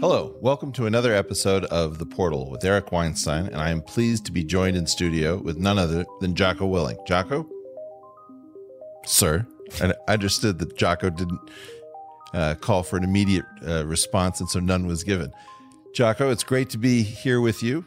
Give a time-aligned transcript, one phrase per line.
[0.00, 4.24] Hello, welcome to another episode of The Portal with Eric Weinstein, and I am pleased
[4.26, 7.04] to be joined in studio with none other than Jocko Willink.
[7.04, 7.44] Jocko?
[9.04, 9.44] Sir?
[9.82, 11.40] And I understood that Jocko didn't
[12.32, 15.32] uh, call for an immediate uh, response, and so none was given.
[15.94, 17.84] Jocko, it's great to be here with you.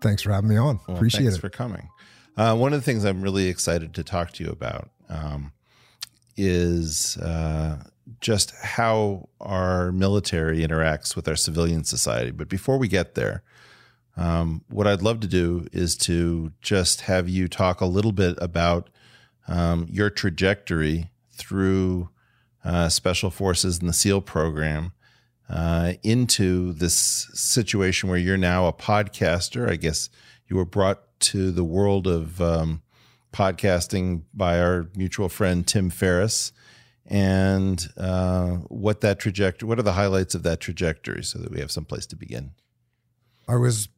[0.00, 0.78] Thanks for having me on.
[0.86, 1.40] Well, Appreciate thanks it.
[1.40, 1.88] for coming.
[2.36, 5.50] Uh, one of the things I'm really excited to talk to you about um,
[6.36, 7.82] is uh,
[8.20, 12.30] just how our military interacts with our civilian society.
[12.30, 13.42] But before we get there,
[14.16, 18.36] um, what I'd love to do is to just have you talk a little bit
[18.40, 18.90] about
[19.46, 22.10] um, your trajectory through
[22.64, 24.92] uh, Special Forces and the SEAL program
[25.48, 29.70] uh, into this situation where you're now a podcaster.
[29.70, 30.10] I guess
[30.48, 32.82] you were brought to the world of um,
[33.32, 36.52] podcasting by our mutual friend Tim Ferriss,
[37.08, 39.66] and uh, what that trajectory.
[39.66, 42.52] What are the highlights of that trajectory, so that we have some place to begin?
[43.48, 43.88] I was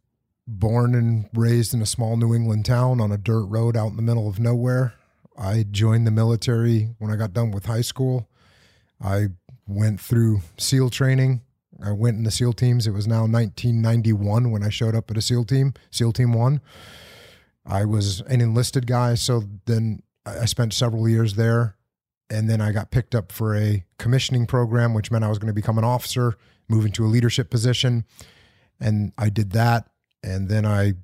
[0.47, 3.97] born and raised in a small New England town on a dirt road out in
[3.97, 4.95] the middle of nowhere.
[5.37, 8.29] I joined the military when I got done with high school.
[9.03, 9.29] I
[9.67, 11.43] went through SEAL training.
[11.83, 12.87] I went in the SEAL teams.
[12.87, 16.61] It was now 1991 when I showed up at a SEAL team, SEAL Team One.
[17.65, 21.77] I was an enlisted guy, so then I spent several years there.
[22.31, 25.49] And then I got picked up for a commissioning program, which meant I was going
[25.49, 26.37] to become an officer,
[26.69, 28.05] move into a leadership position.
[28.79, 29.91] And I did that.
[30.23, 30.95] And then I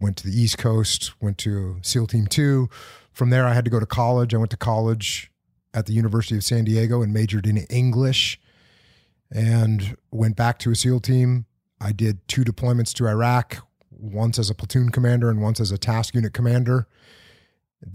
[0.00, 2.68] went to the East Coast, went to SEAL Team 2.
[3.12, 4.34] From there, I had to go to college.
[4.34, 5.30] I went to college
[5.74, 8.40] at the University of San Diego and majored in English
[9.30, 11.46] and went back to a SEAL team.
[11.80, 13.58] I did two deployments to Iraq,
[13.90, 16.88] once as a platoon commander and once as a task unit commander.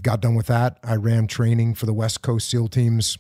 [0.02, 0.80] Got done with that.
[0.84, 3.18] I ran training for the West Coast SEAL teams.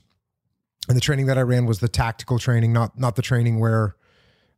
[0.88, 3.96] And the training that I ran was the tactical training, not not the training where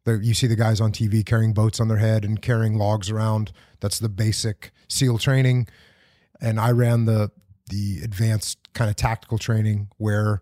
[0.06, 3.10] the, you see the guys on TV carrying boats on their head and carrying logs
[3.10, 3.52] around.
[3.80, 5.68] That's the basic SEAL training.
[6.40, 7.32] And I ran the
[7.70, 10.42] the advanced kind of tactical training where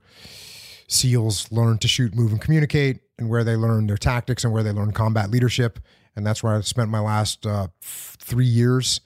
[0.87, 4.63] SEALs learn to shoot, move, and communicate, and where they learn their tactics and where
[4.63, 5.79] they learn combat leadership.
[6.15, 9.01] And that's where I spent my last uh, three years.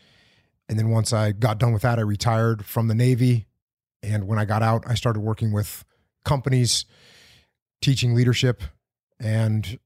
[0.69, 3.47] And then once I got done with that, I retired from the Navy.
[4.03, 5.85] And when I got out, I started working with
[6.25, 6.85] companies,
[7.81, 8.61] teaching leadership,
[9.19, 9.79] and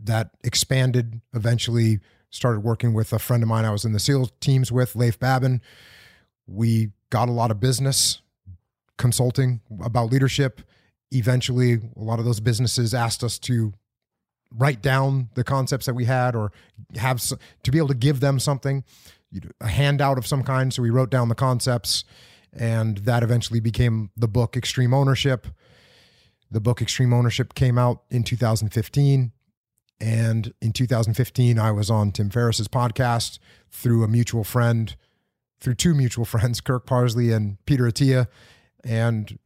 [0.00, 1.20] that expanded.
[1.34, 2.00] Eventually,
[2.30, 5.18] started working with a friend of mine I was in the SEAL teams with, Leif
[5.18, 5.60] Babin.
[6.46, 8.22] We got a lot of business
[8.96, 10.62] consulting about leadership.
[11.10, 13.74] Eventually, a lot of those businesses asked us to
[14.54, 16.52] write down the concepts that we had or
[16.96, 17.20] have
[17.62, 18.84] to be able to give them something,
[19.60, 20.72] a handout of some kind.
[20.72, 22.04] So we wrote down the concepts,
[22.52, 25.46] and that eventually became the book Extreme Ownership.
[26.50, 29.32] The book Extreme Ownership came out in 2015.
[30.00, 33.38] And in 2015, I was on Tim Ferriss's podcast
[33.70, 34.96] through a mutual friend,
[35.60, 38.26] through two mutual friends, Kirk Parsley and Peter Attia,
[38.84, 39.38] and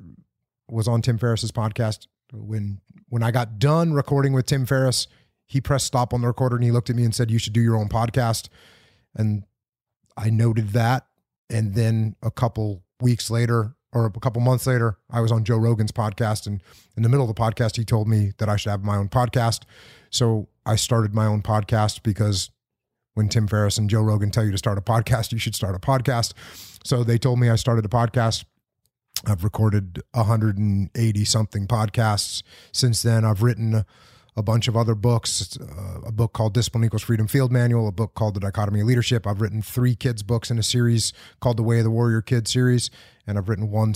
[0.68, 2.06] was on Tim Ferriss's podcast.
[2.32, 5.06] When when I got done recording with Tim Ferriss,
[5.46, 7.52] he pressed stop on the recorder and he looked at me and said, "You should
[7.52, 8.48] do your own podcast."
[9.14, 9.44] And
[10.16, 11.06] I noted that.
[11.48, 15.56] And then a couple weeks later, or a couple months later, I was on Joe
[15.56, 16.46] Rogan's podcast.
[16.46, 16.62] And
[16.96, 19.08] in the middle of the podcast, he told me that I should have my own
[19.08, 19.62] podcast.
[20.10, 22.50] So I started my own podcast because
[23.14, 25.74] when Tim Ferriss and Joe Rogan tell you to start a podcast, you should start
[25.74, 26.34] a podcast.
[26.84, 28.44] So they told me I started a podcast.
[29.26, 33.24] I've recorded 180 something podcasts since then.
[33.24, 33.84] I've written
[34.36, 37.92] a bunch of other books, uh, a book called Discipline Equals Freedom Field Manual, a
[37.92, 39.26] book called The Dichotomy of Leadership.
[39.26, 42.46] I've written three kids' books in a series called The Way of the Warrior Kid
[42.46, 42.90] series.
[43.26, 43.94] And I've written one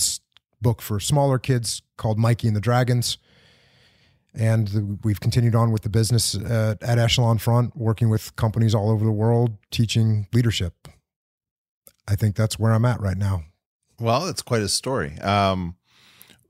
[0.61, 3.19] book for smaller kids called Mikey and the Dragons.
[4.33, 8.73] And the, we've continued on with the business at, at Echelon Front, working with companies
[8.73, 10.87] all over the world, teaching leadership.
[12.07, 13.43] I think that's where I'm at right now.
[13.99, 15.19] Well, it's quite a story.
[15.19, 15.75] Um,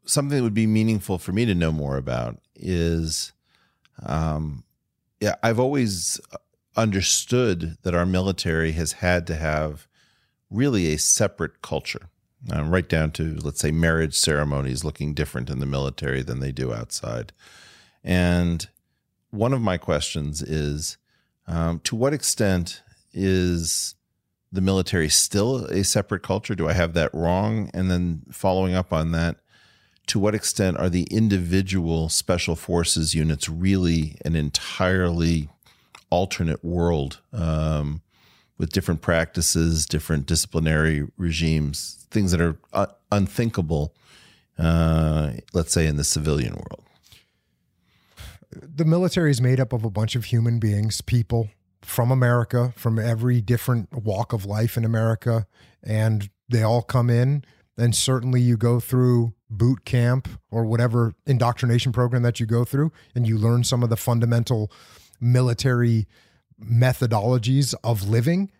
[0.05, 3.33] something that would be meaningful for me to know more about is,
[4.05, 4.63] um,
[5.19, 6.19] yeah, I've always
[6.75, 9.87] understood that our military has had to have
[10.49, 12.09] really a separate culture,
[12.51, 16.51] um, right down to let's say marriage ceremonies looking different in the military than they
[16.51, 17.33] do outside.
[18.03, 18.67] And
[19.29, 20.97] one of my questions is,
[21.47, 22.81] um, to what extent
[23.13, 23.95] is
[24.51, 26.55] the military still a separate culture?
[26.55, 27.69] Do I have that wrong?
[27.73, 29.37] And then following up on that,
[30.11, 35.47] to what extent are the individual special forces units really an entirely
[36.09, 38.01] alternate world um,
[38.57, 43.93] with different practices, different disciplinary regimes, things that are uh, unthinkable,
[44.59, 46.83] uh, let's say, in the civilian world?
[48.53, 51.47] the military is made up of a bunch of human beings, people
[51.81, 55.47] from America, from every different walk of life in America,
[55.81, 57.45] and they all come in.
[57.77, 62.91] And certainly, you go through boot camp or whatever indoctrination program that you go through,
[63.15, 64.71] and you learn some of the fundamental
[65.19, 66.07] military
[66.63, 68.51] methodologies of living,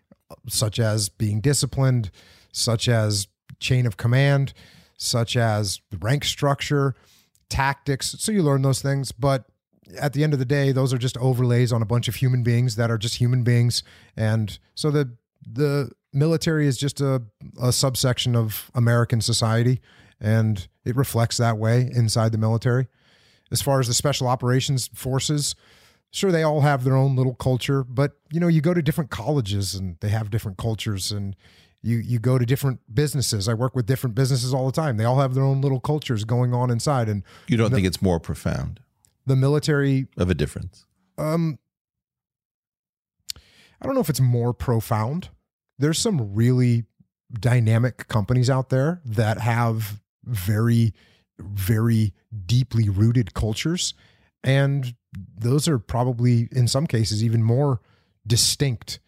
[0.48, 2.10] such as being disciplined,
[2.52, 3.28] such as
[3.60, 4.52] chain of command,
[4.96, 6.94] such as rank structure,
[7.48, 8.16] tactics.
[8.18, 9.44] So you learn those things, but
[9.98, 12.42] at the end of the day, those are just overlays on a bunch of human
[12.42, 13.82] beings that are just human beings.
[14.16, 17.22] And so the the military is just a,
[17.60, 19.80] a subsection of American society,
[20.20, 22.88] and it reflects that way inside the military.
[23.50, 25.54] As far as the special operations forces,
[26.10, 29.10] sure they all have their own little culture, but you know, you go to different
[29.10, 31.36] colleges and they have different cultures and
[31.82, 33.48] you you go to different businesses.
[33.48, 34.96] I work with different businesses all the time.
[34.96, 38.00] They all have their own little cultures going on inside and You don't think it's
[38.00, 38.80] more profound
[39.26, 40.86] the military of a difference?
[41.18, 41.58] um
[43.80, 45.28] I don't know if it's more profound.
[45.82, 46.84] There's some really
[47.32, 50.94] dynamic companies out there that have very
[51.38, 52.12] very
[52.46, 53.94] deeply rooted cultures
[54.44, 54.94] and
[55.36, 57.80] those are probably in some cases even more
[58.26, 59.00] distinct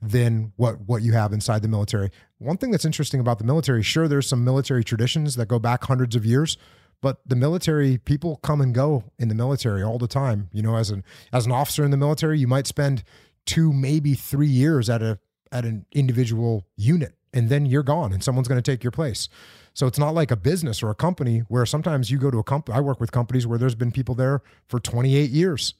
[0.00, 2.10] than what what you have inside the military.
[2.38, 5.84] One thing that's interesting about the military, sure there's some military traditions that go back
[5.84, 6.56] hundreds of years,
[7.00, 10.48] but the military people come and go in the military all the time.
[10.52, 13.04] You know, as an as an officer in the military, you might spend
[13.46, 15.18] 2 maybe 3 years at a
[15.52, 19.28] at an individual unit and then you're gone and someone's going to take your place.
[19.74, 22.44] So it's not like a business or a company where sometimes you go to a
[22.44, 22.76] company.
[22.76, 25.74] I work with companies where there's been people there for 28 years.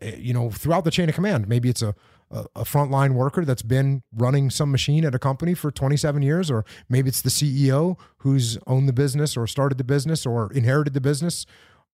[0.00, 1.48] Eh, You know, throughout the chain of command.
[1.48, 1.94] Maybe it's a
[2.30, 6.50] a, a frontline worker that's been running some machine at a company for 27 years,
[6.50, 10.94] or maybe it's the CEO who's owned the business or started the business or inherited
[10.94, 11.46] the business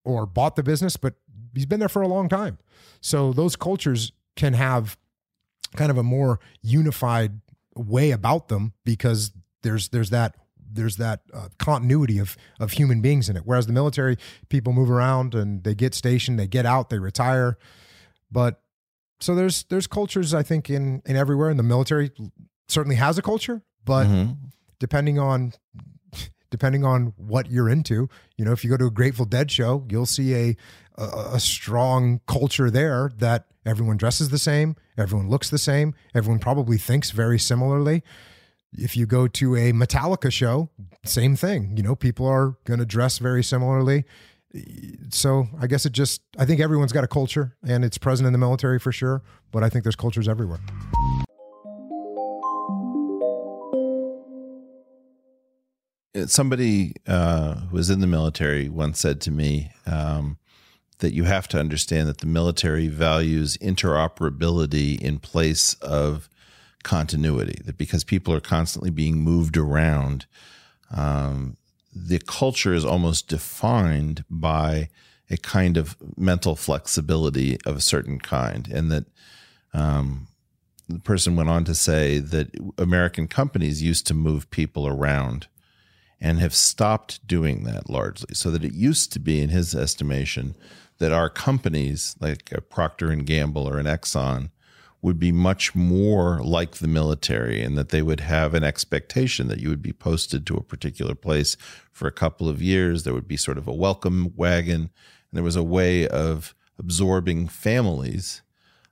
[0.05, 1.15] or bought the business, but
[1.55, 2.59] he's been there for a long time.
[3.01, 4.99] So those cultures can have
[5.77, 7.41] kind of a more unified
[7.77, 9.33] way about them because
[9.63, 10.35] there's there's that
[10.73, 13.43] there's that uh, continuity of of human beings in it.
[13.45, 14.17] Whereas the military,
[14.49, 17.59] people move around and they get stationed, they get out, they retire.
[18.31, 18.61] But
[19.21, 22.11] so there's there's cultures I think in in everywhere, and the military
[22.69, 24.37] certainly has a culture, but Mhm.
[24.81, 25.53] depending on
[26.51, 29.85] depending on what you're into, you know, if you go to a Grateful Dead show,
[29.91, 30.57] you'll see a
[30.97, 36.39] a, a strong culture there that everyone dresses the same, everyone looks the same, everyone
[36.39, 38.03] probably thinks very similarly.
[38.73, 40.71] If you go to a Metallica show,
[41.05, 41.77] same thing.
[41.77, 44.05] You know, people are going to dress very similarly.
[45.11, 48.33] So I guess it just, I think everyone's got a culture and it's present in
[48.33, 50.61] the military for sure, but I think there's cultures everywhere.
[56.27, 60.39] somebody uh, who was in the military once said to me um,
[60.99, 66.29] that you have to understand that the military values interoperability in place of
[66.83, 67.61] continuity.
[67.65, 70.27] That because people are constantly being moved around,
[70.95, 71.57] um,
[71.95, 74.89] the culture is almost defined by
[75.31, 79.05] a kind of mental flexibility of a certain kind, and that.
[79.73, 80.29] Um,
[80.87, 85.49] the person went on to say that American companies used to move people around
[86.21, 88.35] and have stopped doing that largely.
[88.35, 90.55] So that it used to be, in his estimation,
[90.99, 94.51] that our companies like a Procter and Gamble or an Exxon
[95.05, 99.61] would be much more like the military and that they would have an expectation that
[99.61, 101.59] you would be posted to a particular place
[101.93, 103.03] for a couple of years.
[103.03, 104.91] There would be sort of a welcome wagon, and
[105.33, 108.41] there was a way of absorbing families,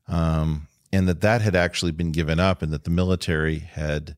[0.06, 4.14] um, and that that had actually been given up, and that the military had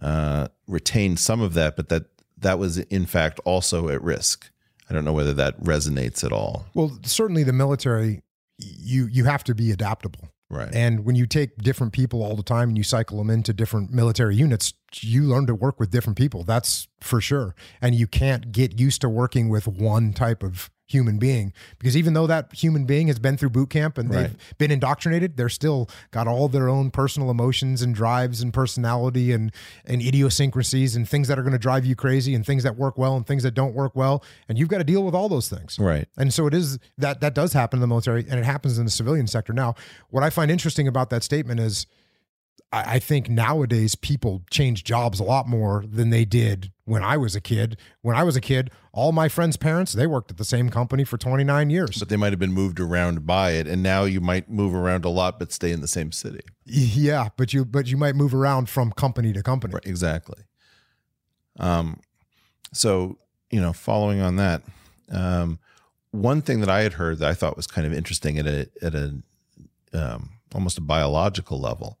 [0.00, 4.50] uh, retained some of that, but that that was in fact also at risk.
[4.92, 6.66] I don't know whether that resonates at all.
[6.74, 8.20] Well, certainly the military,
[8.58, 10.28] you you have to be adaptable.
[10.50, 10.68] Right.
[10.74, 13.90] And when you take different people all the time and you cycle them into different
[13.90, 16.44] military units, you learn to work with different people.
[16.44, 17.54] That's for sure.
[17.80, 22.12] And you can't get used to working with one type of human being because even
[22.12, 25.88] though that human being has been through boot camp and they've been indoctrinated, they're still
[26.10, 29.52] got all their own personal emotions and drives and personality and
[29.84, 32.96] and idiosyncrasies and things that are going to drive you crazy and things that work
[32.96, 34.22] well and things that don't work well.
[34.48, 35.78] And you've got to deal with all those things.
[35.78, 36.06] Right.
[36.16, 38.84] And so it is that that does happen in the military and it happens in
[38.84, 39.52] the civilian sector.
[39.52, 39.74] Now,
[40.10, 41.86] what I find interesting about that statement is
[42.72, 47.16] I, I think nowadays people change jobs a lot more than they did when I
[47.16, 47.76] was a kid.
[48.00, 51.04] When I was a kid, all my friends' parents, they worked at the same company
[51.04, 51.98] for 29 years.
[51.98, 55.04] But they might have been moved around by it, and now you might move around
[55.04, 56.40] a lot but stay in the same city.
[56.64, 59.74] yeah, but you but you might move around from company to company.
[59.74, 59.86] Right.
[59.86, 60.42] Exactly.
[61.58, 62.00] Um,
[62.72, 63.18] so
[63.50, 64.62] you know, following on that,
[65.10, 65.58] um,
[66.10, 68.68] one thing that I had heard that I thought was kind of interesting at a
[68.80, 69.22] at a
[69.92, 71.98] um, almost a biological level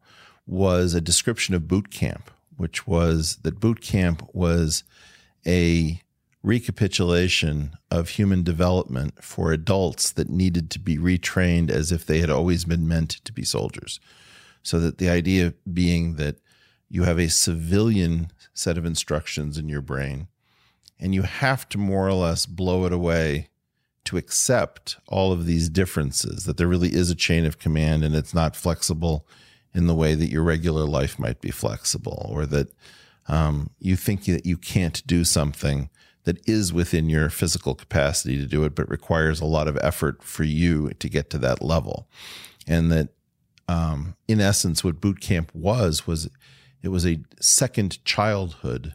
[0.52, 4.84] was a description of boot camp, which was that boot camp was
[5.46, 6.00] a
[6.42, 12.30] recapitulation of human development for adults that needed to be retrained as if they had
[12.30, 13.98] always been meant to be soldiers.
[14.62, 16.36] So that the idea being that
[16.88, 20.28] you have a civilian set of instructions in your brain
[21.00, 23.48] and you have to more or less blow it away
[24.04, 28.14] to accept all of these differences, that there really is a chain of command and
[28.14, 29.26] it's not flexible
[29.74, 32.72] in the way that your regular life might be flexible, or that
[33.28, 35.88] um, you think that you can't do something
[36.24, 40.22] that is within your physical capacity to do it, but requires a lot of effort
[40.22, 42.08] for you to get to that level.
[42.66, 43.08] And that,
[43.68, 46.28] um, in essence, what boot camp was was
[46.82, 48.94] it was a second childhood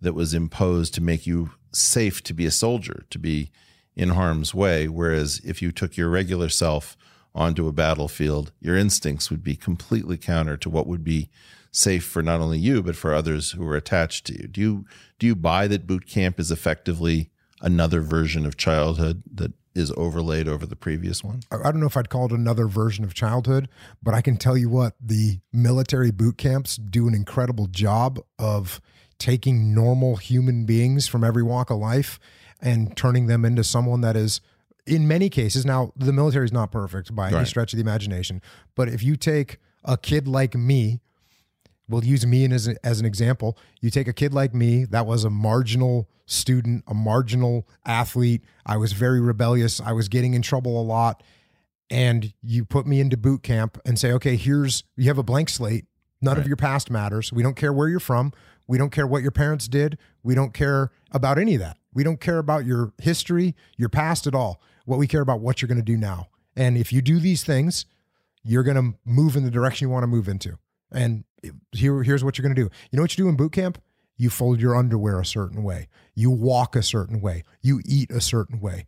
[0.00, 3.50] that was imposed to make you safe to be a soldier, to be
[3.96, 4.88] in harm's way.
[4.88, 6.96] Whereas if you took your regular self
[7.34, 11.28] onto a battlefield, your instincts would be completely counter to what would be
[11.70, 14.46] safe for not only you but for others who are attached to you.
[14.46, 14.84] Do you
[15.18, 20.46] do you buy that boot camp is effectively another version of childhood that is overlaid
[20.46, 21.40] over the previous one?
[21.50, 23.68] I don't know if I'd call it another version of childhood,
[24.02, 28.80] but I can tell you what the military boot camps do an incredible job of
[29.18, 32.20] taking normal human beings from every walk of life
[32.60, 34.40] and turning them into someone that is
[34.86, 38.42] in many cases now the military is not perfect by any stretch of the imagination
[38.74, 41.00] but if you take a kid like me
[41.88, 43.58] we'll use me as, a, as an example.
[43.80, 48.42] You take a kid like me that was a marginal student a marginal athlete.
[48.64, 49.80] I was very rebellious.
[49.80, 51.22] I was getting in trouble a lot.
[51.90, 55.50] And you put me into boot camp and say okay here's you have a blank
[55.50, 55.84] slate.
[56.22, 57.32] None of your past matters.
[57.32, 58.32] We don't care where you're from.
[58.66, 59.98] We don't care what your parents did.
[60.22, 61.76] We don't care about any of that.
[61.92, 65.60] We don't care about your history your past at all what we care about what
[65.60, 66.28] you're going to do now.
[66.56, 67.86] And if you do these things
[68.44, 70.58] you're going to move in the direction you want to move into.
[70.92, 71.24] And
[71.72, 72.70] here, here's what you're going to do.
[72.90, 73.82] You know what you do in boot camp?
[74.16, 75.88] You fold your underwear a certain way.
[76.14, 77.42] You walk a certain way.
[77.62, 78.86] You eat a certain way.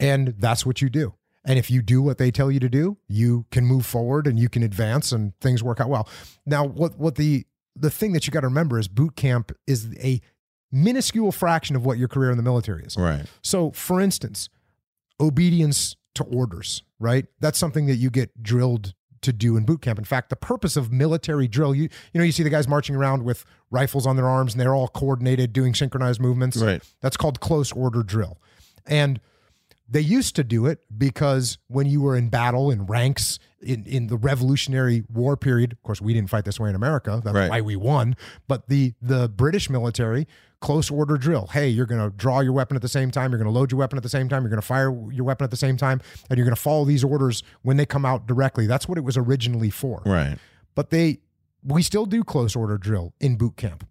[0.00, 1.14] And that's what you do.
[1.44, 4.38] And if you do what they tell you to do you can move forward and
[4.38, 6.08] you can advance and things work out well.
[6.46, 9.88] Now what what the the thing that you got to remember is boot camp is
[9.98, 10.20] a
[10.70, 12.96] minuscule fraction of what your career in the military is.
[12.96, 13.26] Right.
[13.42, 14.48] so, for instance,
[15.22, 17.26] obedience to orders, right?
[17.40, 19.98] That's something that you get drilled to do in boot camp.
[20.00, 22.96] In fact, the purpose of military drill, you you know, you see the guys marching
[22.96, 26.56] around with rifles on their arms and they're all coordinated doing synchronized movements.
[26.56, 26.82] Right.
[27.00, 28.38] That's called close order drill.
[28.84, 29.20] And
[29.88, 34.08] they used to do it because when you were in battle in ranks in, in
[34.08, 37.20] the Revolutionary War period, of course, we didn't fight this way in America.
[37.24, 37.48] That's Right.
[37.50, 38.16] why we won.
[38.48, 40.26] But the the British military
[40.62, 41.48] close order drill.
[41.48, 43.30] Hey, you're going to draw your weapon at the same time.
[43.32, 44.42] You're going to load your weapon at the same time.
[44.42, 46.00] You're going to fire your weapon at the same time,
[46.30, 48.66] and you're going to follow these orders when they come out directly.
[48.66, 50.38] That's what it was originally for Right.
[50.74, 51.18] but they
[51.64, 53.86] we still do close order drill in boot camp.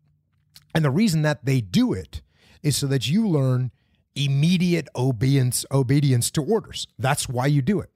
[0.73, 2.21] And the reason that they do it
[2.63, 3.71] is so that you learn
[4.15, 6.87] immediate obedience obedience to orders.
[6.97, 7.89] That's why you do it.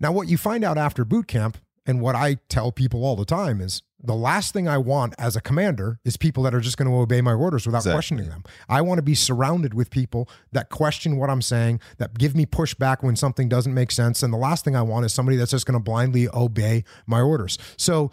[0.00, 3.24] Now what you find out after boot camp and what I tell people all the
[3.24, 6.76] time is the last thing I want as a commander is people that are just
[6.76, 7.96] going to obey my orders without Exactly.
[7.96, 8.44] questioning them.
[8.68, 12.44] I want to be surrounded with people that question what I'm saying, that give me
[12.46, 14.22] pushback when something doesn't make sense.
[14.22, 17.20] And the last thing I want is somebody that's just going to blindly obey my
[17.20, 17.58] orders.
[17.76, 18.10] So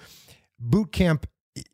[0.59, 1.27] boot camp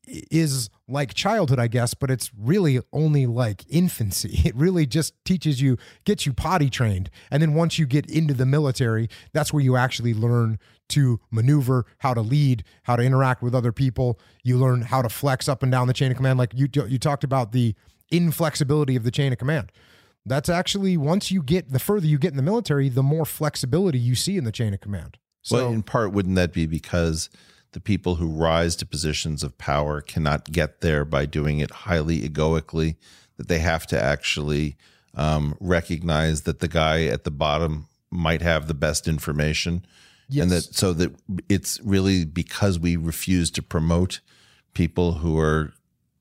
[0.07, 4.41] is like childhood, I guess, but it's really only like infancy.
[4.49, 7.09] It really just teaches you, gets you potty trained.
[7.29, 10.57] And then once you get into the military, that's where you actually learn
[10.89, 14.19] to maneuver, how to lead, how to interact with other people.
[14.43, 16.39] You learn how to flex up and down the chain of command.
[16.39, 17.75] Like you, you talked about the
[18.11, 19.71] inflexibility of the chain of command.
[20.25, 23.99] That's actually once you get the further you get in the military, the more flexibility
[23.99, 25.17] you see in the chain of command.
[25.41, 27.29] So well, in part, wouldn't that be because
[27.71, 32.23] the people who rise to positions of power cannot get there by doing it highly
[32.23, 32.97] egoically?
[33.37, 34.75] That they have to actually
[35.15, 39.85] um, recognize that the guy at the bottom might have the best information,
[40.43, 41.15] and that so that
[41.47, 44.19] it's really because we refuse to promote
[44.73, 45.73] people who are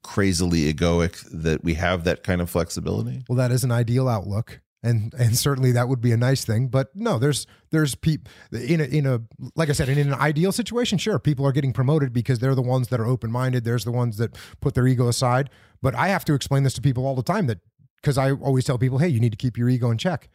[0.03, 3.23] crazily egoic that we have that kind of flexibility.
[3.29, 6.69] Well, that is an ideal outlook, and and certainly that would be a nice thing.
[6.69, 9.21] But no, there's there's people in a in a
[9.57, 12.63] like I said, in an ideal situation, sure, people are getting promoted because they're the
[12.63, 13.65] ones that are open minded.
[13.65, 15.51] There's the ones that put their ego aside.
[15.83, 17.59] But I have to explain this to people all the time that
[17.97, 20.29] because I always tell people, hey, you need to keep your ego in check.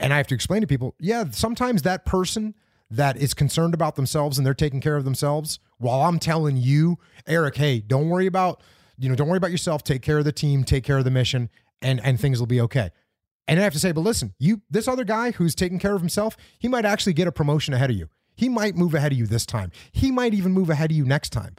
[0.00, 2.54] And I have to explain to people, yeah, sometimes that person
[2.90, 6.98] that is concerned about themselves and they're taking care of themselves, while I'm telling you,
[7.26, 8.62] Eric, hey, don't worry about,
[8.98, 9.82] you know, don't worry about yourself.
[9.82, 11.50] Take care of the team, take care of the mission,
[11.82, 12.90] and and things will be okay.
[13.46, 16.00] And I have to say, but listen, you this other guy who's taking care of
[16.00, 18.08] himself, he might actually get a promotion ahead of you.
[18.34, 19.70] He might move ahead of you this time.
[19.92, 21.54] He might even move ahead of you next time.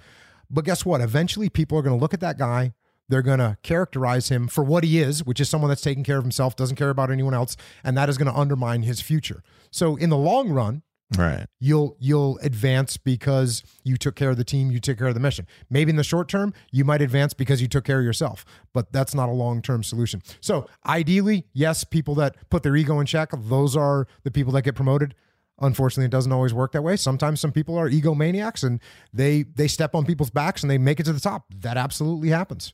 [0.49, 1.01] But guess what?
[1.01, 2.73] Eventually people are going to look at that guy
[3.07, 6.17] they're going to characterize him for what he is, which is someone that's taking care
[6.17, 9.43] of himself, doesn't care about anyone else, and that is going to undermine his future.
[9.71, 10.81] So in the long run,
[11.17, 15.13] right, you'll you'll advance because you took care of the team, you took care of
[15.13, 15.47] the mission.
[15.69, 18.91] Maybe in the short term, you might advance because you took care of yourself, but
[18.91, 20.21] that's not a long-term solution.
[20.41, 24.63] So ideally, yes, people that put their ego in check, those are the people that
[24.63, 25.15] get promoted.
[25.61, 26.97] Unfortunately, it doesn't always work that way.
[26.97, 28.81] Sometimes some people are egomaniacs and
[29.13, 31.45] they they step on people's backs and they make it to the top.
[31.53, 32.73] That absolutely happens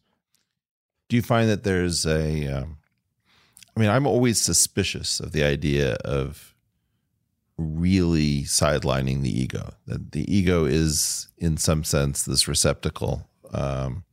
[1.11, 2.47] do you find that there's a?
[2.47, 2.77] Um,
[3.75, 6.50] I mean, I'm always suspicious of the idea of
[7.61, 9.73] really sidelining the ego.
[9.87, 14.03] That the ego is, in some sense, this receptacle um,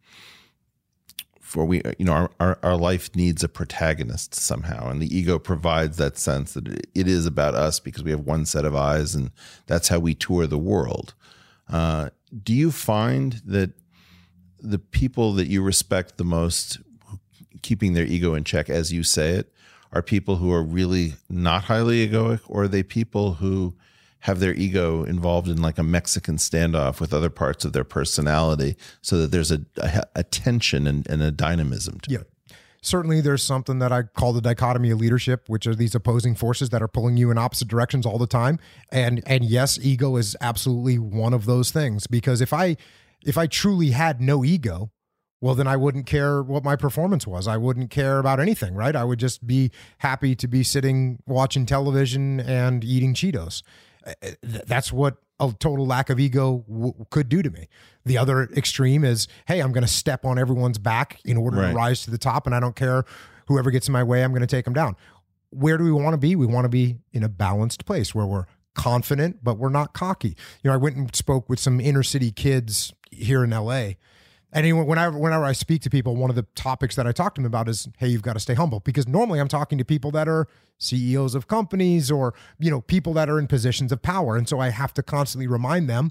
[1.40, 1.82] for we.
[1.98, 6.18] You know, our, our, our life needs a protagonist somehow, and the ego provides that
[6.18, 9.30] sense that it is about us because we have one set of eyes, and
[9.66, 11.14] that's how we tour the world.
[11.68, 12.10] Uh,
[12.42, 13.72] do you find that
[14.60, 16.78] the people that you respect the most
[17.62, 19.52] keeping their ego in check, as you say it,
[19.92, 23.74] are people who are really not highly egoic, or are they people who
[24.20, 28.76] have their ego involved in like a Mexican standoff with other parts of their personality
[29.00, 32.18] so that there's a, a, a tension and, and, a dynamism to yeah.
[32.20, 32.30] it?
[32.80, 36.70] Certainly, there's something that I call the dichotomy of leadership, which are these opposing forces
[36.70, 38.58] that are pulling you in opposite directions all the time.
[38.92, 42.76] And and yes, ego is absolutely one of those things because if I
[43.24, 44.90] if I truly had no ego,
[45.40, 47.46] well then i wouldn't care what my performance was.
[47.46, 48.94] I wouldn't care about anything right?
[48.94, 53.62] I would just be happy to be sitting watching television and eating cheetos.
[54.06, 57.68] Uh, uh, that's what a total lack of ego w- could do to me.
[58.04, 61.70] The other extreme is hey i'm going to step on everyone's back in order right.
[61.70, 63.04] to rise to the top and i don't care
[63.46, 64.96] whoever gets in my way i'm going to take them down.
[65.50, 66.36] Where do we want to be?
[66.36, 70.36] We want to be in a balanced place where we're confident but we're not cocky.
[70.62, 73.92] You know i went and spoke with some inner city kids here in la
[74.52, 77.40] and whenever whenever I speak to people, one of the topics that I talk to
[77.40, 78.80] them about is, hey, you've got to stay humble.
[78.80, 80.46] Because normally I'm talking to people that are
[80.78, 84.58] CEOs of companies or you know people that are in positions of power, and so
[84.58, 86.10] I have to constantly remind them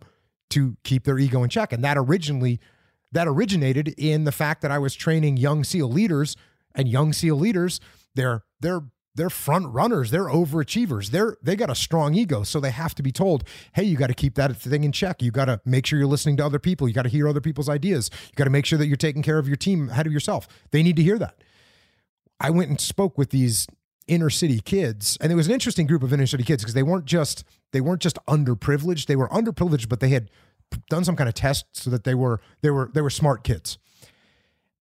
[0.52, 1.74] to keep their ego in check.
[1.74, 2.60] And that originally
[3.12, 6.36] that originated in the fact that I was training young SEAL leaders,
[6.76, 7.80] and young SEAL leaders
[8.18, 8.82] they're they're
[9.18, 13.04] they're front runners they're overachievers they're they got a strong ego so they have to
[13.04, 15.22] be told hey you got to keep that thing in check.
[15.22, 16.88] You got to make sure you're listening to other people.
[16.88, 18.10] You got to hear other people's ideas.
[18.26, 20.48] You got to make sure that you're taking care of your team ahead of yourself.
[20.72, 21.44] They need to hear that.
[22.40, 23.68] I went and spoke with these
[24.08, 26.84] inner city kids and it was an interesting group of inner city kids because they
[26.84, 29.08] weren't just they weren't just underprivileged.
[29.08, 30.30] They were underprivileged but they had
[30.90, 33.78] done some kind of test so that they were they were they were smart kids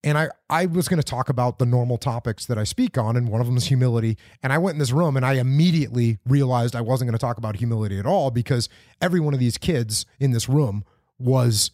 [0.05, 3.17] and I, I was going to talk about the normal topics that I speak on,
[3.17, 4.17] and one of them is humility.
[4.43, 7.39] And I went in this room and I immediately realized I wasn't going to talk
[7.39, 8.69] about humility at all because
[9.01, 10.85] every one of these kids in this room
[11.19, 11.71] was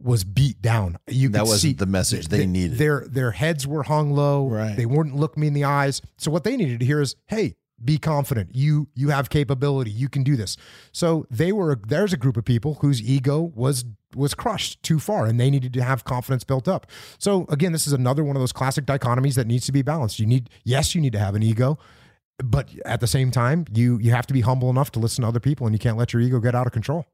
[0.00, 0.98] was beat down.
[1.08, 2.78] You that wasn't the message they, they, needed.
[2.78, 4.48] Their their heads were hung low.
[4.48, 4.76] Right.
[4.76, 6.02] They wouldn't look me in the eyes.
[6.18, 8.54] So what they needed to hear is, "Hey, be confident.
[8.54, 9.90] You you have capability.
[9.90, 10.56] You can do this."
[10.92, 13.84] So they were there's a group of people whose ego was
[14.14, 16.86] was crushed too far and they needed to have confidence built up.
[17.18, 20.18] So again, this is another one of those classic dichotomies that needs to be balanced.
[20.18, 21.78] You need yes, you need to have an ego,
[22.38, 25.28] but at the same time, you you have to be humble enough to listen to
[25.28, 27.06] other people and you can't let your ego get out of control.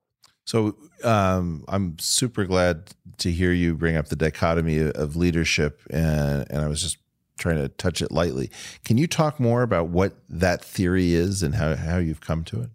[0.44, 6.46] So um, I'm super glad to hear you bring up the dichotomy of leadership, and
[6.50, 6.98] and I was just
[7.40, 8.50] trying to touch it lightly.
[8.84, 12.60] Can you talk more about what that theory is and how how you've come to
[12.60, 12.70] it?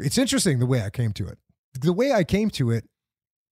[0.00, 1.38] It's interesting the way I came to it
[1.78, 2.84] the way I came to it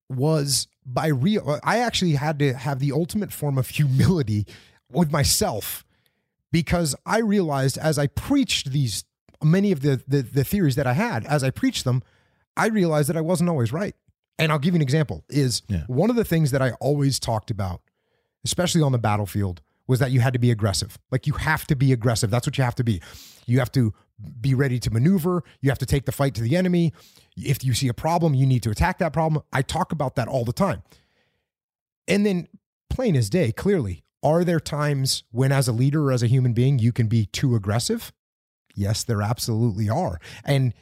[0.09, 4.46] was by real I actually had to have the ultimate form of humility
[4.90, 5.85] with myself
[6.53, 9.05] because I realized as I preached these
[9.42, 12.03] many of the, the the, theories that I had as I preached them
[12.57, 13.94] I realized that I wasn't always right
[14.38, 15.85] and I'll give you an example is yeah.
[15.87, 17.81] one of the things that I always talked about
[18.44, 21.74] especially on the battlefield was that you had to be aggressive like you have to
[21.74, 23.00] be aggressive that's what you have to be
[23.46, 23.92] you have to
[24.40, 25.42] be ready to maneuver.
[25.61, 26.92] You have to take the fight to the enemy.
[27.37, 29.42] If you see a problem, you need to attack that problem.
[29.53, 30.83] I talk about that all the time.
[32.09, 32.48] And then,
[32.88, 36.53] plain as day, clearly, are there times when, as a leader or as a human
[36.53, 38.12] being, you can be too aggressive?
[38.74, 40.20] Yes, there absolutely are.
[40.44, 40.74] And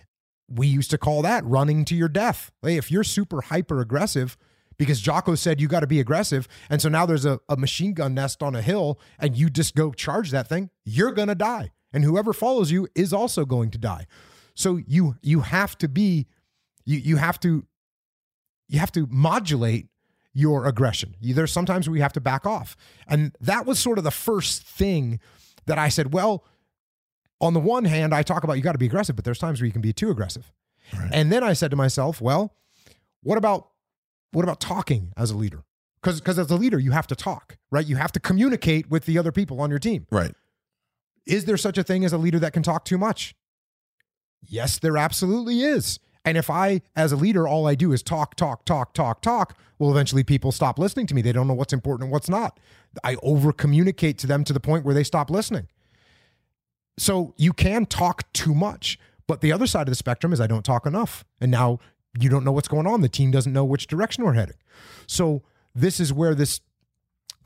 [0.49, 2.51] we used to call that running to your death.
[2.63, 4.37] If you're super hyper aggressive,
[4.79, 6.49] because Jocko said you got to be aggressive.
[6.71, 9.75] And so now there's a, a machine gun nest on a hill and you just
[9.75, 13.71] go charge that thing, you're going to die and whoever follows you is also going
[13.71, 14.07] to die.
[14.55, 16.27] So you you have to be
[16.85, 17.65] you you have to
[18.69, 19.89] you have to modulate
[20.33, 21.17] your aggression.
[21.21, 22.77] There's sometimes we have to back off.
[23.07, 25.21] And that was sort of the first thing
[25.67, 26.45] that I said, well,
[27.41, 29.61] on the one hand, I talk about you got to be aggressive, but there's times
[29.61, 30.53] where you can be too aggressive.
[30.93, 31.11] Right.
[31.13, 32.55] And then I said to myself, well,
[33.23, 33.69] what about
[34.33, 35.65] what about talking as a leader?
[36.01, 37.87] Because because as a leader, you have to talk, right?
[37.87, 40.07] You have to communicate with the other people on your team.
[40.11, 40.33] Right.
[41.27, 43.35] Is there such a thing as a leader that can talk too much?
[44.47, 45.99] Yes, there absolutely is.
[46.25, 49.57] And if I, as a leader, all I do is talk, talk, talk, talk, talk,
[49.79, 51.23] well, eventually people stop listening to me.
[51.23, 52.59] They don't know what's important and what's not.
[53.05, 55.69] I over communicate to them to the point where they stop listening.
[56.99, 58.99] So you can talk too much.
[59.27, 61.25] But the other side of the spectrum is I don't talk enough.
[61.41, 61.79] And now
[62.21, 63.01] you don't know what's going on.
[63.01, 64.57] The team doesn't know which direction we're heading.
[65.07, 65.43] So
[65.75, 66.61] this is where this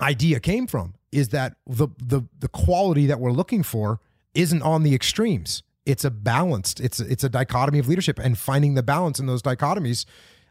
[0.01, 4.01] idea came from is that the the the quality that we're looking for
[4.35, 8.75] isn't on the extremes it's a balanced it's it's a dichotomy of leadership and finding
[8.75, 10.05] the balance in those dichotomies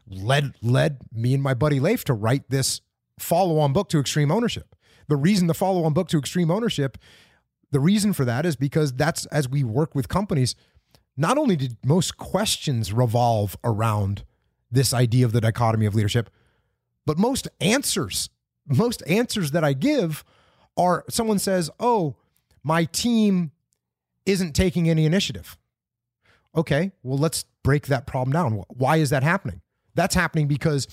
[0.08, 2.80] led led me and my buddy Leif to write this
[3.18, 4.76] follow-on book to extreme ownership
[5.08, 6.98] the reason the follow-on book to extreme ownership
[7.72, 10.54] the reason for that is because that's as we work with companies
[11.16, 14.24] not only did most questions revolve around
[14.70, 16.30] this idea of the dichotomy of leadership
[17.06, 18.30] but most answers
[18.66, 20.24] most answers that I give
[20.76, 22.16] are someone says oh
[22.62, 23.50] my team
[24.26, 25.58] isn't taking any initiative.
[26.56, 28.64] Okay, well, let's break that problem down.
[28.68, 29.62] Why is that happening?
[29.94, 30.86] That's happening because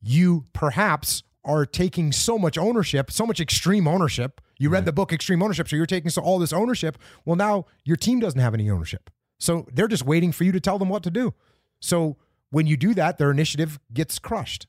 [0.00, 4.40] you perhaps are taking so much ownership, so much extreme ownership.
[4.58, 6.98] You read the book Extreme Ownership, so you're taking so all this ownership.
[7.24, 9.10] Well, now your team doesn't have any ownership.
[9.40, 11.34] So they're just waiting for you to tell them what to do.
[11.80, 12.16] So
[12.50, 14.66] when you do that, their initiative gets crushed.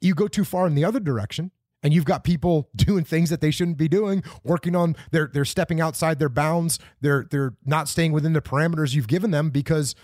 [0.00, 3.40] You go too far in the other direction, and you've got people doing things that
[3.40, 7.88] they shouldn't be doing, working on they're they're stepping outside their bounds, they're they're not
[7.88, 9.94] staying within the parameters you've given them because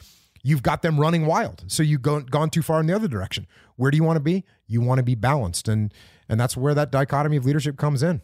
[0.44, 1.64] you've got them running wild.
[1.66, 3.46] So you've gone gone too far in the other direction.
[3.76, 4.44] Where do you want to be?
[4.66, 5.92] You want to be balanced and
[6.28, 8.22] and that's where that dichotomy of leadership comes in.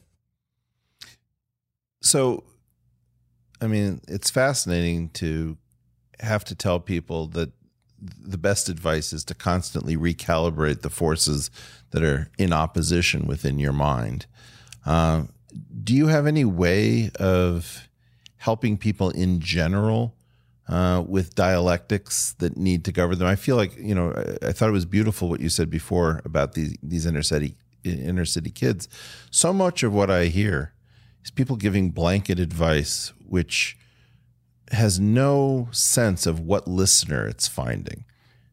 [2.00, 2.44] So
[3.60, 5.56] I mean, it's fascinating to
[6.20, 7.52] have to tell people that
[8.00, 11.50] the best advice is to constantly recalibrate the forces
[11.90, 14.26] that are in opposition within your mind.
[14.84, 15.24] Uh,
[15.82, 17.88] do you have any way of
[18.38, 20.14] helping people in general
[20.68, 23.28] uh, with dialectics that need to govern them?
[23.28, 26.20] I feel like you know I, I, thought it was beautiful what you said before
[26.24, 28.88] about these these inner city inner city kids.
[29.30, 30.72] So much of what I hear
[31.24, 33.76] is people giving blanket advice, which
[34.72, 38.04] has no sense of what listener it's finding.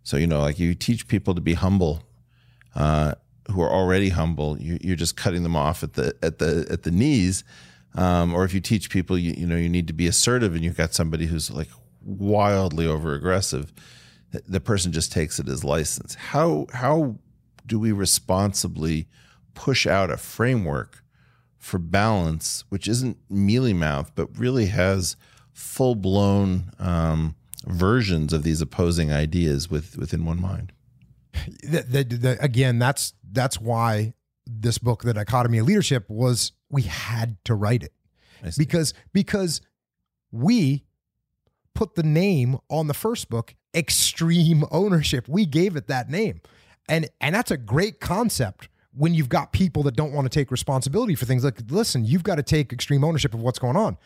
[0.03, 2.03] So, you know, like you teach people to be humble,
[2.75, 3.15] uh,
[3.49, 6.83] who are already humble, you, are just cutting them off at the, at the, at
[6.83, 7.43] the knees.
[7.95, 10.63] Um, or if you teach people, you, you know, you need to be assertive and
[10.63, 11.69] you've got somebody who's like
[12.03, 13.73] wildly over aggressive,
[14.31, 16.15] the person just takes it as license.
[16.15, 17.15] How, how
[17.65, 19.07] do we responsibly
[19.53, 21.03] push out a framework
[21.57, 25.15] for balance, which isn't mealy mouth, but really has
[25.53, 27.35] full blown um,
[27.65, 30.71] versions of these opposing ideas with within one mind.
[31.63, 34.13] The, the, the, again, that's that's why
[34.45, 37.93] this book, The Dichotomy of Leadership, was we had to write it
[38.57, 39.61] because because
[40.31, 40.85] we
[41.73, 45.27] put the name on the first book, Extreme Ownership.
[45.27, 46.41] We gave it that name,
[46.89, 50.51] and and that's a great concept when you've got people that don't want to take
[50.51, 51.43] responsibility for things.
[51.43, 53.97] Like, listen, you've got to take extreme ownership of what's going on.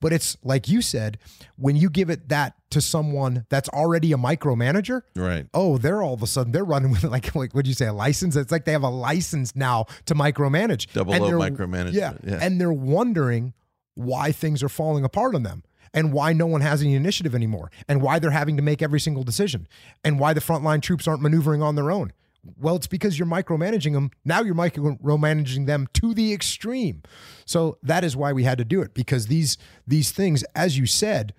[0.00, 1.18] But it's like you said,
[1.56, 5.46] when you give it that to someone that's already a micromanager, right?
[5.52, 7.86] Oh, they're all of a sudden they're running with like like what do you say
[7.86, 8.36] a license?
[8.36, 10.92] It's like they have a license now to micromanage.
[10.92, 11.92] Double and O micromanagement.
[11.92, 13.52] Yeah, yeah, and they're wondering
[13.94, 17.70] why things are falling apart on them and why no one has any initiative anymore
[17.88, 19.66] and why they're having to make every single decision
[20.04, 22.12] and why the frontline troops aren't maneuvering on their own
[22.58, 24.10] well, it's because you're micromanaging them.
[24.24, 27.02] Now you're micromanaging them to the extreme.
[27.44, 30.86] So that is why we had to do it because these these things, as you
[30.86, 31.34] said,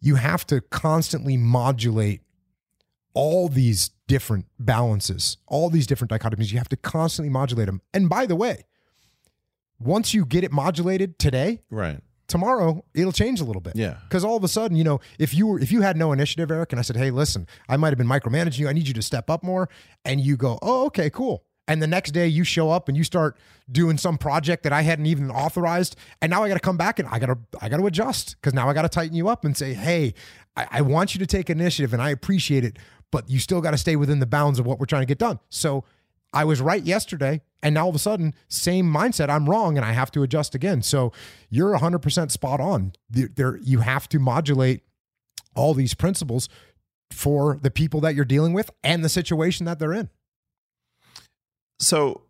[0.00, 2.22] you have to constantly modulate
[3.14, 6.52] all these different balances, all these different dichotomies.
[6.52, 7.80] You have to constantly modulate them.
[7.92, 8.64] And by the way,
[9.78, 13.76] once you get it modulated today, right, tomorrow it'll change a little bit.
[13.76, 13.96] Yeah.
[14.04, 16.50] Because all of a sudden, you know, if you were if you had no initiative,
[16.50, 18.68] Eric, and I said, Hey, listen, I might have been micromanaging you.
[18.68, 19.68] I need you to step up more.
[20.04, 21.44] And you go, Oh, okay, cool.
[21.68, 23.36] And the next day you show up and you start
[23.70, 25.96] doing some project that I hadn't even authorized.
[26.22, 28.74] And now I gotta come back and I gotta I gotta adjust because now I
[28.74, 30.14] gotta tighten you up and say, Hey,
[30.56, 32.78] I, I want you to take initiative and I appreciate it,
[33.10, 35.40] but you still gotta stay within the bounds of what we're trying to get done.
[35.48, 35.84] So
[36.36, 39.30] I was right yesterday, and now all of a sudden, same mindset.
[39.30, 40.82] I'm wrong, and I have to adjust again.
[40.82, 41.10] So
[41.48, 42.92] you're 100% spot on.
[43.08, 44.82] There, you have to modulate
[45.54, 46.50] all these principles
[47.10, 50.10] for the people that you're dealing with and the situation that they're in.
[51.80, 52.20] So,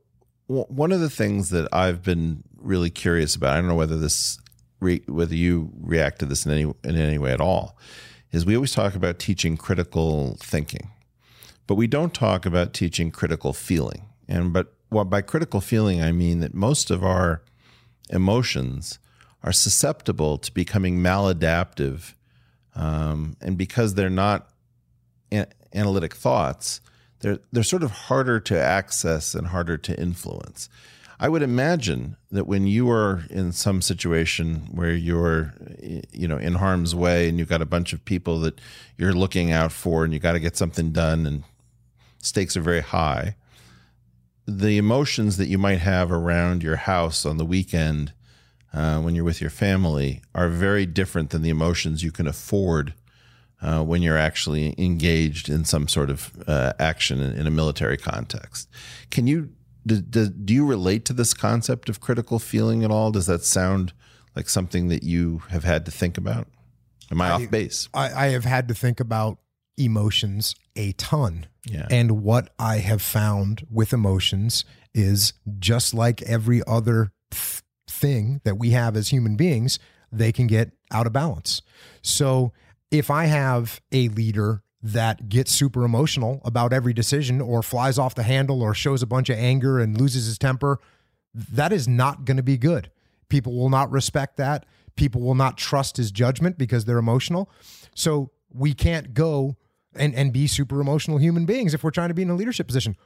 [0.49, 3.97] w- one of the things that I've been really curious about, I don't know whether
[3.97, 4.39] this
[4.79, 7.77] re, whether you react to this in any in any way at all,
[8.31, 10.93] is we always talk about teaching critical thinking,
[11.67, 14.07] but we don't talk about teaching critical feeling.
[14.29, 17.43] And but well, by critical feeling, I mean that most of our
[18.11, 18.99] emotions
[19.43, 22.15] are susceptible to becoming maladaptive,
[22.75, 24.49] um, and because they're not
[25.33, 26.81] a- analytic thoughts,
[27.21, 30.69] they're they're sort of harder to access and harder to influence.
[31.19, 35.55] I would imagine that when you are in some situation where you're,
[36.13, 38.61] you know, in harm's way and you've got a bunch of people that
[38.99, 41.45] you're looking out for and you got to get something done and
[42.27, 43.37] stakes are very high,
[44.47, 48.13] the emotions that you might have around your house on the weekend
[48.73, 52.95] uh, when you're with your family are very different than the emotions you can afford
[53.63, 57.97] uh, when you're actually engaged in some sort of uh, action in, in, a military
[57.97, 58.69] context.
[59.11, 59.51] Can you
[59.87, 63.11] do, do, do, you relate to this concept of critical feeling at all?
[63.11, 63.95] Does that sound
[64.35, 66.49] like something that you have had to think about?
[67.11, 67.89] Am I, I off base?
[67.95, 69.39] I, I have had to think about
[69.77, 71.47] emotions a ton.
[71.65, 71.87] Yeah.
[71.91, 78.57] And what I have found with emotions is just like every other th- thing that
[78.59, 79.79] we have as human beings,
[80.11, 81.63] they can get out of balance.
[82.03, 82.53] So
[82.91, 88.15] if I have a leader that gets super emotional about every decision or flies off
[88.15, 90.79] the handle or shows a bunch of anger and loses his temper,
[91.35, 92.91] that is not going to be good.
[93.29, 94.65] People will not respect that.
[94.95, 97.51] People will not trust his judgment because they're emotional.
[97.95, 99.57] So we can't go
[99.99, 102.67] and, and be super emotional human beings if we're trying to be in a leadership
[102.67, 102.97] position.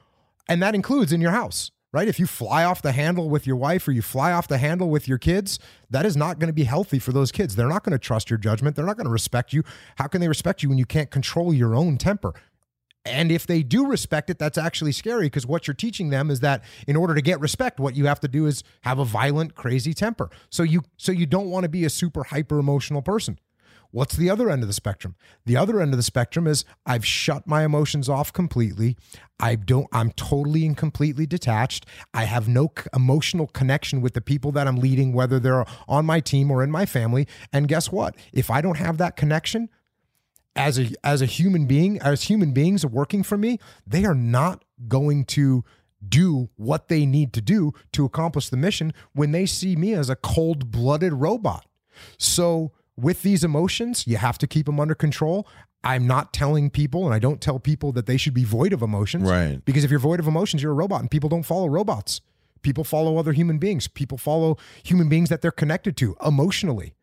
[0.49, 2.09] And that includes in your house right?
[2.09, 4.91] If you fly off the handle with your wife or you fly off the handle
[4.91, 5.59] with your kids,
[5.91, 7.57] that is not going to be healthy for those kids.
[7.57, 8.77] They're not going to trust your judgment.
[8.77, 9.65] They're not going to respect you.
[9.97, 12.33] How can they respect you when you can't control your own temper?
[13.07, 16.41] And if they do respect it, that's actually scary because what you're teaching them is
[16.41, 19.55] that in order to get respect, what you have to do is have a violent,
[19.55, 20.29] crazy temper.
[20.51, 23.39] So you so you don't want to be a super hyper emotional person.
[23.93, 25.17] What's the other end of the spectrum?
[25.47, 28.97] The other end of the spectrum is I've shut my emotions off completely.
[29.39, 31.87] I don't I'm totally and completely detached.
[32.15, 36.21] I have no emotional connection with the people that I'm leading whether they're on my
[36.21, 37.27] team or in my family.
[37.53, 38.15] And guess what?
[38.33, 39.69] If I don't have that connection,
[40.57, 44.15] as a as a human being, as human beings are working for me, they are
[44.15, 45.65] not going to
[46.07, 50.09] do what they need to do to accomplish the mission when they see me as
[50.09, 51.67] a cold-blooded robot.
[52.17, 55.47] So with these emotions, you have to keep them under control.
[55.83, 58.83] I'm not telling people, and I don't tell people that they should be void of
[58.83, 59.29] emotions.
[59.29, 59.65] Right.
[59.65, 62.21] Because if you're void of emotions, you're a robot, and people don't follow robots.
[62.63, 63.89] People follow other human beings.
[63.89, 66.95] People follow human beings that they're connected to emotionally.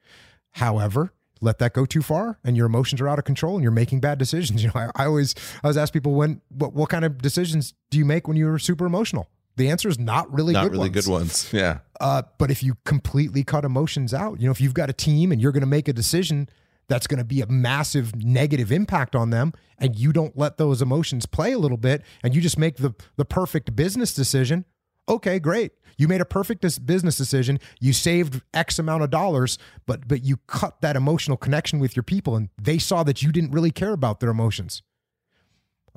[0.52, 3.72] However, let that go too far and your emotions are out of control and you're
[3.72, 4.64] making bad decisions.
[4.68, 7.74] You know, I, I always I always ask people when what, what kind of decisions
[7.90, 9.30] do you make when you're super emotional?
[9.58, 11.06] The answer is not really not good really ones.
[11.06, 11.50] good ones.
[11.52, 11.80] Yeah.
[12.00, 15.32] Uh, but if you completely cut emotions out, you know, if you've got a team
[15.32, 16.48] and you're going to make a decision
[16.88, 20.82] that's going to be a massive negative impact on them, and you don't let those
[20.82, 24.64] emotions play a little bit, and you just make the the perfect business decision,
[25.10, 25.74] okay, great.
[25.98, 27.60] You made a perfect business decision.
[27.80, 32.04] You saved X amount of dollars, but but you cut that emotional connection with your
[32.04, 34.84] people, and they saw that you didn't really care about their emotions.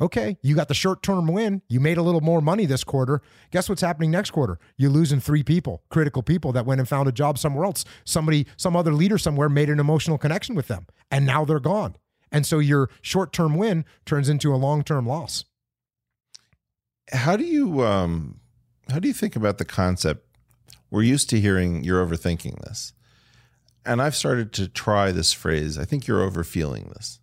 [0.01, 1.61] Okay, you got the short term win.
[1.69, 3.21] You made a little more money this quarter.
[3.51, 4.59] Guess what's happening next quarter?
[4.79, 7.85] You're losing three people, critical people that went and found a job somewhere else.
[8.05, 11.97] Somebody, some other leader somewhere made an emotional connection with them, and now they're gone.
[12.33, 15.45] And so your short term win turns into a long term loss.
[17.13, 18.41] How do you um,
[18.89, 20.27] how do you think about the concept?
[20.91, 22.95] We're used to hearing you're overthinking this,
[23.85, 25.77] and I've started to try this phrase.
[25.77, 27.20] I think you're overfeeling this.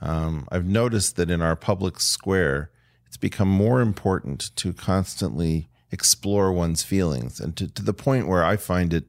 [0.00, 2.70] Um, I've noticed that in our public square,
[3.06, 8.44] it's become more important to constantly explore one's feelings and to, to the point where
[8.44, 9.04] I find it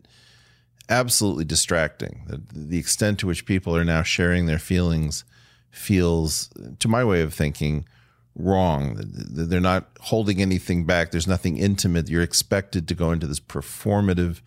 [0.87, 2.23] absolutely distracting.
[2.27, 5.25] The, the extent to which people are now sharing their feelings
[5.69, 6.49] feels,
[6.79, 7.85] to my way of thinking,
[8.35, 8.95] wrong.
[9.03, 11.11] They're not holding anything back.
[11.11, 12.09] There's nothing intimate.
[12.09, 14.41] You're expected to go into this performative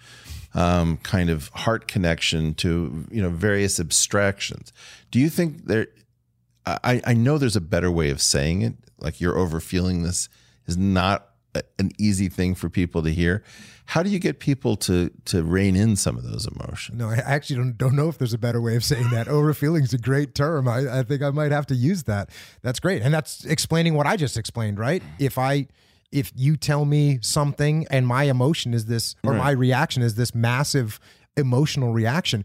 [0.54, 4.72] um, kind of heart connection to you know various abstractions.
[5.10, 5.88] Do you think there
[6.66, 8.74] I, I know there's a better way of saying it.
[8.98, 10.28] Like you're overfeeling this
[10.66, 13.42] is not a, an easy thing for people to hear.
[13.86, 16.98] How do you get people to to rein in some of those emotions?
[16.98, 19.28] No, I actually don't don't know if there's a better way of saying that.
[19.28, 20.68] overfeeling is a great term.
[20.68, 22.30] I, I think I might have to use that.
[22.62, 24.78] That's great, and that's explaining what I just explained.
[24.78, 25.02] Right?
[25.18, 25.66] If I
[26.12, 29.38] if you tell me something and my emotion is this or right.
[29.38, 31.00] my reaction is this massive
[31.36, 32.44] emotional reaction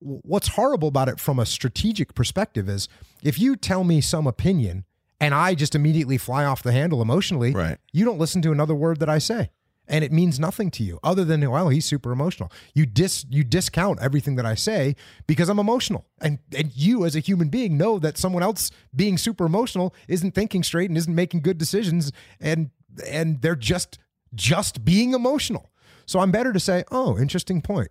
[0.00, 2.88] what's horrible about it from a strategic perspective is
[3.22, 4.84] if you tell me some opinion
[5.20, 7.78] and I just immediately fly off the handle emotionally, right.
[7.92, 9.50] you don't listen to another word that I say.
[9.90, 13.42] and it means nothing to you other than well he's super emotional you dis you
[13.42, 14.94] discount everything that i say
[15.26, 19.18] because i'm emotional and and you as a human being know that someone else being
[19.18, 22.70] super emotional isn't thinking straight and isn't making good decisions and
[23.06, 23.98] and they're just
[24.34, 25.70] just being emotional
[26.06, 27.90] so i'm better to say oh interesting point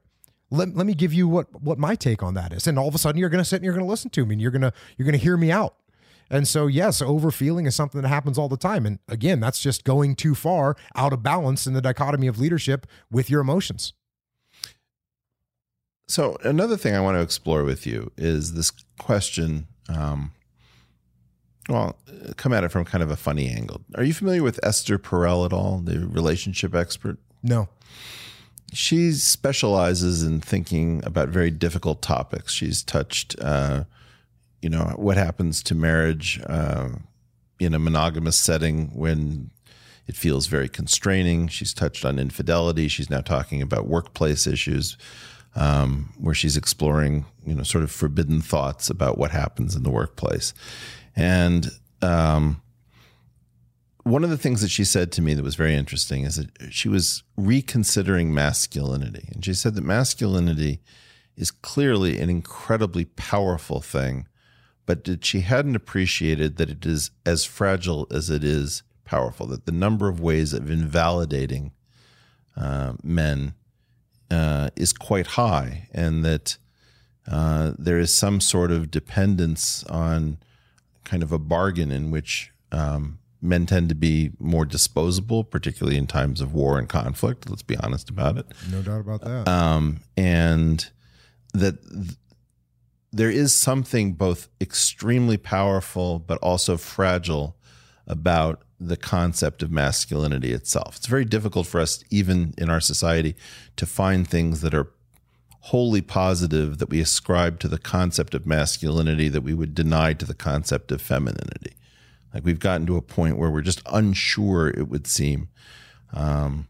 [0.52, 2.96] let, let me give you what what my take on that is and all of
[2.96, 4.52] a sudden you're going to sit and you're going to listen to me and you're
[4.52, 5.76] going to you're going to hear me out
[6.30, 8.86] and so, yes, overfeeling is something that happens all the time.
[8.86, 12.86] And again, that's just going too far out of balance in the dichotomy of leadership
[13.10, 13.94] with your emotions.
[16.08, 19.68] So, another thing I want to explore with you is this question.
[19.88, 20.32] Um,
[21.68, 21.98] well,
[22.36, 23.82] come at it from kind of a funny angle.
[23.96, 27.20] Are you familiar with Esther Perel at all, the relationship expert?
[27.44, 27.70] No.
[28.74, 32.54] She specializes in thinking about very difficult topics.
[32.54, 33.86] She's touched uh,
[34.62, 36.90] you know what happens to marriage uh,
[37.60, 39.52] in a monogamous setting when
[40.08, 41.48] it feels very constraining.
[41.48, 42.88] She's touched on infidelity.
[42.88, 44.98] She's now talking about workplace issues,
[45.56, 49.92] um, where she's exploring, you know, sort of forbidden thoughts about what happens in the
[49.92, 50.54] workplace.
[51.16, 51.70] And
[52.02, 52.62] um,
[54.04, 56.74] one of the things that she said to me that was very interesting is that
[56.74, 60.82] she was reconsidering masculinity, and she said that masculinity
[61.36, 64.28] is clearly an incredibly powerful thing
[64.90, 69.68] but that she hadn't appreciated that it is as fragile as it is powerful, that
[69.68, 71.72] the number of ways of invalidating
[72.58, 73.54] uh, men
[74.32, 76.58] uh, is quite high, and that
[77.32, 80.40] uh, there is some sort of dependence on
[81.04, 86.08] kind of a bargain in which um, men tend to be more disposable, particularly in
[86.08, 87.50] times of war and conflict.
[87.50, 88.46] Let's be honest about it.
[88.72, 89.48] No doubt about that.
[89.48, 90.90] Um, and
[91.54, 91.76] that
[93.12, 97.56] there is something both extremely powerful but also fragile
[98.08, 100.98] about the concept of masculinity itself.
[100.98, 103.36] It's very difficult for us, even in our society,
[103.76, 104.92] to find things that are
[105.62, 110.26] wholly positive that we ascribe to the concept of masculinity that we would deny to
[110.26, 111.76] the concept of femininity.
[112.34, 115.50] Like we've gotten to a point where we're just unsure, it would seem,
[116.14, 116.68] um,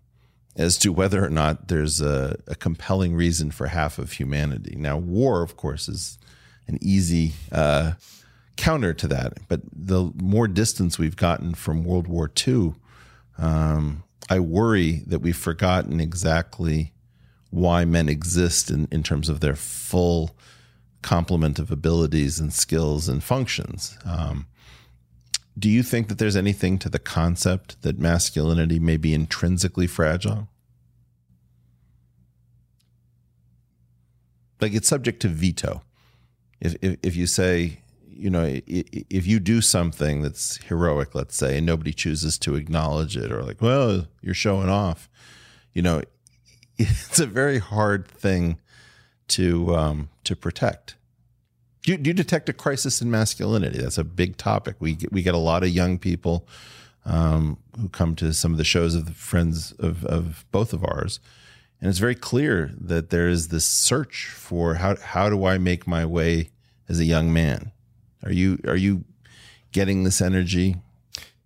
[0.56, 4.76] as to whether or not there's a, a, compelling reason for half of humanity.
[4.78, 6.17] Now, war, of course, is
[6.67, 7.93] an easy uh,
[8.58, 9.38] counter to that.
[9.48, 12.74] But the more distance we've gotten from World War II,
[13.38, 16.93] um, I worry that we've forgotten exactly
[17.50, 20.36] why men exist in, in terms of their full
[21.02, 23.98] complement of abilities and skills and functions.
[24.06, 24.45] Um,
[25.60, 30.48] do you think that there's anything to the concept that masculinity may be intrinsically fragile?
[34.62, 35.84] Like it's subject to veto
[36.62, 41.58] if, if, if you say, you know, if you do something that's heroic, let's say,
[41.58, 45.10] and nobody chooses to acknowledge it, or like, well, you're showing off,
[45.74, 46.02] you know,
[46.78, 48.60] it's a very hard thing
[49.30, 50.95] to um, to protect.
[51.83, 53.79] Do you, do you detect a crisis in masculinity?
[53.79, 54.75] That's a big topic.
[54.79, 56.47] We get, we get a lot of young people
[57.05, 60.83] um, who come to some of the shows of the friends of, of both of
[60.83, 61.19] ours,
[61.79, 65.87] and it's very clear that there is this search for how how do I make
[65.87, 66.49] my way
[66.89, 67.71] as a young man?
[68.23, 69.05] Are you are you
[69.71, 70.75] getting this energy?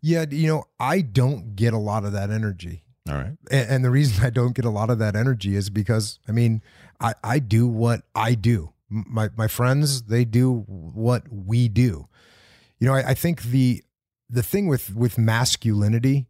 [0.02, 2.84] Yeah, you know, I don't get a lot of that energy.
[3.08, 3.38] All right.
[3.52, 6.32] And, and the reason I don't get a lot of that energy is because I
[6.32, 6.64] mean,
[7.00, 8.73] I I do what I do.
[8.94, 12.08] My my friends, they do what we do.
[12.80, 13.84] You know, I, I think the
[14.30, 16.28] the thing with with masculinity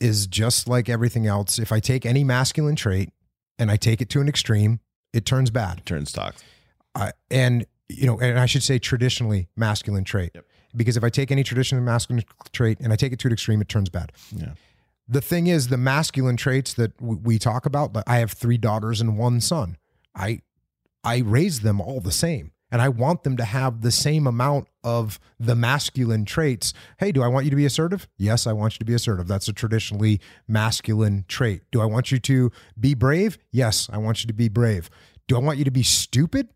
[0.00, 1.58] is just like everything else.
[1.58, 3.10] If I take any masculine trait
[3.58, 4.80] and I take it to an extreme,
[5.12, 5.78] it turns bad.
[5.78, 6.46] It turns toxic.
[6.94, 10.32] Uh, and you know, and I should say traditionally masculine trait.
[10.34, 10.44] Yep.
[10.74, 13.60] Because if I take any traditional masculine trait and I take it to an extreme,
[13.60, 14.12] it turns bad.
[14.34, 14.52] Yeah.
[15.08, 17.92] The thing is, the masculine traits that w- we talk about.
[17.92, 19.76] But I have three daughters and one son.
[20.14, 20.42] I
[21.02, 24.68] I raise them all the same, and I want them to have the same amount
[24.84, 26.72] of the masculine traits.
[26.98, 28.08] Hey, do I want you to be assertive?
[28.16, 29.28] Yes, I want you to be assertive.
[29.28, 31.62] That's a traditionally masculine trait.
[31.70, 33.38] Do I want you to be brave?
[33.50, 34.90] Yes, I want you to be brave.
[35.26, 36.48] Do I want you to be stupid?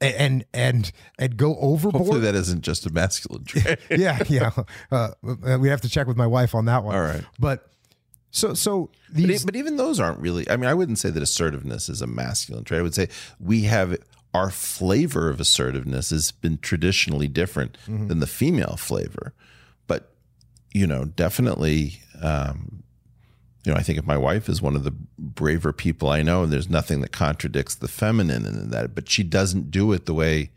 [0.00, 2.00] and and and go overboard.
[2.00, 3.78] Hopefully, that isn't just a masculine trait.
[3.90, 4.50] yeah, yeah.
[4.90, 5.10] Uh,
[5.58, 6.94] we have to check with my wife on that one.
[6.94, 7.69] All right, but
[8.30, 10.48] so so these, but, but, even those aren't really.
[10.48, 12.78] I mean, I wouldn't say that assertiveness is a masculine trait.
[12.78, 13.08] I would say
[13.40, 13.96] we have
[14.32, 18.06] our flavor of assertiveness has been traditionally different mm-hmm.
[18.06, 19.34] than the female flavor,
[19.86, 20.12] but
[20.72, 22.00] you know, definitely.
[22.22, 22.82] Um,
[23.64, 26.44] you know, I think if my wife is one of the braver people I know,
[26.44, 30.14] and there's nothing that contradicts the feminine in that, but she doesn't do it the
[30.14, 30.50] way,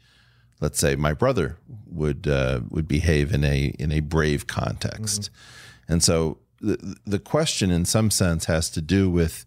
[0.61, 1.57] let's say, my brother
[1.87, 5.93] would uh, would behave in a in a brave context, mm-hmm.
[5.93, 9.45] and so the the question in some sense has to do with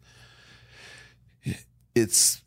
[1.95, 2.43] it's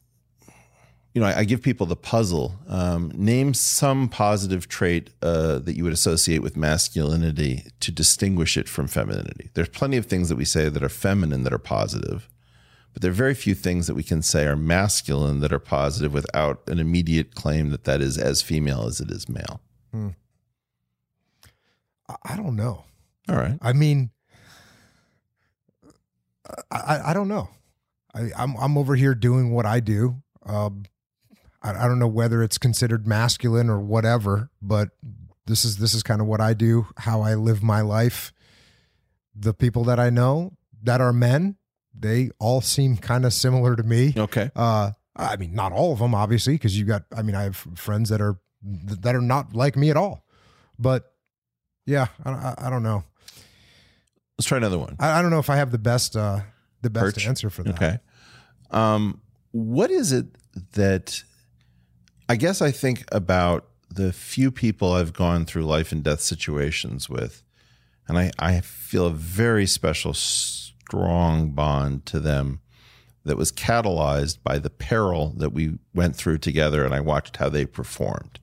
[1.14, 2.56] you know I, I give people the puzzle.
[2.68, 8.70] Um, name some positive trait uh, that you would associate with masculinity to distinguish it
[8.70, 9.50] from femininity.
[9.56, 12.30] There's plenty of things that we say that are feminine that are positive,
[12.94, 16.14] but there are very few things that we can say are masculine that are positive
[16.14, 19.62] without an immediate claim that that is as female as it is male.
[22.08, 22.86] I- I don't know.
[23.28, 23.58] All right.
[23.62, 24.12] I mean,
[26.72, 27.50] I, I, don't know.
[28.14, 30.22] I, I'm I'm over here doing what I do.
[30.46, 30.84] Um,
[31.62, 34.90] I, I don't know whether it's considered masculine or whatever, but
[35.46, 38.32] this is this is kind of what I do, how I live my life.
[39.36, 41.58] The people that I know that are men,
[41.94, 44.14] they all seem kind of similar to me.
[44.18, 44.52] Okay.
[44.56, 47.04] Uh, I mean, not all of them, obviously, because you got.
[47.16, 50.24] I mean, I have friends that are that are not like me at all.
[50.78, 51.12] But
[51.86, 53.04] yeah, I, I, I don't know.
[54.40, 54.96] Let's try another one.
[55.02, 56.40] I, I don't know if I have the best uh,
[56.82, 57.28] the best Perch?
[57.28, 57.76] answer for that.
[57.76, 57.98] Okay.
[58.72, 59.20] Um,
[59.52, 60.28] what is it
[60.76, 61.22] that
[62.30, 67.10] I guess I think about the few people I've gone through life and death situations
[67.10, 67.44] with,
[68.08, 72.62] and I, I feel a very special, strong bond to them
[73.26, 77.50] that was catalyzed by the peril that we went through together, and I watched how
[77.50, 78.40] they performed.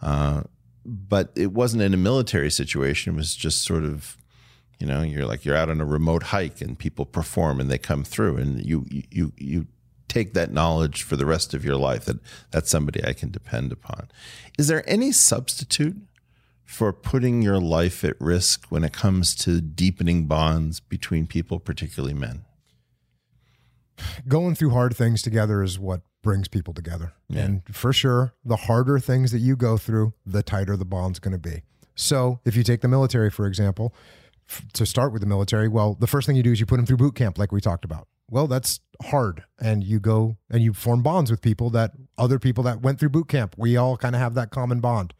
[0.00, 0.42] Uh,
[0.84, 4.16] but it wasn't in a military situation; it was just sort of
[4.78, 7.78] you know you're like you're out on a remote hike and people perform and they
[7.78, 9.66] come through and you you you
[10.08, 12.18] take that knowledge for the rest of your life that
[12.50, 14.08] that's somebody I can depend upon.
[14.58, 15.96] Is there any substitute
[16.64, 22.14] for putting your life at risk when it comes to deepening bonds between people, particularly
[22.14, 22.44] men?
[24.28, 27.12] Going through hard things together is what brings people together.
[27.28, 27.42] Yeah.
[27.42, 31.32] And for sure, the harder things that you go through, the tighter the bond's going
[31.32, 31.62] to be.
[31.94, 33.94] So, if you take the military, for example,
[34.74, 36.86] to start with the military, well, the first thing you do is you put them
[36.86, 38.08] through boot camp, like we talked about.
[38.28, 39.44] Well, that's hard.
[39.60, 43.10] And you go and you form bonds with people that other people that went through
[43.10, 45.14] boot camp, we all kind of have that common bond.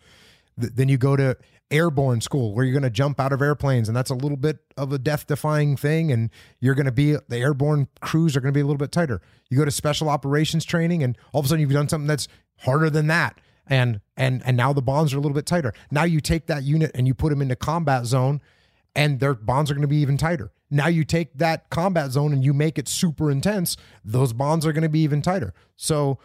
[0.61, 1.37] Th- then you go to
[1.71, 4.59] airborne school where you're going to jump out of airplanes and that's a little bit
[4.77, 8.53] of a death defying thing and you're going to be the airborne crews are going
[8.53, 9.21] to be a little bit tighter
[9.51, 12.29] you go to special operations training and all of a sudden you've done something that's
[12.59, 16.05] harder than that and and and now the bonds are a little bit tighter now
[16.05, 18.41] you take that unit and you put them into combat zone
[18.97, 22.33] and their bonds are going to be even tighter now you take that combat zone
[22.33, 26.19] and you make it super intense those bonds are going to be even tighter so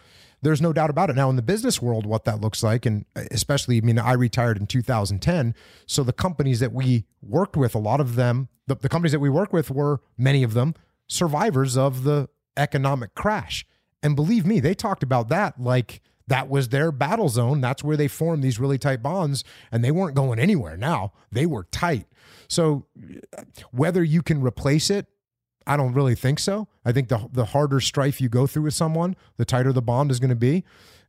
[0.43, 1.15] there's no doubt about it.
[1.15, 4.13] Now, in the business world, what that looks like, and uh, especially, I mean, I
[4.13, 5.53] retired in 2010.
[5.86, 9.19] So the companies that we worked with, a lot of them, the, the companies that
[9.19, 10.74] we work with were many of them
[11.07, 13.65] survivors of the economic crash.
[14.01, 17.61] And believe me, they talked about that like that was their battle zone.
[17.61, 21.11] That's where they formed these really tight bonds, and they weren't going anywhere now.
[21.32, 22.05] They were tight.
[22.52, 22.86] So
[23.72, 25.08] whether you can replace it
[25.68, 26.68] I don't really think so.
[26.84, 30.12] I think the the harder strife you go through with someone, the tighter the bond
[30.12, 30.64] is going to be.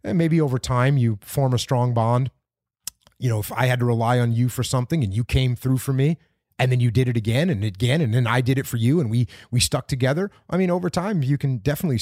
[0.04, 2.30] And maybe over time you form a strong bond.
[3.18, 5.78] You know, if I had to rely on you for something and you came through
[5.78, 6.18] for me
[6.58, 9.00] and then you did it again and again and then I did it for you
[9.00, 10.30] and we we stuck together.
[10.50, 12.00] I mean, over time you can definitely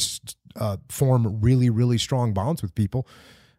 [0.56, 3.06] uh, form really really strong bonds with people.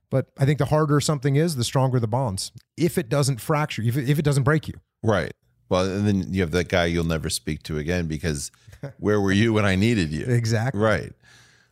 [0.09, 2.51] But I think the harder something is, the stronger the bonds.
[2.75, 4.73] If it doesn't fracture, if it, if it doesn't break you.
[5.01, 5.31] Right.
[5.71, 8.51] Well, and then you have that guy you'll never speak to again because
[8.99, 10.25] where were you when I needed you?
[10.25, 10.81] Exactly.
[10.81, 11.13] Right.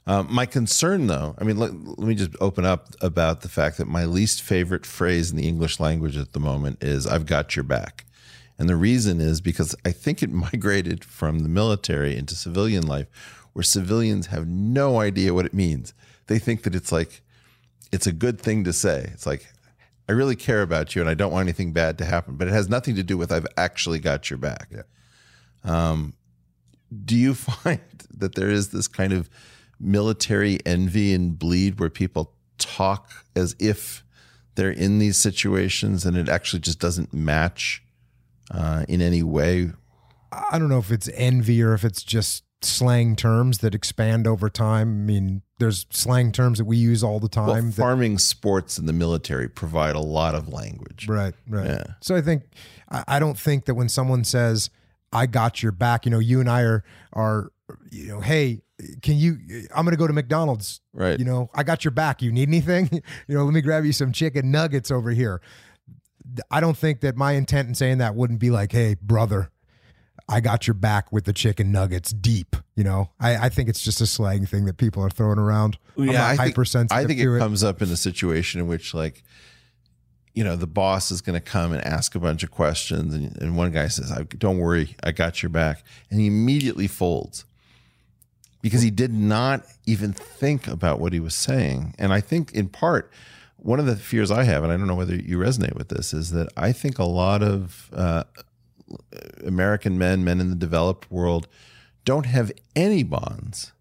[0.07, 3.77] Um, my concern, though, I mean, let, let me just open up about the fact
[3.77, 7.57] that my least favorite phrase in the English language at the moment is "I've got
[7.57, 8.05] your back,"
[8.57, 13.07] and the reason is because I think it migrated from the military into civilian life,
[13.51, 15.93] where civilians have no idea what it means.
[16.27, 17.21] They think that it's like
[17.91, 19.09] it's a good thing to say.
[19.13, 19.51] It's like
[20.09, 22.51] I really care about you and I don't want anything bad to happen, but it
[22.51, 24.67] has nothing to do with I've actually got your back.
[24.71, 24.81] Yeah.
[25.63, 26.15] Um,
[27.05, 27.79] do you find
[28.17, 29.29] that there is this kind of
[29.79, 34.03] military envy and bleed where people talk as if
[34.55, 37.83] they're in these situations and it actually just doesn't match
[38.49, 39.69] uh, in any way?
[40.31, 44.49] I don't know if it's envy or if it's just slang terms that expand over
[44.49, 44.89] time.
[44.89, 47.47] I mean, there's slang terms that we use all the time.
[47.47, 51.07] Well, that- farming, sports, and the military provide a lot of language.
[51.07, 51.67] Right, right.
[51.67, 51.83] Yeah.
[52.01, 52.43] So I think
[52.89, 54.69] I, I don't think that when someone says
[55.13, 56.83] I got your back, you know, you and I are
[57.13, 57.51] are
[57.91, 58.61] you know, hey,
[59.01, 59.37] can you
[59.75, 60.81] I'm going to go to McDonald's.
[60.93, 61.19] Right.
[61.19, 62.21] You know, I got your back.
[62.21, 62.89] You need anything?
[63.27, 65.41] you know, let me grab you some chicken nuggets over here.
[66.51, 69.49] I don't think that my intent in saying that wouldn't be like, "Hey, brother,
[70.29, 73.81] I got your back with the chicken nuggets deep." You know, I, I think it's
[73.81, 75.77] just a slang thing that people are throwing around.
[75.97, 77.39] Not I think, hypersensitive I think it it.
[77.39, 79.23] comes up in a situation in which, like,
[80.33, 83.13] you know, the boss is going to come and ask a bunch of questions.
[83.13, 85.83] And, and one guy says, Don't worry, I got your back.
[86.09, 87.43] And he immediately folds
[88.61, 91.95] because he did not even think about what he was saying.
[91.97, 93.11] And I think, in part,
[93.57, 96.13] one of the fears I have, and I don't know whether you resonate with this,
[96.13, 98.23] is that I think a lot of uh,
[99.45, 101.47] American men, men in the developed world,
[102.05, 103.71] don't have any bonds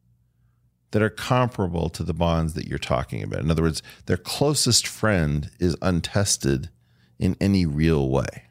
[0.91, 3.41] that are comparable to the bonds that you're talking about.
[3.41, 6.71] In other words, their closest friend is untested
[7.19, 8.45] in any real way.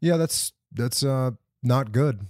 [0.00, 1.32] Yeah, that's that's uh,
[1.62, 2.26] not good.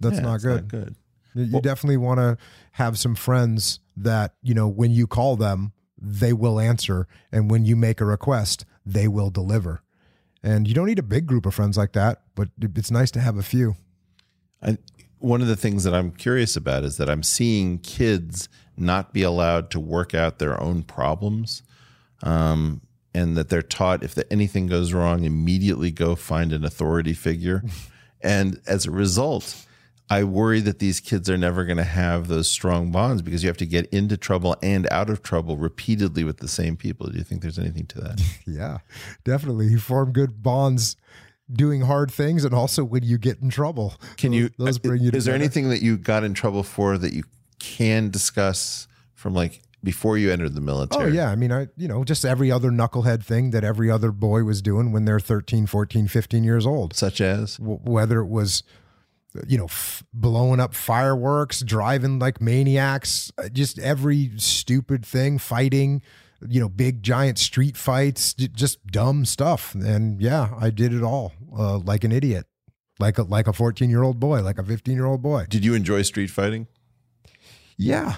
[0.00, 0.68] That's Yeah, not good.
[0.68, 0.96] good.
[1.34, 2.36] You you Well- definitely want to
[2.72, 7.06] have some friends that, you know, when you call them, they will answer.
[7.32, 9.82] And when you make a request, they will deliver.
[10.48, 13.20] And you don't need a big group of friends like that, but it's nice to
[13.20, 13.76] have a few.
[14.62, 14.78] I,
[15.18, 19.22] one of the things that I'm curious about is that I'm seeing kids not be
[19.22, 21.62] allowed to work out their own problems,
[22.22, 22.80] um,
[23.12, 27.62] and that they're taught if the, anything goes wrong, immediately go find an authority figure.
[28.22, 29.66] and as a result,
[30.10, 33.48] I worry that these kids are never going to have those strong bonds because you
[33.48, 37.08] have to get into trouble and out of trouble repeatedly with the same people.
[37.08, 38.22] Do you think there's anything to that?
[38.46, 38.78] Yeah,
[39.24, 39.66] definitely.
[39.66, 40.96] You form good bonds
[41.52, 43.94] doing hard things and also when you get in trouble.
[44.16, 44.50] Can you?
[44.58, 47.24] Those uh, bring you Is there anything that you got in trouble for that you
[47.58, 51.04] can discuss from like before you entered the military.
[51.04, 54.10] Oh yeah, I mean I you know, just every other knucklehead thing that every other
[54.12, 56.94] boy was doing when they're 13, 14, 15 years old.
[56.94, 58.62] Such as W- whether it was
[59.46, 66.02] you know f- blowing up fireworks driving like maniacs uh, just every stupid thing fighting
[66.48, 71.02] you know big giant street fights j- just dumb stuff and yeah i did it
[71.02, 72.46] all uh, like an idiot
[73.00, 75.64] like a like a 14 year old boy like a 15 year old boy did
[75.64, 76.66] you enjoy street fighting?
[77.76, 78.16] yeah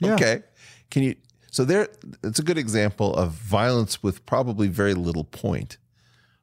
[0.00, 0.42] yeah Okay.
[0.90, 1.14] Can you?
[1.52, 1.88] So there,
[2.24, 5.78] it's a good example of violence with probably very little point,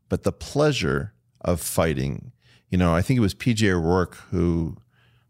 [0.10, 2.32] but the pleasure of fighting.
[2.70, 3.72] You know, I think it was P.J.
[3.72, 4.78] O'Rourke who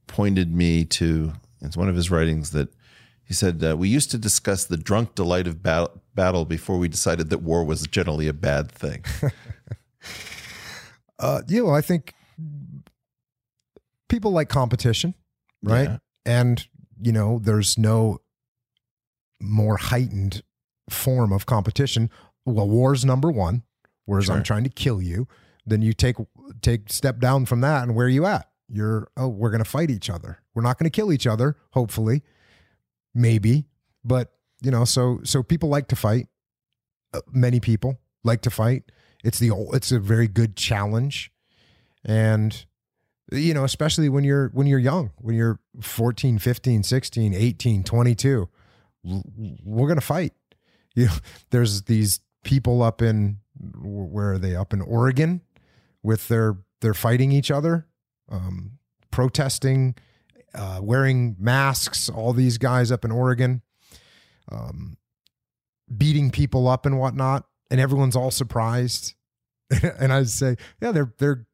[0.07, 1.33] pointed me to.
[1.61, 2.69] It's one of his writings that
[3.23, 6.87] he said uh, we used to discuss the drunk delight of battle, battle before we
[6.87, 9.03] decided that war was generally a bad thing.
[11.19, 12.13] uh you know i think
[14.07, 15.15] people like competition
[15.63, 15.97] right Yeah.
[16.25, 16.67] and
[17.01, 18.19] you know there's no
[19.41, 20.43] more heightened
[20.89, 22.09] form of competition
[22.45, 23.63] well war's number one
[24.05, 25.27] whereas i'm trying to kill you
[25.65, 26.15] then you take
[26.61, 28.49] take step down from that and where are you at.
[28.69, 30.39] You're oh we're going to fight each other.
[30.53, 32.23] We're not going to kill each other hopefully.
[33.13, 33.65] Maybe.
[34.03, 34.31] But
[34.61, 36.27] you know so so people like to fight.
[37.13, 38.91] Uh, many people like to fight.
[39.23, 41.31] It's the ol- it's a very good challenge.
[42.03, 42.65] And
[43.31, 48.49] you know especially when you're when you're young when you're 14 15 16 18 22
[49.03, 50.33] we're gonna fight.
[50.95, 51.13] You know
[51.51, 54.55] there's these people up in where are they?
[54.55, 55.41] Up in oregon
[56.07, 57.85] with their they're fighting each other
[58.31, 58.71] um
[59.11, 59.93] protesting
[60.55, 63.61] uh wearing masks all these guys up in oregon
[64.51, 64.97] um
[65.95, 69.13] beating people up and whatnot and everyone's all surprised
[69.99, 71.45] and i say yeah they're they're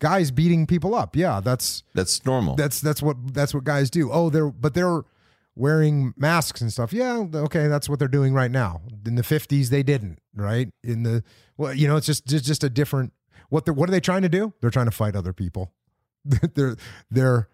[0.00, 2.54] guys beating people up yeah that's That's normal.
[2.56, 4.10] that's that's what that's what guys do.
[4.10, 5.02] Oh, they're but they're
[5.56, 6.92] wearing masks and stuff.
[6.92, 8.80] Yeah, okay, that's what they're doing right now.
[9.06, 10.18] In the fifties, they didn't.
[10.34, 11.22] Right in the
[11.58, 13.12] well, you know, it's just just, just a different.
[13.50, 14.52] What they what are they trying to do?
[14.60, 15.72] They're trying to fight other people.
[16.54, 16.76] they're
[17.10, 17.48] they're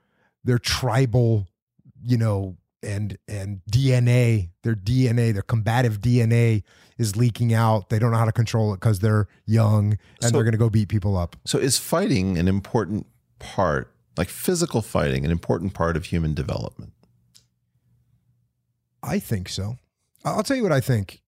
[0.44, 1.46] they're tribal,
[2.02, 4.50] you know, and and DNA.
[4.62, 6.62] Their DNA, their combative DNA
[6.98, 7.88] is leaking out.
[7.88, 10.58] They don't know how to control it because they're young and So- they're going to
[10.58, 11.36] go beat people up.
[11.46, 13.06] So is fighting an important
[13.38, 16.92] part, like physical fighting, an important part of human development?
[19.02, 19.78] I think so.
[20.24, 21.22] I'll tell you what I think.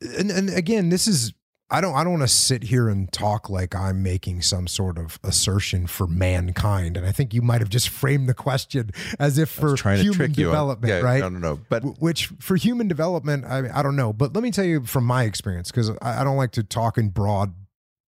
[0.00, 1.32] And and again, this is
[1.70, 4.96] I don't I don't want to sit here and talk like I'm making some sort
[4.96, 6.96] of assertion for mankind.
[6.96, 10.02] And I think you might have just framed the question as if for trying to
[10.02, 10.46] human trick you.
[10.46, 11.20] on- development, yeah, right?
[11.20, 11.60] No, no, no.
[11.68, 14.14] But Which for human development, I I don't know.
[14.14, 16.96] But let me tell you from my experience, because I, I don't like to talk
[16.96, 17.54] in broad,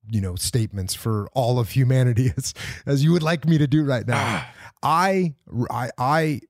[0.09, 2.55] you know, statements for all of humanity as
[2.87, 4.17] as you would like me to do right now.
[4.17, 4.55] Ah.
[4.83, 5.35] I
[5.71, 6.41] I I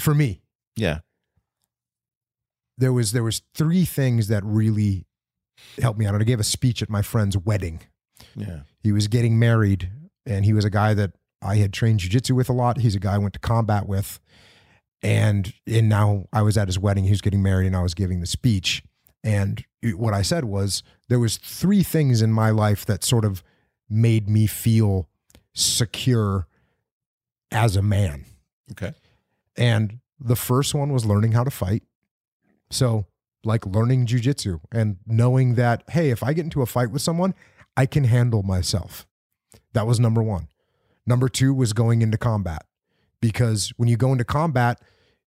[0.00, 0.42] for me,
[0.74, 0.98] yeah,
[2.76, 5.06] there was there was three things that really
[5.80, 6.14] helped me out.
[6.14, 7.80] And I gave a speech at my friend's wedding.
[8.34, 8.60] yeah.
[8.82, 9.90] He was getting married,
[10.24, 12.78] and he was a guy that I had trained jujitsu with a lot.
[12.78, 14.20] He's a guy I went to combat with,
[15.02, 17.04] and and now I was at his wedding.
[17.04, 18.82] He was getting married, and I was giving the speech.
[19.24, 23.42] And what I said was there was three things in my life that sort of
[23.88, 25.08] made me feel
[25.52, 26.46] secure
[27.50, 28.24] as a man.
[28.72, 28.92] Okay.
[29.56, 31.82] And the first one was learning how to fight.
[32.70, 33.06] So
[33.46, 37.34] like learning jujitsu and knowing that, hey, if I get into a fight with someone,
[37.76, 39.06] I can handle myself.
[39.72, 40.48] That was number one.
[41.06, 42.64] Number two was going into combat
[43.20, 44.80] because when you go into combat,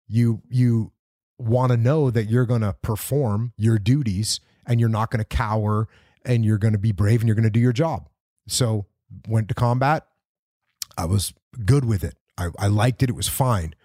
[0.07, 0.91] you you
[1.37, 5.25] want to know that you're going to perform your duties and you're not going to
[5.25, 5.87] cower
[6.25, 8.09] and you're going to be brave and you're going to do your job.
[8.47, 8.85] So
[9.27, 10.07] went to combat.
[10.97, 11.33] I was
[11.65, 12.15] good with it.
[12.37, 13.09] I, I liked it.
[13.09, 13.75] It was fine.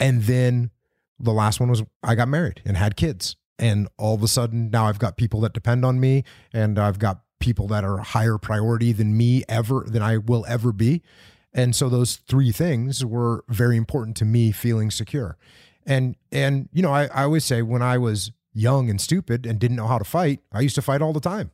[0.00, 0.70] And then
[1.18, 3.36] the last one was I got married and had kids.
[3.62, 6.98] And all of a sudden now I've got people that depend on me and I've
[6.98, 11.00] got people that are higher priority than me ever than I will ever be.
[11.54, 15.38] And so those three things were very important to me feeling secure.
[15.86, 19.60] And and you know, I, I always say when I was young and stupid and
[19.60, 21.52] didn't know how to fight, I used to fight all the time.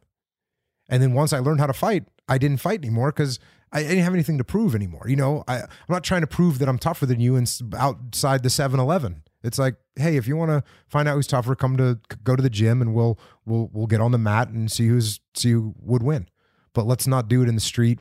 [0.89, 3.39] And then once I learned how to fight, I didn't fight anymore because
[3.71, 5.05] I didn't have anything to prove anymore.
[5.09, 8.43] You know, I, I'm not trying to prove that I'm tougher than you and outside
[8.43, 9.25] the 7 Eleven.
[9.43, 12.43] It's like, hey, if you want to find out who's tougher, come to go to
[12.43, 15.75] the gym and we'll we'll we'll get on the mat and see who's see who
[15.81, 16.29] would win.
[16.73, 18.01] But let's not do it in the street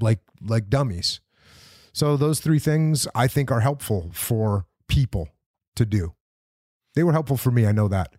[0.00, 1.20] like like dummies.
[1.92, 5.28] So those three things I think are helpful for people
[5.76, 6.14] to do.
[6.94, 7.66] They were helpful for me.
[7.66, 8.14] I know that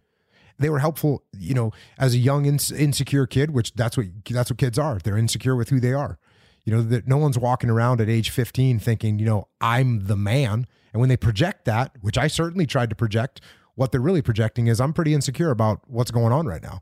[0.60, 1.24] they were helpful.
[1.38, 5.00] You know, as a young insecure kid, which that's what that's what kids are.
[5.00, 6.20] They're insecure with who they are.
[6.66, 10.18] You know that no one's walking around at age 15 thinking, you know, I'm the
[10.18, 10.68] man.
[10.94, 13.42] And when they project that, which I certainly tried to project,
[13.76, 16.82] what they're really projecting is I'm pretty insecure about what's going on right now.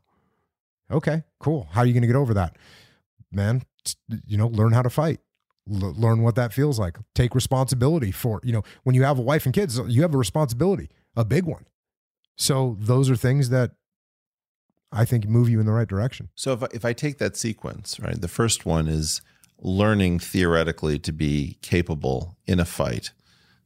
[0.90, 1.68] Okay, cool.
[1.72, 2.56] How are you going to get over that?
[3.30, 3.62] Man,
[4.26, 5.20] you know, learn how to fight.
[5.70, 6.96] L- learn what that feels like.
[7.14, 10.18] Take responsibility for, you know, when you have a wife and kids, you have a
[10.18, 11.66] responsibility, a big one.
[12.36, 13.72] So those are things that
[14.90, 16.30] I think move you in the right direction.
[16.34, 19.20] So if I, if I take that sequence, right, the first one is
[19.60, 23.10] learning theoretically to be capable in a fight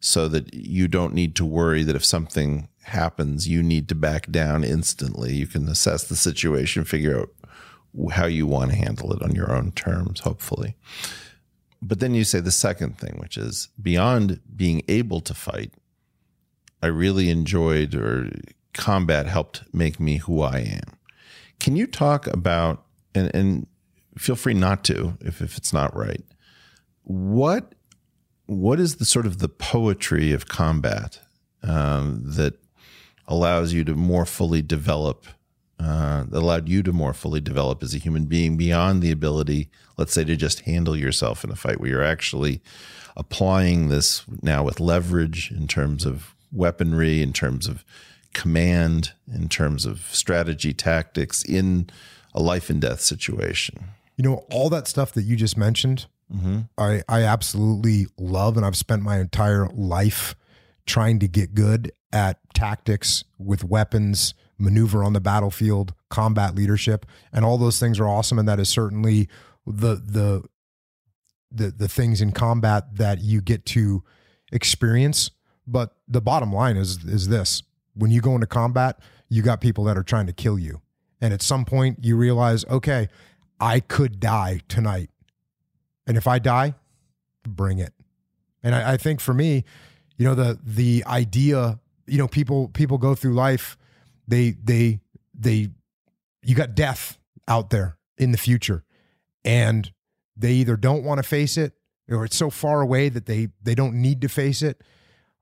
[0.03, 4.31] so that you don't need to worry that if something happens, you need to back
[4.31, 5.33] down instantly.
[5.35, 7.31] You can assess the situation, figure out
[8.13, 10.75] how you want to handle it on your own terms, hopefully.
[11.81, 15.73] But then you say the second thing, which is beyond being able to fight,
[16.83, 18.31] I really enjoyed or
[18.75, 20.97] combat helped make me who I am.
[21.61, 22.85] Can you talk about
[23.15, 23.67] and, and
[24.17, 26.23] feel free not to if, if it's not right.
[27.05, 27.75] What
[28.47, 31.21] what is the sort of the poetry of combat
[31.63, 32.55] um, that
[33.29, 35.27] allows you to more fully develop
[35.83, 39.69] uh, that allowed you to more fully develop as a human being beyond the ability,
[39.97, 42.63] let's say, to just handle yourself in a fight, where you're actually
[43.17, 47.85] applying this now with leverage in terms of weaponry, in terms of
[48.33, 51.91] command, in terms of strategy, tactics in
[52.33, 53.89] a life and death situation.
[54.17, 56.61] You know, all that stuff that you just mentioned, mm-hmm.
[56.79, 58.57] I, I absolutely love.
[58.57, 60.35] And I've spent my entire life
[60.87, 67.45] trying to get good at tactics with weapons, maneuver on the battlefield, combat leadership, and
[67.45, 68.39] all those things are awesome.
[68.39, 69.29] And that is certainly
[69.67, 70.43] the the
[71.51, 74.03] the the things in combat that you get to
[74.51, 75.31] experience.
[75.67, 77.63] But the bottom line is is this:
[77.95, 80.81] when you go into combat, you got people that are trying to kill you,
[81.21, 83.09] and at some point you realize, okay,
[83.61, 85.11] I could die tonight.
[86.07, 86.75] And if I die,
[87.47, 87.93] bring it.
[88.63, 89.65] And I, I think for me,
[90.17, 93.77] you know, the the idea, you know, people people go through life,
[94.27, 95.01] they they
[95.35, 95.71] they
[96.43, 98.85] you got death out there in the future.
[99.45, 99.93] And
[100.37, 101.75] they either don't want to face it
[102.09, 104.81] or it's so far away that they they don't need to face it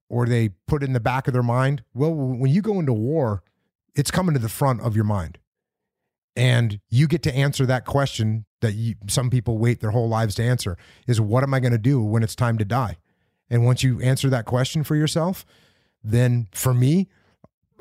[0.09, 1.85] or they put it in the back of their mind.
[1.95, 3.43] Well, when you go into war,
[3.95, 5.39] it's coming to the front of your mind
[6.37, 10.35] and you get to answer that question that you, some people wait their whole lives
[10.37, 12.97] to answer is what am i going to do when it's time to die
[13.49, 15.45] and once you answer that question for yourself
[16.03, 17.09] then for me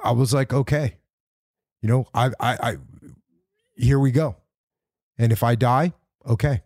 [0.04, 0.96] i was like okay
[1.82, 2.78] you know i i, I
[3.76, 4.36] here we go
[5.18, 5.94] and if i die
[6.28, 6.62] okay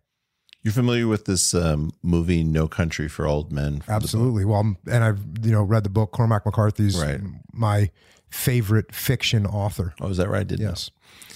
[0.63, 3.83] you're familiar with this um, movie No Country for Old Men?
[3.89, 4.45] Absolutely.
[4.45, 6.13] Well, and I've you know read the book.
[6.13, 7.19] Cormac McCarthy's right.
[7.51, 7.91] my
[8.29, 9.93] favorite fiction author.
[9.99, 10.39] Oh, is that right?
[10.39, 10.89] I did yes.
[10.89, 11.32] Know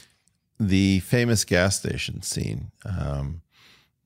[0.59, 3.41] the famous gas station scene um,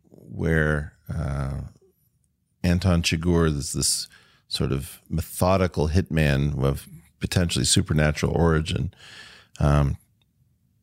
[0.09, 1.61] where uh,
[2.63, 4.07] Anton Chigurh is this
[4.47, 6.87] sort of methodical hitman of
[7.21, 8.93] potentially supernatural origin,
[9.59, 9.97] um,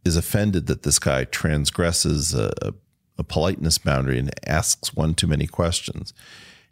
[0.04, 2.50] is offended that this guy transgresses a,
[3.18, 6.14] a politeness boundary and asks one too many questions.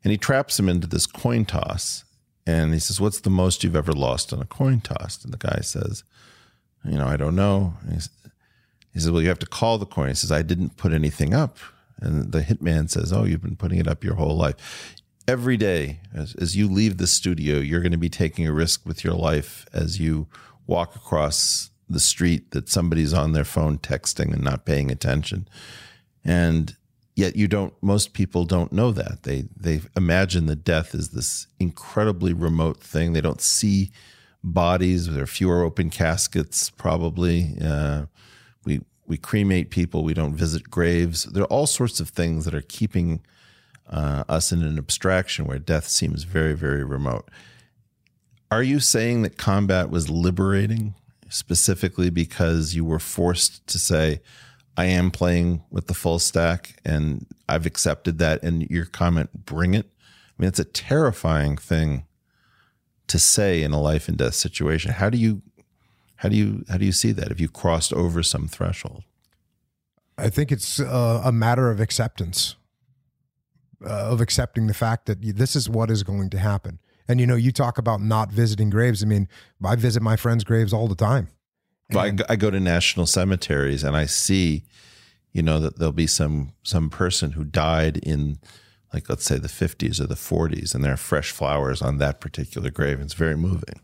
[0.02, 2.04] And he traps him into this coin toss.
[2.46, 5.22] And he says, What's the most you've ever lost on a coin toss?
[5.24, 6.04] And the guy says,
[6.84, 7.74] You know, I don't know.
[8.96, 10.08] He says, Well, you have to call the coin.
[10.08, 11.58] He says, I didn't put anything up.
[12.00, 14.94] And the hitman says, Oh, you've been putting it up your whole life.
[15.28, 18.86] Every day, as, as you leave the studio, you're going to be taking a risk
[18.86, 20.28] with your life as you
[20.66, 25.46] walk across the street that somebody's on their phone texting and not paying attention.
[26.24, 26.74] And
[27.14, 29.24] yet you don't most people don't know that.
[29.24, 33.12] They they imagine that death is this incredibly remote thing.
[33.12, 33.90] They don't see
[34.42, 35.06] bodies.
[35.12, 37.58] There are fewer open caskets probably.
[37.60, 38.06] Uh,
[38.66, 40.04] we we cremate people.
[40.04, 41.24] We don't visit graves.
[41.24, 43.22] There are all sorts of things that are keeping
[43.88, 47.30] uh, us in an abstraction where death seems very very remote.
[48.50, 50.94] Are you saying that combat was liberating
[51.28, 54.20] specifically because you were forced to say,
[54.76, 58.42] I am playing with the full stack and I've accepted that?
[58.42, 59.86] And your comment, bring it.
[60.38, 62.04] I mean, it's a terrifying thing
[63.08, 64.92] to say in a life and death situation.
[64.92, 65.42] How do you,
[66.16, 69.04] how do you, how do you see that if you crossed over some threshold?
[70.18, 72.56] I think it's uh, a matter of acceptance,
[73.84, 76.78] uh, of accepting the fact that this is what is going to happen.
[77.08, 79.02] And you know, you talk about not visiting graves.
[79.02, 79.28] I mean,
[79.64, 81.28] I visit my friends' graves all the time.
[81.94, 84.64] I, I go to national cemeteries and I see,
[85.32, 88.38] you know, that there'll be some some person who died in,
[88.92, 92.20] like let's say the fifties or the forties, and there are fresh flowers on that
[92.20, 93.00] particular grave.
[93.00, 93.80] It's very moving.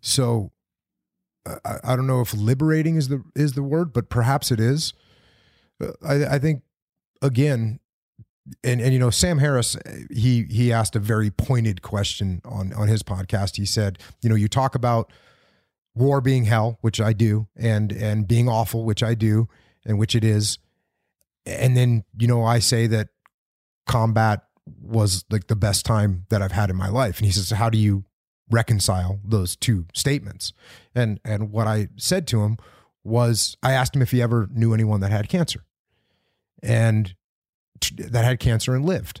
[0.00, 0.52] So,
[1.46, 4.92] I, I don't know if liberating is the is the word, but perhaps it is.
[5.82, 6.62] Uh, I, I think
[7.22, 7.80] again,
[8.62, 9.76] and and you know Sam Harris
[10.10, 13.56] he he asked a very pointed question on on his podcast.
[13.56, 15.12] He said, you know, you talk about
[15.94, 19.48] war being hell, which I do, and and being awful, which I do,
[19.84, 20.58] and which it is.
[21.46, 23.08] And then, you know, I say that
[23.86, 24.44] combat
[24.80, 27.18] was like the best time that I've had in my life.
[27.18, 28.04] And he says, How do you
[28.50, 30.52] reconcile those two statements?
[30.94, 32.58] And and what I said to him
[33.02, 35.64] was I asked him if he ever knew anyone that had cancer.
[36.62, 37.14] And
[37.96, 39.20] that had cancer and lived?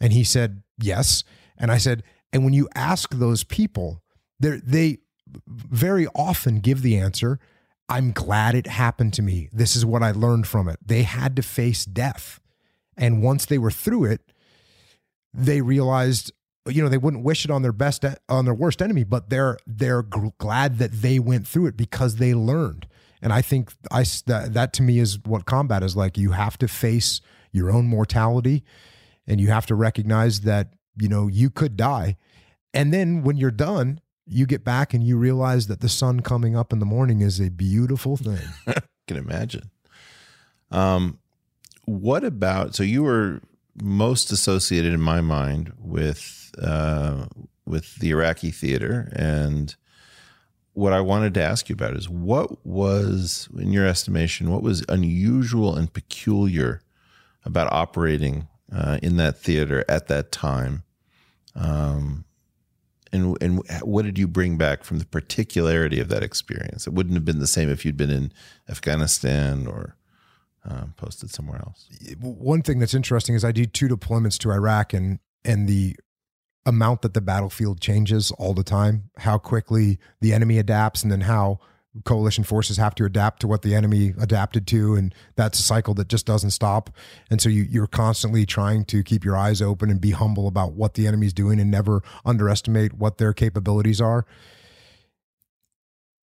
[0.00, 1.24] And he said, yes.
[1.58, 4.02] And I said, and when you ask those people,
[4.38, 4.98] they
[5.46, 7.40] very often give the answer,
[7.88, 9.48] I'm glad it happened to me.
[9.52, 10.78] This is what I learned from it.
[10.84, 12.38] They had to face death.
[12.96, 14.20] And once they were through it,
[15.34, 16.32] they realized,
[16.68, 19.58] you know, they wouldn't wish it on their best on their worst enemy, but they're
[19.66, 22.86] they're glad that they went through it because they learned.
[23.22, 26.18] And I think I that, that to me is what combat is like.
[26.18, 27.20] You have to face
[27.52, 28.62] your own mortality
[29.26, 32.16] and you have to recognize that you know you could die
[32.74, 36.56] and then when you're done you get back and you realize that the sun coming
[36.56, 38.38] up in the morning is a beautiful thing
[39.06, 39.70] can imagine
[40.70, 41.18] um
[41.86, 43.40] what about so you were
[43.82, 47.26] most associated in my mind with uh
[47.66, 49.74] with the Iraqi theater and
[50.72, 54.84] what I wanted to ask you about is what was in your estimation what was
[54.88, 56.82] unusual and peculiar
[57.46, 60.82] about operating uh, in that theater at that time.
[61.54, 62.24] Um,
[63.12, 66.86] and and what did you bring back from the particularity of that experience?
[66.86, 68.32] It wouldn't have been the same if you'd been in
[68.68, 69.96] Afghanistan or
[70.66, 71.88] um, posted somewhere else.
[72.20, 75.96] One thing that's interesting is I did two deployments to Iraq, and and the
[76.64, 81.22] amount that the battlefield changes all the time, how quickly the enemy adapts, and then
[81.22, 81.60] how
[82.04, 85.94] coalition forces have to adapt to what the enemy adapted to and that's a cycle
[85.94, 86.90] that just doesn't stop
[87.30, 90.72] and so you, you're constantly trying to keep your eyes open and be humble about
[90.72, 94.26] what the enemy's doing and never underestimate what their capabilities are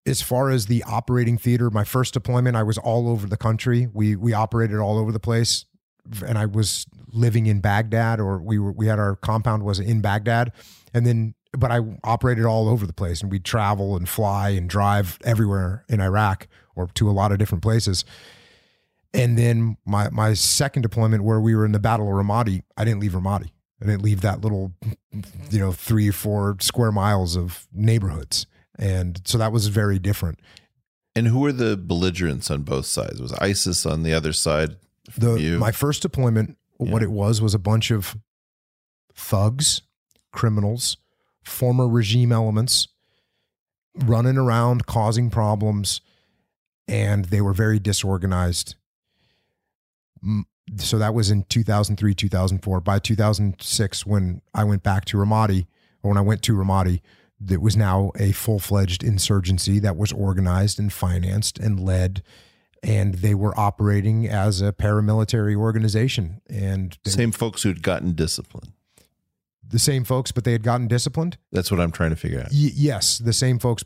[0.06, 3.88] as far as the operating theater my first deployment i was all over the country
[3.94, 5.66] we we operated all over the place
[6.26, 10.02] and i was living in baghdad or we were we had our compound was in
[10.02, 10.52] baghdad
[10.94, 14.70] and then but I operated all over the place and we'd travel and fly and
[14.70, 18.06] drive everywhere in Iraq or to a lot of different places.
[19.14, 22.86] And then my my second deployment where we were in the Battle of Ramadi, I
[22.86, 23.52] didn't leave Ramadi.
[23.82, 24.74] I didn't leave that little,
[25.50, 28.46] you know, three or four square miles of neighborhoods.
[28.78, 30.40] And so that was very different.
[31.16, 33.22] And who were the belligerents on both sides?
[33.22, 34.78] Was ISIS on the other side?
[35.18, 35.60] The you?
[35.60, 36.92] my first deployment, yeah.
[36.92, 38.16] what it was was a bunch of
[39.14, 39.82] thugs,
[40.32, 40.98] criminals,
[41.44, 42.88] former regime elements
[43.96, 46.02] running around causing problems
[46.88, 48.76] and they were very disorganized
[50.78, 55.66] so that was in 2003 2004 by 2006 when i went back to ramadi
[56.04, 57.02] or when i went to ramadi
[57.50, 62.24] it was now a full-fledged insurgency that was organized and financed and led
[62.84, 68.74] and they were operating as a paramilitary organization and same folks who'd gotten disciplined.
[69.64, 71.38] the same folks, but they had gotten disciplined.
[71.52, 72.48] That's what I'm trying to figure out.
[72.52, 73.84] Y- yes, the same folks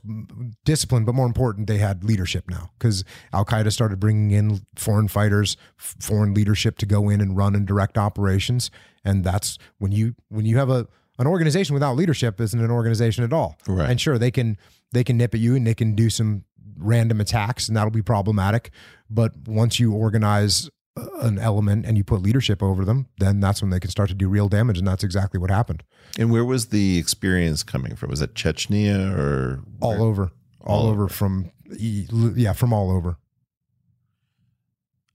[0.64, 3.04] disciplined, but more important, they had leadership now because
[3.34, 7.54] Al Qaeda started bringing in foreign fighters, f- foreign leadership to go in and run
[7.54, 8.72] and direct operations,
[9.04, 10.88] and that's when you when you have a
[11.18, 13.58] An organization without leadership isn't an organization at all.
[13.68, 13.90] Right.
[13.90, 14.58] And sure, they can
[14.92, 16.44] they can nip at you and they can do some
[16.78, 18.72] random attacks, and that'll be problematic.
[19.10, 23.62] But once you organize uh, an element and you put leadership over them, then that's
[23.62, 25.84] when they can start to do real damage, and that's exactly what happened.
[26.20, 28.10] And where was the experience coming from?
[28.10, 33.18] Was it Chechnya or All where- over, all, All over from yeah, from all over.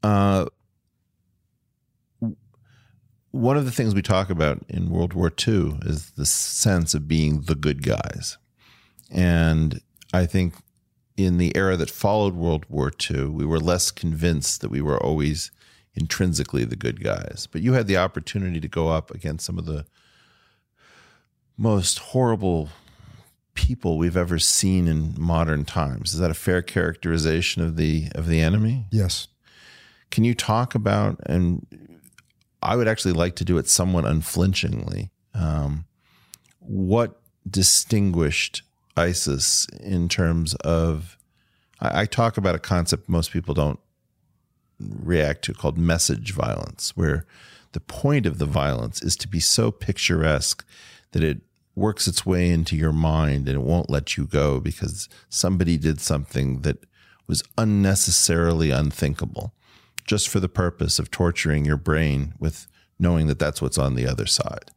[0.02, 0.46] Uh,
[3.30, 7.06] one of the things we talk about in World War II is the sense of
[7.06, 8.38] being the good guys.
[9.10, 9.80] And
[10.12, 10.54] I think
[11.16, 15.00] in the era that followed World War II, we were less convinced that we were
[15.00, 15.50] always
[15.94, 17.46] intrinsically the good guys.
[17.50, 19.86] But you had the opportunity to go up against some of the
[21.56, 22.70] most horrible
[23.54, 26.14] people we've ever seen in modern times.
[26.14, 28.86] Is that a fair characterization of the of the enemy?
[28.90, 29.28] Yes.
[30.10, 31.66] Can you talk about, and
[32.62, 35.86] I would actually like to do it somewhat unflinchingly, um,
[36.58, 38.62] what distinguished
[38.96, 41.16] ISIS in terms of,
[41.80, 43.80] I, I talk about a concept most people don't
[44.78, 47.24] react to called message violence, where
[47.72, 50.64] the point of the violence is to be so picturesque
[51.12, 51.40] that it
[51.74, 56.00] works its way into your mind and it won't let you go because somebody did
[56.00, 56.78] something that
[57.26, 59.54] was unnecessarily unthinkable
[60.10, 62.66] just for the purpose of torturing your brain with
[62.98, 64.72] knowing that that's what's on the other side.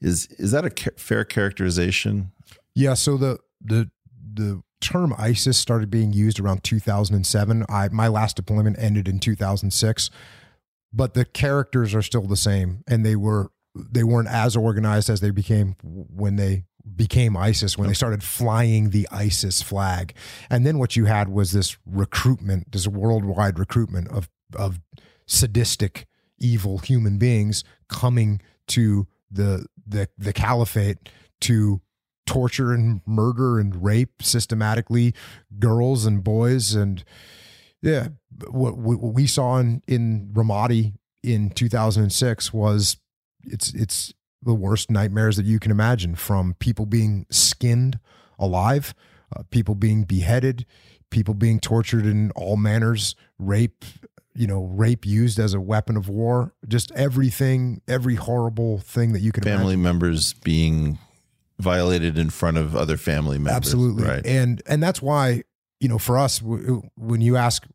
[0.00, 2.32] Is is that a ca- fair characterization?
[2.74, 3.90] Yeah, so the the
[4.32, 7.66] the term ISIS started being used around 2007.
[7.68, 10.10] I my last deployment ended in 2006,
[10.90, 15.20] but the characters are still the same, and they were they weren't as organized as
[15.20, 16.64] they became when they
[16.96, 20.14] became ISIS when they started flying the ISIS flag.
[20.48, 24.80] And then what you had was this recruitment, this worldwide recruitment of of
[25.26, 26.06] sadistic,
[26.38, 31.08] evil human beings coming to the the the caliphate
[31.40, 31.80] to
[32.26, 35.12] torture and murder and rape systematically
[35.58, 37.04] girls and boys and
[37.80, 38.08] yeah
[38.48, 42.96] what, what we saw in in Ramadi in 2006 was
[43.44, 47.98] it's it's the worst nightmares that you can imagine from people being skinned
[48.38, 48.94] alive
[49.34, 50.64] uh, people being beheaded
[51.10, 53.84] people being tortured in all manners rape
[54.34, 56.54] you know rape used as a weapon of war.
[56.66, 60.98] Just everything every horrible thing that you could Family imagine members being
[61.58, 63.54] violated in front of other family members.
[63.56, 64.04] absolutely.
[64.04, 64.26] Right.
[64.26, 65.42] and and that's why
[65.80, 67.66] you know for us w- when you ask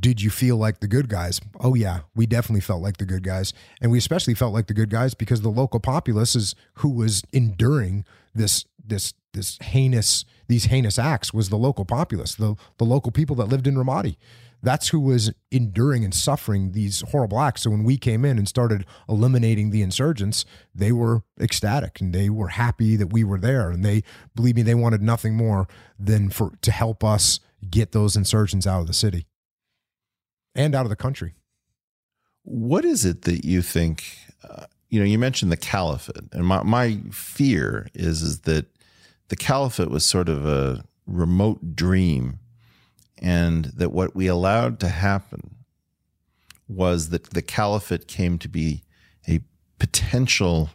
[0.00, 1.40] did you feel like the good guys?
[1.60, 3.52] Oh yeah we definitely felt like the good guys.
[3.80, 7.22] And we especially felt like the good guys because the local populace is who was
[7.32, 13.10] enduring this this this heinous these heinous acts was the local populace the the local
[13.10, 14.16] people that lived in Ramadi
[14.64, 17.62] that's who was enduring and suffering these horrible acts.
[17.62, 20.44] So when we came in and started eliminating the insurgents,
[20.74, 23.70] they were ecstatic and they were happy that we were there.
[23.70, 24.02] And they,
[24.34, 27.40] believe me, they wanted nothing more than for to help us
[27.70, 29.26] get those insurgents out of the city
[30.54, 31.34] and out of the country.
[32.42, 34.04] What is it that you think?
[34.48, 38.66] Uh, you know, you mentioned the caliphate, and my my fear is is that
[39.28, 42.38] the caliphate was sort of a remote dream,
[43.18, 45.56] and that what we allowed to happen
[46.68, 48.82] was that the caliphate came to be
[49.28, 49.40] a
[49.78, 50.70] potential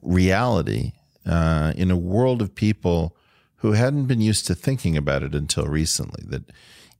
[0.00, 0.92] reality
[1.24, 3.16] uh, in a world of people
[3.56, 6.24] who hadn't been used to thinking about it until recently.
[6.26, 6.50] That,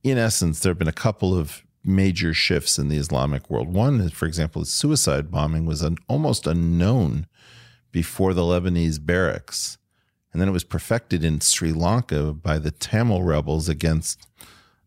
[0.03, 3.73] in essence, there have been a couple of major shifts in the Islamic world.
[3.73, 7.27] One, for example, suicide bombing was an, almost unknown
[7.91, 9.77] before the Lebanese barracks.
[10.31, 14.25] And then it was perfected in Sri Lanka by the Tamil rebels against,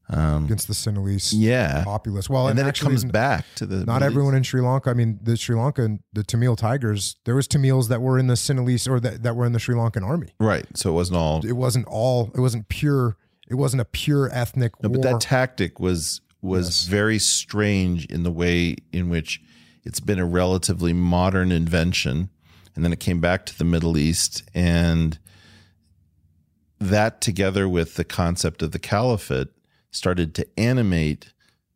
[0.09, 1.83] Um, against the Sinhalese yeah.
[1.83, 2.31] populace.
[2.31, 3.79] Well, and then it comes back to the.
[3.85, 4.37] Not Middle everyone East.
[4.39, 4.91] in Sri Lanka.
[4.91, 7.17] I mean, the Sri Lanka, the Tamil Tigers.
[7.25, 9.75] There was Tamils that were in the Sinhalese or that, that were in the Sri
[9.75, 10.29] Lankan army.
[10.39, 10.65] Right.
[10.77, 11.45] So it wasn't all.
[11.45, 12.31] It wasn't all.
[12.37, 13.17] It wasn't pure.
[13.49, 14.99] It wasn't a pure ethnic No, war.
[14.99, 16.87] but that tactic was was Yes.
[16.87, 19.41] very strange in the way in which
[19.85, 22.31] it's been a relatively modern invention,
[22.77, 25.19] and then it came back to the Middle East, and
[26.79, 29.49] that together with the concept of the caliphate
[29.91, 31.33] started to animate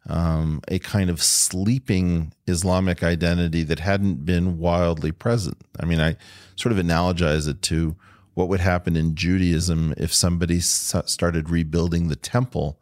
[0.08, 5.58] um, a kind of sleeping Islamic identity that hadn't been wildly present.
[5.78, 6.16] I mean, I
[6.56, 7.96] sort of analogize it to
[8.34, 12.80] what would happen in Judaism if somebody started rebuilding the temple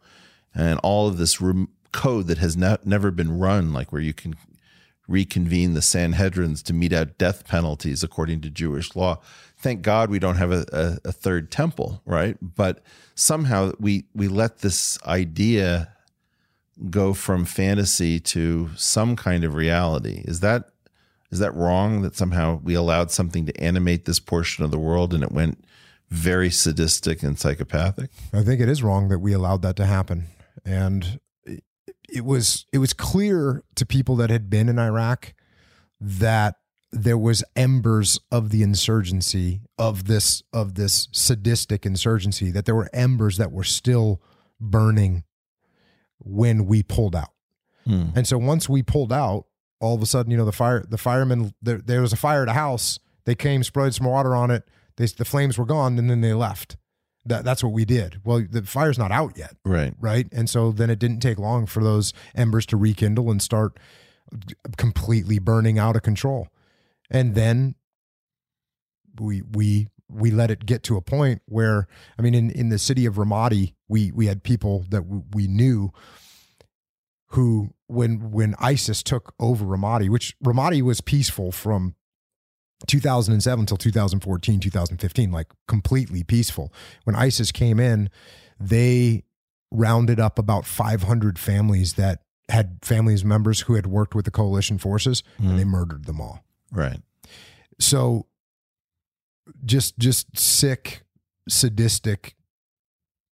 [0.55, 4.13] and all of this rem- code that has not, never been run, like where you
[4.13, 4.35] can
[5.09, 9.19] reconvene the Sanhedrins to mete out death penalties according to Jewish law.
[9.57, 12.37] Thank God we don't have a, a, a third temple, right?
[12.41, 12.83] But
[13.15, 15.93] somehow we we let this idea
[16.89, 20.23] go from fantasy to some kind of reality.
[20.25, 20.69] Is that
[21.31, 25.13] Is that wrong that somehow we allowed something to animate this portion of the world
[25.13, 25.63] and it went
[26.09, 28.09] very sadistic and psychopathic?
[28.33, 30.27] I think it is wrong that we allowed that to happen.
[30.65, 31.19] And
[32.13, 35.33] it was it was clear to people that had been in Iraq
[35.99, 36.55] that
[36.91, 42.89] there was embers of the insurgency of this of this sadistic insurgency that there were
[42.93, 44.21] embers that were still
[44.59, 45.23] burning
[46.19, 47.31] when we pulled out.
[47.85, 48.07] Hmm.
[48.15, 49.45] And so once we pulled out,
[49.79, 52.43] all of a sudden, you know, the fire the firemen there, there was a fire
[52.43, 52.99] at a house.
[53.25, 54.67] They came, sprayed some water on it.
[54.95, 56.77] They, the flames were gone, and then they left.
[57.25, 58.21] That, that's what we did.
[58.23, 59.55] Well, the fire's not out yet.
[59.65, 59.93] Right.
[59.99, 60.27] Right.
[60.31, 63.77] And so then it didn't take long for those embers to rekindle and start
[64.77, 66.47] completely burning out of control
[67.09, 67.75] and then
[69.19, 72.79] we we we let it get to a point where I mean in in the
[72.79, 75.03] city of Ramadi we we had people that
[75.33, 75.91] we knew
[77.29, 81.95] who when when ISIS took over Ramadi which Ramadi was peaceful from
[82.87, 86.71] 2007 until 2014 2015 like completely peaceful
[87.03, 88.09] when ISIS came in
[88.59, 89.23] they
[89.71, 94.77] rounded up about 500 families that had families members who had worked with the coalition
[94.77, 95.49] forces mm.
[95.49, 97.01] and they murdered them all Right.
[97.79, 98.27] So
[99.65, 101.03] just just sick,
[101.47, 102.35] sadistic,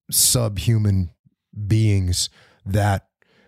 [0.09, 1.11] subhuman
[1.67, 2.29] beings
[2.65, 3.07] that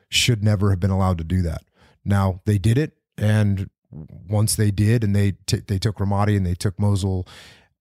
[0.10, 1.64] should never have been allowed to do that.
[2.06, 6.46] Now they did it, and once they did, and they t- they took Ramadi and
[6.46, 7.28] they took Mosul.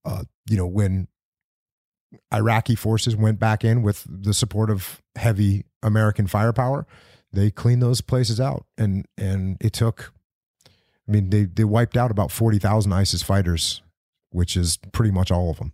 [0.04, 1.08] Uh, you know when
[2.32, 6.86] Iraqi forces went back in with the support of heavy American firepower,
[7.32, 10.12] they cleaned those places out, and and it took
[11.08, 13.82] I mean, they they wiped out about forty thousand ISIS fighters,
[14.30, 15.72] which is pretty much all of them.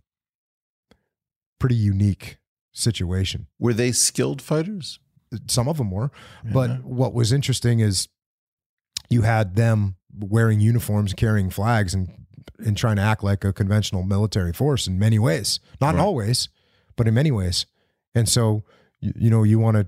[1.59, 2.37] Pretty unique
[2.71, 3.47] situation.
[3.59, 4.99] Were they skilled fighters?
[5.47, 6.11] Some of them were,
[6.45, 6.51] yeah.
[6.53, 8.07] but what was interesting is
[9.09, 12.09] you had them wearing uniforms, carrying flags, and
[12.59, 15.59] and trying to act like a conventional military force in many ways.
[15.81, 16.01] Not right.
[16.01, 16.49] always,
[16.95, 17.65] but in many ways.
[18.13, 18.63] And so,
[19.01, 19.87] you, you know, you want to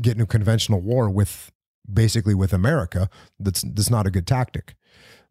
[0.00, 1.52] get into conventional war with
[1.92, 4.74] basically with America, that's that's not a good tactic.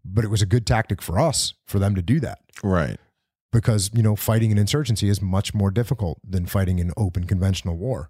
[0.06, 2.40] But it was a good tactic for us for them to do that.
[2.62, 2.98] Right.
[3.52, 7.78] Because, you know, fighting an insurgency is much more difficult than fighting an open conventional
[7.78, 8.10] war.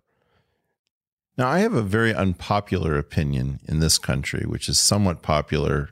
[1.38, 5.90] Now, I have a very unpopular opinion in this country, which is somewhat popular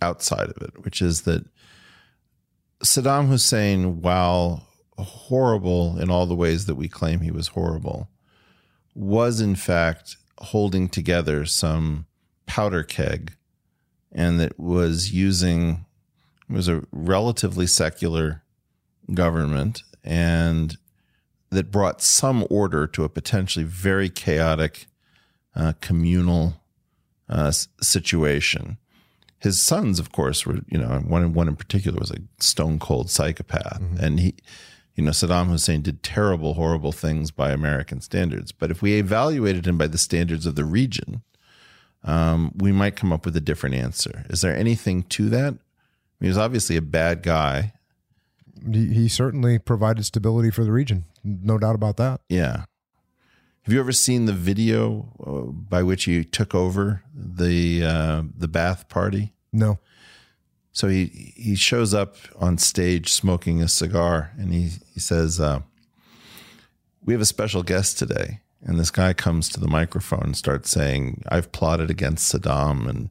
[0.00, 1.44] outside of it, which is that
[2.84, 4.66] Saddam Hussein, while
[4.98, 8.08] horrible in all the ways that we claim he was horrible,
[8.94, 12.06] was in fact holding together some
[12.46, 13.32] powder keg
[14.10, 15.86] and that was using
[16.48, 18.42] was a relatively secular
[19.14, 20.76] government and
[21.52, 24.86] that brought some order to a potentially very chaotic
[25.54, 26.60] uh, communal
[27.28, 28.78] uh, situation.
[29.38, 33.10] His sons, of course, were you know one one in particular was a stone cold
[33.10, 34.04] psychopath, mm-hmm.
[34.04, 34.34] and he
[34.94, 38.52] you know, Saddam Hussein did terrible, horrible things by American standards.
[38.52, 41.22] But if we evaluated him by the standards of the region,
[42.04, 44.26] um, we might come up with a different answer.
[44.28, 45.54] Is there anything to that?
[46.20, 47.72] he was obviously a bad guy.
[48.70, 52.20] He, he certainly provided stability for the region, no doubt about that.
[52.28, 52.64] Yeah.
[53.62, 58.48] Have you ever seen the video uh, by which he took over the uh, the
[58.48, 59.34] Ba'ath Party?
[59.52, 59.78] No.
[60.72, 65.60] So he he shows up on stage smoking a cigar, and he he says, uh,
[67.04, 70.70] "We have a special guest today." And this guy comes to the microphone and starts
[70.70, 73.10] saying, "I've plotted against Saddam, and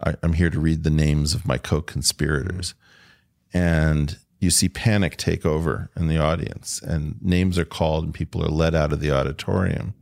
[0.00, 2.74] I, I'm here to read the names of my co-conspirators."
[3.52, 8.44] And you see panic take over in the audience, and names are called, and people
[8.44, 9.94] are led out of the auditorium,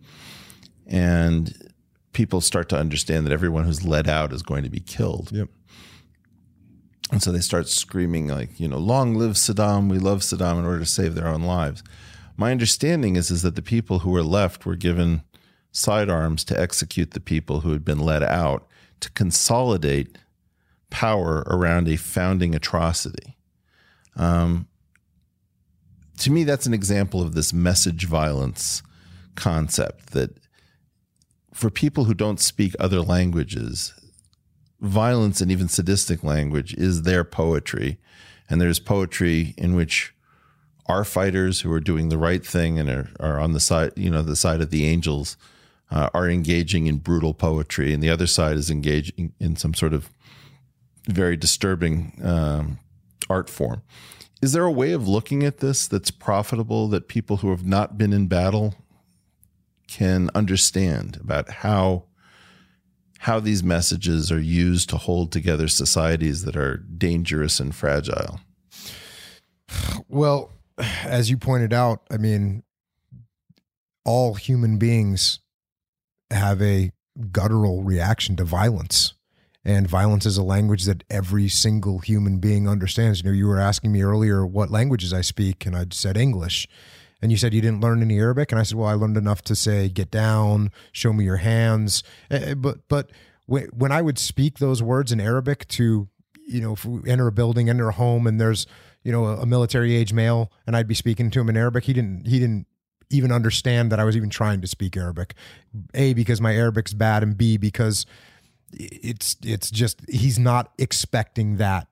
[0.87, 1.71] and
[2.15, 5.31] people start to understand that everyone who's led out is going to be killed.
[5.31, 5.49] Yep.
[7.13, 10.65] And so they start screaming, like, you know, long live Saddam, we love Saddam in
[10.65, 11.83] order to save their own lives.
[12.39, 15.23] My understanding is, is that the people who were left were given
[15.71, 18.67] sidearms to execute the people who had been let out
[19.01, 20.17] to consolidate
[20.89, 23.37] power around a founding atrocity.
[24.17, 24.67] Um,
[26.19, 28.83] to me, that's an example of this message violence
[29.37, 30.39] concept that
[31.55, 33.95] for people who don't speak other languages,
[34.81, 37.99] violence and even sadistic language is their poetry.
[38.49, 40.15] And there's poetry in which
[40.87, 44.11] our fighters who are doing the right thing and are, are on the side, you
[44.11, 45.37] know, the side of the angels
[45.91, 47.93] uh, are engaging in brutal poetry.
[47.93, 50.11] And the other side is engaging in some sort of
[51.07, 52.79] very disturbing um,
[53.31, 53.83] art form.
[54.43, 57.97] Is there a way of looking at this that's profitable that people who have not
[57.97, 58.75] been in battle
[59.87, 62.05] can understand about how
[63.25, 68.41] how these messages are used to hold together societies that are dangerous and fragile.
[70.09, 70.53] Well,
[71.05, 72.63] as you pointed out, I mean,
[74.07, 75.41] all human beings
[76.31, 76.93] have a
[77.31, 79.13] guttural reaction to violence.
[79.65, 83.21] And violence is a language that every single human being understands.
[83.21, 86.67] You know, you were asking me earlier what languages I speak, and I said English.
[87.21, 89.43] And you said you didn't learn any Arabic, and I said, well, I learned enough
[89.43, 93.11] to say "get down," "show me your hands." Eh, eh, but but
[93.47, 96.09] when I would speak those words in Arabic to
[96.51, 98.67] you know, if we enter a building, enter a home, and there's
[99.03, 101.93] you know a military age male, and I'd be speaking to him in Arabic, he
[101.93, 102.67] didn't he didn't
[103.11, 105.35] even understand that I was even trying to speak Arabic.
[105.95, 108.07] A because my Arabic's bad, and B because
[108.73, 111.89] it's it's just he's not expecting that,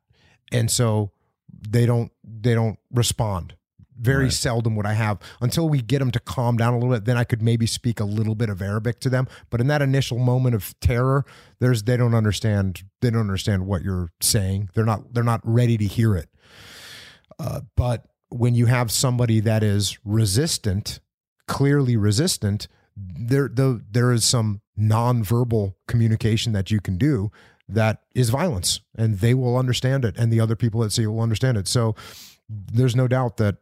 [0.52, 1.12] and so
[1.52, 3.54] they don't they don't respond.
[4.00, 4.32] Very right.
[4.32, 7.04] seldom would I have until we get them to calm down a little bit.
[7.04, 9.26] Then I could maybe speak a little bit of Arabic to them.
[9.50, 11.24] But in that initial moment of terror,
[11.58, 14.70] there's they don't understand they don't understand what you're saying.
[14.74, 16.28] They're not they're not ready to hear it.
[17.40, 21.00] Uh, but when you have somebody that is resistant,
[21.46, 27.30] clearly resistant, there the, there is some nonverbal communication that you can do
[27.68, 31.08] that is violence, and they will understand it, and the other people that see it
[31.08, 31.68] will understand it.
[31.68, 31.94] So
[32.48, 33.56] there's no doubt that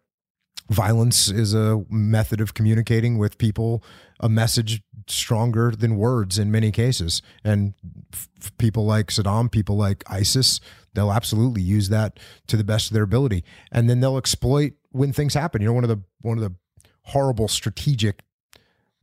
[0.70, 3.82] violence is a method of communicating with people
[4.20, 7.22] a message stronger than words in many cases.
[7.44, 7.74] And
[8.12, 10.60] f- people like Saddam people like ISIS
[10.94, 13.44] they'll absolutely use that to the best of their ability.
[13.70, 15.60] And then they'll exploit when things happen.
[15.60, 16.54] You know one of the one of the
[17.02, 18.22] horrible strategic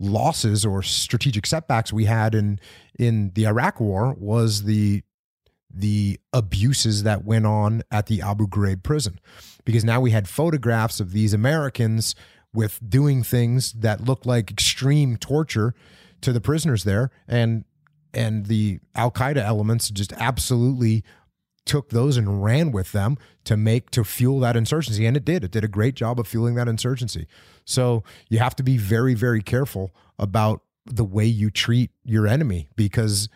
[0.03, 2.59] losses or strategic setbacks we had in
[2.97, 5.03] in the Iraq war was the
[5.73, 9.19] the abuses that went on at the Abu Ghraib prison.
[9.65, 12.15] Because now we had photographs of these Americans
[12.53, 15.73] with doing things that looked like extreme torture
[16.21, 17.09] to the prisoners there.
[17.27, 17.65] And
[18.13, 21.03] and the Al Qaeda elements just absolutely
[21.65, 25.43] took those and ran with them to make to fuel that insurgency and it did.
[25.43, 27.27] It did a great job of fueling that insurgency.
[27.65, 32.67] So you have to be very very careful about the way you treat your enemy
[32.75, 33.29] because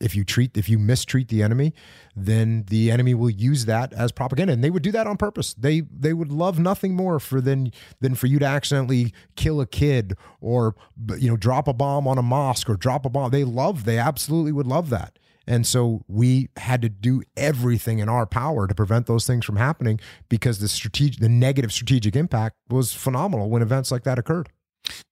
[0.00, 1.74] if you treat if you mistreat the enemy
[2.16, 5.52] then the enemy will use that as propaganda and they would do that on purpose.
[5.54, 9.66] They they would love nothing more for than than for you to accidentally kill a
[9.66, 10.74] kid or
[11.18, 13.30] you know drop a bomb on a mosque or drop a bomb.
[13.30, 18.08] They love they absolutely would love that and so we had to do everything in
[18.08, 22.56] our power to prevent those things from happening because the strategic the negative strategic impact
[22.68, 24.48] was phenomenal when events like that occurred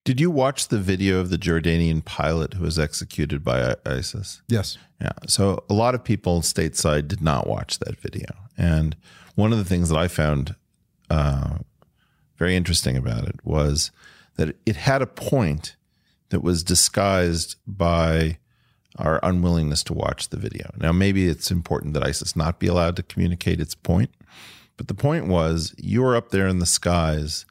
[0.05, 4.43] did you watch the video of the Jordanian pilot who was executed by ISIS?
[4.49, 4.77] Yes.
[5.01, 5.13] Yeah.
[5.27, 8.27] So a lot of people stateside did not watch that video.
[8.59, 8.97] And
[9.35, 10.57] one of the things that I found
[11.09, 11.59] uh,
[12.37, 13.93] very interesting about it was
[14.37, 15.77] that it had a point
[16.31, 18.39] that was disguised by
[18.97, 20.71] our unwillingness to watch the video.
[20.77, 24.11] Now, maybe it's important that ISIS not be allowed to communicate its point,
[24.77, 27.47] but the point was you were up there in the skies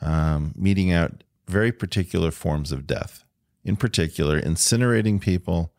[0.00, 3.24] um, meting out very particular forms of death,
[3.64, 5.72] in particular, incinerating people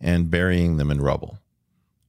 [0.00, 1.38] and burying them in rubble.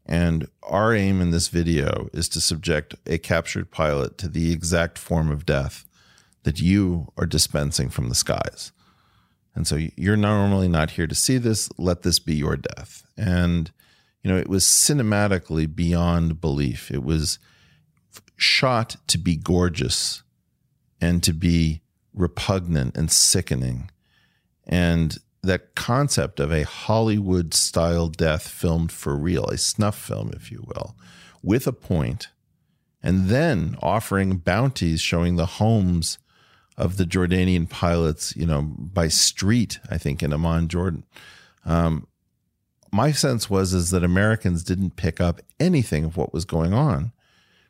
[0.06, 4.98] And our aim in this video is to subject a captured pilot to the exact
[4.98, 5.86] form of death
[6.44, 8.72] that you are dispensing from the skies.
[9.56, 11.70] And so you're normally not here to see this.
[11.78, 13.06] Let this be your death.
[13.18, 13.72] And,
[14.24, 16.92] you know, it was cinematically beyond belief.
[16.92, 17.40] It was
[18.38, 20.24] shot to be gorgeous
[21.02, 21.82] and to be
[22.14, 23.90] repugnant and sickening.
[24.66, 30.52] And that concept of a Hollywood style death filmed for real, a snuff film, if
[30.52, 30.96] you will,
[31.42, 32.28] with a point,
[33.02, 36.18] and then offering bounties showing the homes
[36.80, 41.04] of the Jordanian pilots, you know, by street, I think, in Amman, Jordan.
[41.66, 42.08] Um,
[42.92, 47.12] my sense was is that Americans didn't pick up anything of what was going on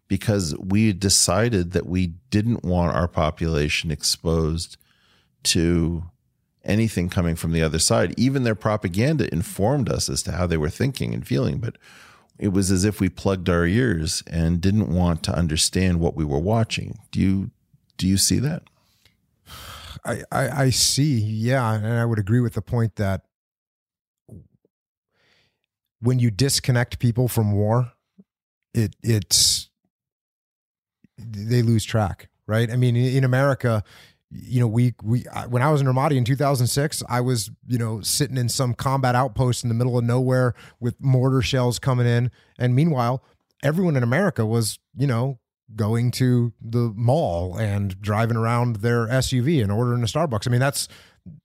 [0.07, 4.77] because we decided that we didn't want our population exposed
[5.43, 6.03] to
[6.63, 8.13] anything coming from the other side.
[8.17, 11.77] Even their propaganda informed us as to how they were thinking and feeling, but
[12.37, 16.23] it was as if we plugged our ears and didn't want to understand what we
[16.23, 16.99] were watching.
[17.11, 17.51] Do you
[17.97, 18.63] do you see that?
[20.05, 23.23] I, I, I see, yeah, and I would agree with the point that
[26.01, 27.91] when you disconnect people from war,
[28.73, 29.69] it it's
[31.17, 32.71] they lose track, right?
[32.71, 33.83] I mean, in America,
[34.31, 38.01] you know, we we when I was in Ramadi in 2006, I was you know
[38.01, 42.31] sitting in some combat outpost in the middle of nowhere with mortar shells coming in,
[42.57, 43.23] and meanwhile,
[43.63, 45.39] everyone in America was you know
[45.75, 50.47] going to the mall and driving around their SUV and ordering a Starbucks.
[50.47, 50.87] I mean, that's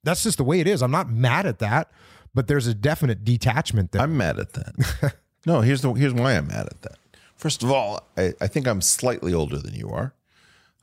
[0.03, 0.81] that's just the way it is.
[0.81, 1.91] I'm not mad at that,
[2.33, 4.01] but there's a definite detachment there.
[4.01, 5.15] I'm mad at that.
[5.45, 6.97] no, here's the here's why I'm mad at that.
[7.35, 10.13] First of all, I, I think I'm slightly older than you are.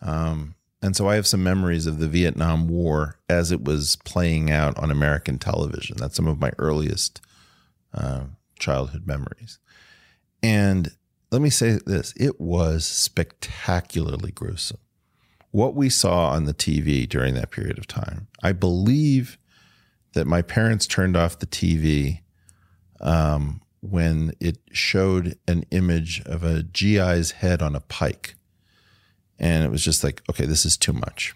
[0.01, 4.51] Um, and so I have some memories of the Vietnam War as it was playing
[4.51, 5.97] out on American television.
[5.99, 7.21] That's some of my earliest
[7.95, 8.25] uh,
[8.59, 9.59] childhood memories.
[10.43, 10.91] And
[11.33, 14.79] let me say this it was spectacularly gruesome.
[15.51, 19.39] What we saw on the TV during that period of time, I believe
[20.13, 22.21] that my parents turned off the TV
[23.01, 28.35] um, when it showed an image of a GI's head on a pike.
[29.39, 31.35] And it was just like, okay, this is too much.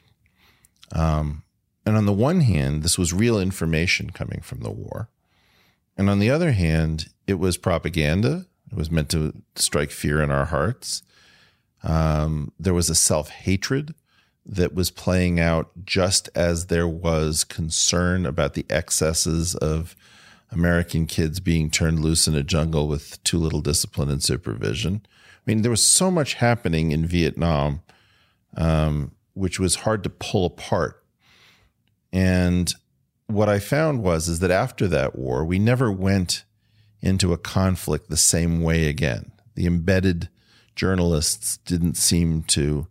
[0.92, 1.42] Um,
[1.84, 5.08] and on the one hand, this was real information coming from the war.
[5.96, 8.46] And on the other hand, it was propaganda.
[8.70, 11.02] It was meant to strike fear in our hearts.
[11.82, 13.94] Um, there was a self hatred
[14.44, 19.96] that was playing out just as there was concern about the excesses of
[20.52, 25.02] American kids being turned loose in a jungle with too little discipline and supervision.
[25.04, 27.82] I mean, there was so much happening in Vietnam,
[28.56, 31.02] um, which was hard to pull apart.
[32.12, 32.72] And
[33.26, 36.44] what I found was is that after that war, we never went
[37.00, 39.32] into a conflict the same way again.
[39.54, 40.28] The embedded
[40.74, 42.86] journalists didn't seem to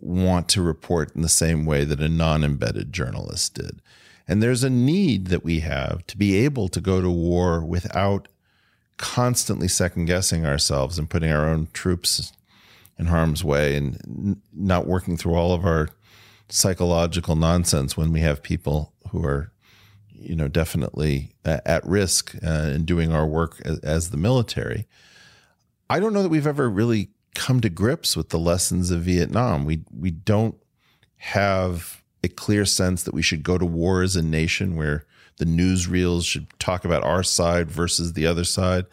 [0.00, 3.82] want to report in the same way that a non-embedded journalist did.
[4.26, 8.28] And there's a need that we have to be able to go to war without
[8.96, 12.32] constantly second guessing ourselves and putting our own troops
[12.98, 15.88] in harm's way and not working through all of our
[16.48, 19.50] psychological nonsense when we have people who are
[20.20, 24.86] you know definitely at risk uh, in doing our work as, as the military
[25.88, 29.64] i don't know that we've ever really come to grips with the lessons of vietnam
[29.64, 30.56] we we don't
[31.16, 35.04] have a clear sense that we should go to war as a nation where
[35.36, 38.84] the newsreels should talk about our side versus the other side.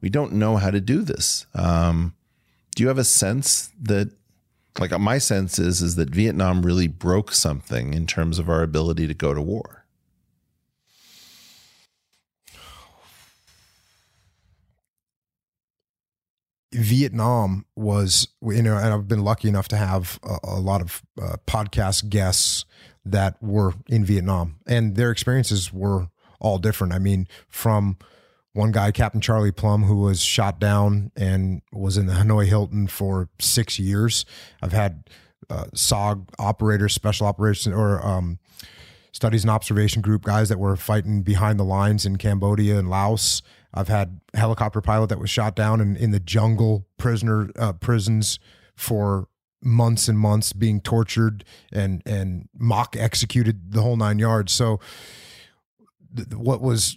[0.00, 1.46] We don't know how to do this.
[1.54, 2.14] Um,
[2.76, 4.12] do you have a sense that,
[4.78, 9.06] like, my sense is, is that Vietnam really broke something in terms of our ability
[9.06, 9.83] to go to war?
[16.74, 21.02] Vietnam was, you know, and I've been lucky enough to have a, a lot of
[21.20, 22.64] uh, podcast guests
[23.04, 26.08] that were in Vietnam, and their experiences were
[26.40, 26.92] all different.
[26.92, 27.96] I mean, from
[28.52, 32.86] one guy, Captain Charlie Plumb, who was shot down and was in the Hanoi Hilton
[32.86, 34.24] for six years.
[34.62, 35.08] I've had
[35.50, 38.38] uh, SOG operators, special operations, or um,
[39.12, 43.42] studies and observation group guys that were fighting behind the lines in Cambodia and Laos.
[43.74, 48.38] I've had helicopter pilot that was shot down in, in the jungle prisoner uh, prisons
[48.76, 49.28] for
[49.62, 54.52] months and months being tortured and and mock executed the whole nine yards.
[54.52, 54.78] So
[56.14, 56.96] th- what was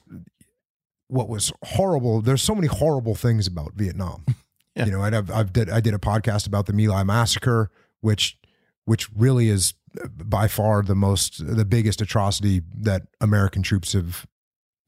[1.08, 2.22] what was horrible?
[2.22, 4.26] There's so many horrible things about Vietnam.
[4.76, 4.86] Yeah.
[4.86, 7.72] You know, I've, I've did I did a podcast about the My Lai massacre,
[8.02, 8.38] which
[8.86, 9.74] which really is
[10.06, 14.28] by far the most the biggest atrocity that American troops have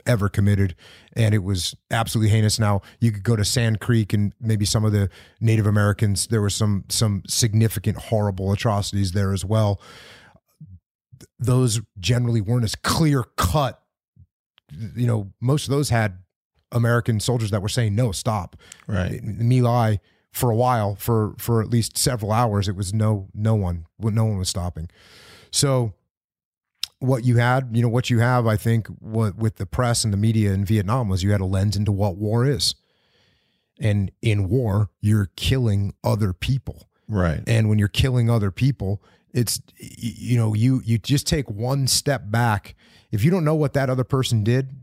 [0.10, 0.76] ever committed.
[1.14, 2.60] And it was absolutely heinous.
[2.60, 5.10] Now you could go to Sand Creek and maybe some of the
[5.40, 9.80] Native Americans, there were some some significant horrible atrocities there as well.
[11.38, 13.82] Those generally weren't as clear cut.
[14.96, 16.18] You know, most of those had
[16.72, 18.56] American soldiers that were saying, no, stop.
[18.88, 19.24] Right.
[19.24, 20.00] My Lai
[20.32, 24.26] for a while, for for at least several hours, it was no no one, no
[24.26, 24.90] one was stopping.
[25.52, 25.94] So
[27.00, 30.14] what you had, you know, what you have, I think, what with the press and
[30.14, 32.76] the media in Vietnam was you had a lens into what war is.
[33.80, 36.90] And in war, you're killing other people.
[37.08, 37.42] Right.
[37.48, 39.02] And when you're killing other people,
[39.34, 42.76] it's you know, you you just take one step back.
[43.12, 44.76] If you don't know what that other person did,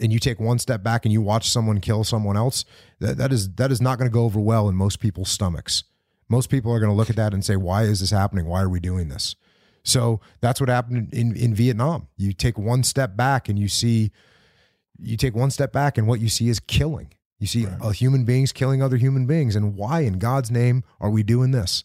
[0.00, 2.64] and you take one step back and you watch someone kill someone else,
[2.98, 5.84] that, that is that is not going to go over well in most people's stomachs.
[6.28, 8.46] Most people are going to look at that and say, "Why is this happening?
[8.46, 9.36] Why are we doing this?"
[9.82, 12.08] So that's what happened in, in Vietnam.
[12.16, 14.12] You take one step back and you see,
[14.98, 17.12] you take one step back and what you see is killing.
[17.38, 17.94] You see right.
[17.94, 19.56] human beings killing other human beings.
[19.56, 21.84] And why in God's name are we doing this?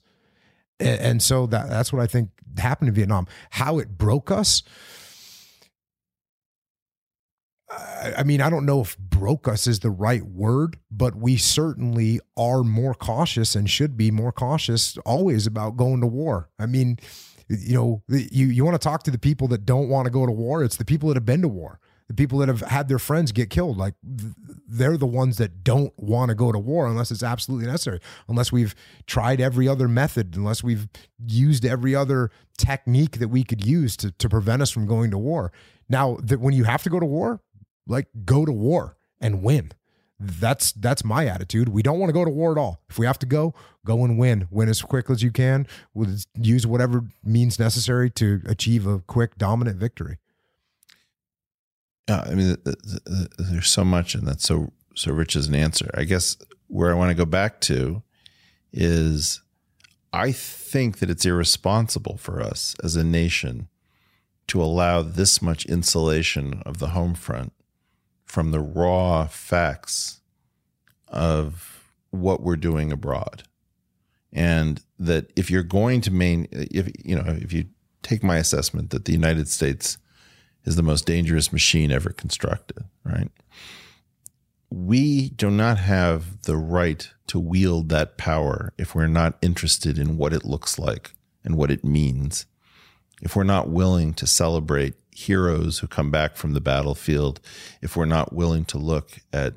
[0.80, 3.28] And, and so that, that's what I think happened in Vietnam.
[3.52, 4.64] How it broke us.
[8.18, 12.20] I mean, I don't know if broke us is the right word, but we certainly
[12.38, 16.50] are more cautious and should be more cautious always about going to war.
[16.60, 17.00] I mean,
[17.48, 20.26] you know, you you want to talk to the people that don't want to go
[20.26, 20.64] to war.
[20.64, 23.32] It's the people that have been to war, the people that have had their friends
[23.32, 23.78] get killed.
[23.78, 28.00] Like they're the ones that don't want to go to war unless it's absolutely necessary,
[28.28, 28.74] unless we've
[29.06, 30.88] tried every other method, unless we've
[31.28, 35.18] used every other technique that we could use to to prevent us from going to
[35.18, 35.52] war.
[35.88, 37.42] Now, that when you have to go to war,
[37.88, 39.72] like go to war and win.
[40.20, 41.70] That's that's my attitude.
[41.70, 42.82] We don't want to go to war at all.
[42.90, 43.54] If we have to go,
[43.86, 44.48] go and win.
[44.50, 45.68] Win as quick as you can.
[46.36, 50.20] Use whatever means necessary to achieve a quick dominant victory.
[52.08, 52.56] Yeah, I mean,
[53.38, 55.90] there's so much, and that's so so rich as an answer.
[55.94, 56.38] I guess
[56.68, 58.02] where I want to go back to
[58.72, 59.42] is
[60.14, 63.68] I think that it's irresponsible for us as a nation
[64.48, 67.52] to allow this much insulation of the home front
[68.36, 70.20] from the raw facts
[71.08, 73.44] of what we're doing abroad.
[74.34, 77.68] And that if you're going to main, if you know, if you
[78.04, 79.98] take my assessment that the United States
[80.66, 83.32] is the most dangerous machine ever constructed, right?
[84.70, 90.18] We do not have the right to wield that power if we're not interested in
[90.18, 91.12] what it looks like
[91.46, 92.48] and what it means.
[93.22, 97.40] If we're not willing to celebrate heroes who come back from the battlefield,
[97.82, 99.54] if we're not willing to look at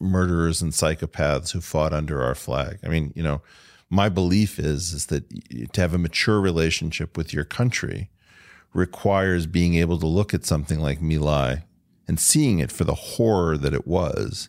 [0.00, 2.78] murderers and psychopaths who fought under our flag.
[2.82, 3.42] I mean, you know,
[3.90, 5.24] my belief is is that
[5.72, 8.08] to have a mature relationship with your country
[8.72, 11.64] requires being able to look at something like My
[12.08, 14.48] and seeing it for the horror that it was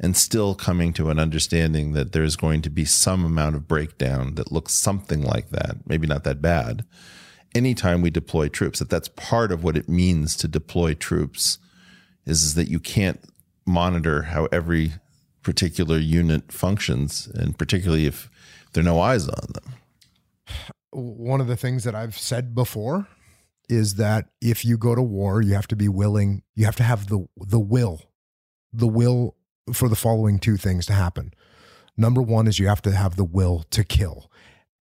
[0.00, 4.34] and still coming to an understanding that there's going to be some amount of breakdown
[4.34, 6.84] that looks something like that, maybe not that bad,
[7.54, 11.58] anytime we deploy troops, that that's part of what it means to deploy troops
[12.24, 13.20] is, is that you can't
[13.66, 14.92] monitor how every
[15.42, 18.28] particular unit functions, and particularly if
[18.72, 19.74] there are no eyes on them.
[20.90, 23.06] One of the things that I've said before
[23.68, 26.82] is that if you go to war, you have to be willing, you have to
[26.82, 28.02] have the the will,
[28.72, 29.34] the will
[29.72, 31.32] for the following two things to happen.
[31.96, 34.30] Number one is you have to have the will to kill.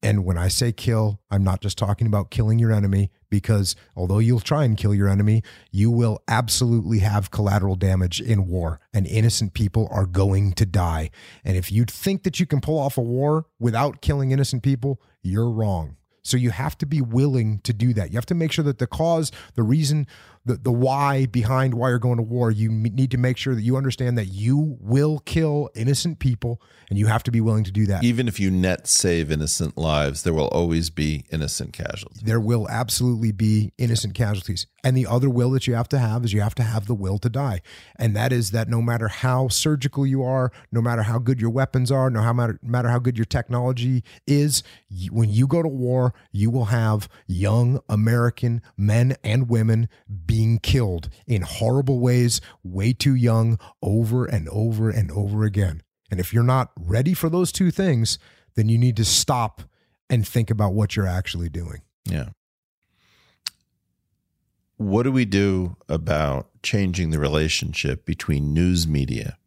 [0.01, 4.19] And when I say kill, I'm not just talking about killing your enemy, because although
[4.19, 9.05] you'll try and kill your enemy, you will absolutely have collateral damage in war, and
[9.05, 11.09] innocent people are going to die.
[11.43, 15.01] And if you think that you can pull off a war without killing innocent people,
[15.21, 15.97] you're wrong.
[16.21, 18.11] So you have to be willing to do that.
[18.11, 20.05] You have to make sure that the cause, the reason,
[20.49, 23.61] the, the why behind why you're going to war, you need to make sure that
[23.61, 26.59] you understand that you will kill innocent people
[26.89, 28.03] and you have to be willing to do that.
[28.03, 32.23] Even if you net save innocent lives, there will always be innocent casualties.
[32.23, 34.65] There will absolutely be innocent casualties.
[34.83, 36.95] And the other will that you have to have is you have to have the
[36.95, 37.61] will to die.
[37.97, 41.49] And that is that no matter how surgical you are, no matter how good your
[41.49, 44.63] weapons are, no matter, matter how good your technology is,
[45.11, 49.89] when you go to war, you will have young American men and women
[50.39, 55.83] being killed in horrible ways, way too young, over and over and over again.
[56.09, 58.17] And if you're not ready for those two things,
[58.55, 59.63] then you need to stop
[60.09, 61.81] and think about what you're actually doing.
[62.05, 62.29] Yeah.
[64.77, 69.37] What do we do about changing the relationship between news media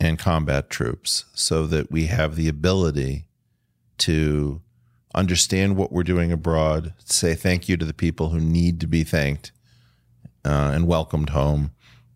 [0.00, 3.26] and combat troops so that we have the ability
[3.98, 4.60] to
[5.14, 9.04] understand what we're doing abroad, say thank you to the people who need to be
[9.04, 9.52] thanked
[10.44, 11.72] uh, and welcomed home,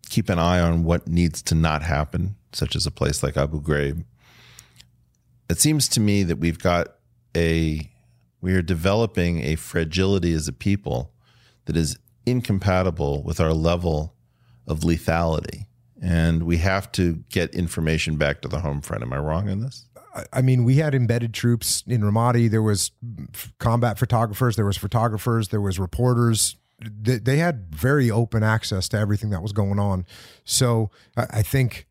[0.09, 3.61] keep an eye on what needs to not happen such as a place like Abu
[3.61, 4.03] Ghraib.
[5.49, 6.95] It seems to me that we've got
[7.35, 7.89] a,
[8.41, 11.11] we are developing a fragility as a people
[11.65, 14.15] that is incompatible with our level
[14.67, 15.65] of lethality.
[16.01, 19.03] And we have to get information back to the home front.
[19.03, 19.85] Am I wrong in this?
[20.33, 22.49] I mean, we had embedded troops in Ramadi.
[22.49, 22.91] There was
[23.59, 24.55] combat photographers.
[24.55, 25.49] There was photographers.
[25.49, 26.55] There was reporters.
[26.81, 30.05] They had very open access to everything that was going on.
[30.45, 31.87] So I think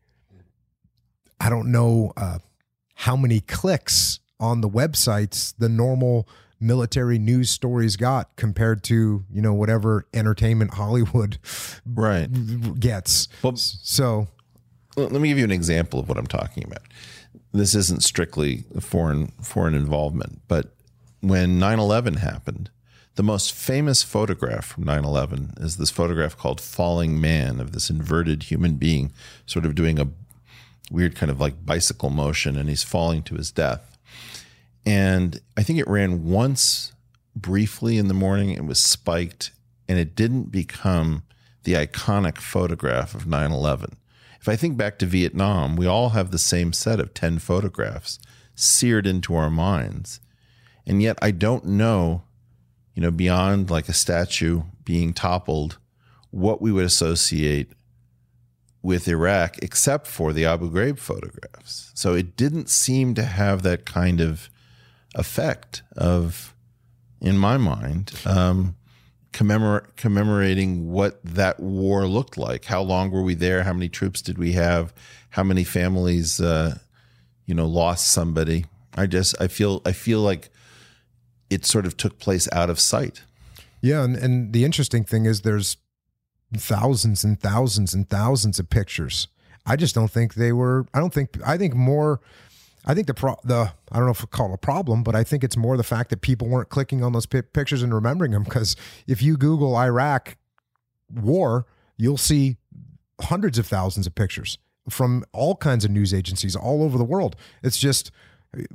[1.39, 2.39] I don't know uh,
[2.95, 6.27] how many clicks on the websites the normal
[6.59, 11.37] military news stories got compared to you know whatever entertainment Hollywood
[11.85, 12.27] right
[12.79, 13.27] gets.
[13.41, 14.27] Well, so
[14.95, 16.81] let me give you an example of what I'm talking about.
[17.53, 20.73] This isn't strictly foreign foreign involvement, but
[21.21, 22.69] when 9/11 happened,
[23.19, 28.43] the most famous photograph from 9/11 is this photograph called "Falling Man" of this inverted
[28.43, 29.11] human being,
[29.45, 30.07] sort of doing a
[30.89, 33.97] weird kind of like bicycle motion and he's falling to his death.
[34.85, 36.93] And I think it ran once
[37.35, 38.51] briefly in the morning.
[38.51, 39.51] It was spiked
[39.89, 41.23] and it didn't become
[41.65, 43.97] the iconic photograph of 9 11.
[44.39, 48.17] If I think back to Vietnam, we all have the same set of 10 photographs
[48.55, 50.21] seared into our minds.
[50.87, 52.23] And yet I don't know,
[52.99, 55.77] you know, beyond like a statue being toppled,
[56.31, 57.71] what we would associate
[58.81, 61.91] with Iraq except for the Abu Ghraib photographs.
[61.93, 64.49] So it didn't seem to have that kind of
[65.15, 66.53] effect of,
[67.21, 68.75] in my mind, um,
[69.31, 72.65] commemor- commemorating what that war looked like.
[72.65, 73.63] How long were we there?
[73.63, 74.93] How many troops did we have?
[75.29, 76.79] How many families, uh,
[77.45, 78.65] you know, lost somebody?
[78.97, 80.49] I just I feel I feel like
[81.49, 83.23] it sort of took place out of sight.
[83.81, 85.77] Yeah, and, and the interesting thing is there's
[86.55, 89.27] thousands and thousands and thousands of pictures.
[89.65, 90.85] I just don't think they were.
[90.93, 91.37] I don't think.
[91.45, 92.21] I think more.
[92.85, 95.15] I think the pro, the I don't know if we call it a problem, but
[95.15, 97.93] I think it's more the fact that people weren't clicking on those pi- pictures and
[97.93, 98.43] remembering them.
[98.43, 98.75] Because
[99.07, 100.37] if you Google Iraq
[101.13, 101.65] war,
[101.97, 102.57] you'll see
[103.21, 104.57] hundreds of thousands of pictures
[104.89, 107.35] from all kinds of news agencies all over the world.
[107.61, 108.11] It's just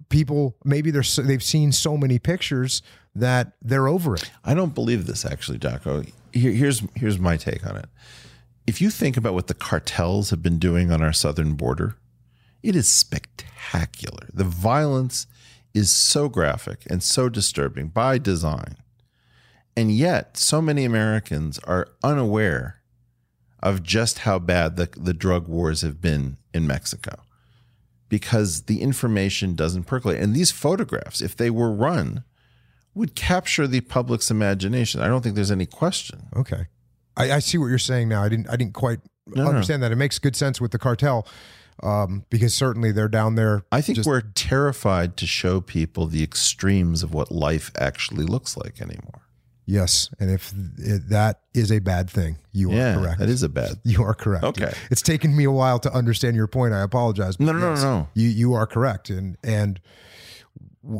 [0.09, 2.83] people maybe they're so, they've seen so many pictures
[3.15, 4.31] that they're over it.
[4.45, 6.05] I don't believe this actually, Jocko.
[6.33, 7.87] Here, here's here's my take on it.
[8.67, 11.97] If you think about what the cartels have been doing on our southern border,
[12.63, 14.29] it is spectacular.
[14.33, 15.27] The violence
[15.75, 18.77] is so graphic and so disturbing by design.
[19.77, 22.81] And yet, so many Americans are unaware
[23.61, 27.24] of just how bad the, the drug wars have been in Mexico
[28.09, 30.21] because the information doesn't percolate.
[30.21, 32.25] And these photographs, if they were run,
[32.95, 35.01] would capture the public's imagination.
[35.01, 36.29] I don't think there's any question.
[36.37, 36.67] Okay,
[37.17, 38.23] I, I see what you're saying now.
[38.23, 39.49] I didn't I didn't quite No, no.
[39.51, 39.91] understand that.
[39.93, 41.27] It makes good sense with the cartel
[41.83, 43.65] um, because certainly they're down there.
[43.73, 48.57] I think just- we're terrified to show people the extremes of what life actually looks
[48.57, 49.23] like anymore.
[49.67, 53.19] Yes, and if it, that is a bad thing, you are correct.
[53.19, 53.79] that is a bad.
[53.83, 54.45] You are correct.
[54.45, 54.73] Okay.
[54.91, 56.75] It's taken me a while to understand your point.
[56.75, 57.41] I apologize.
[57.41, 58.09] No, no, no, yes, no.
[58.15, 59.81] You you are correct, and and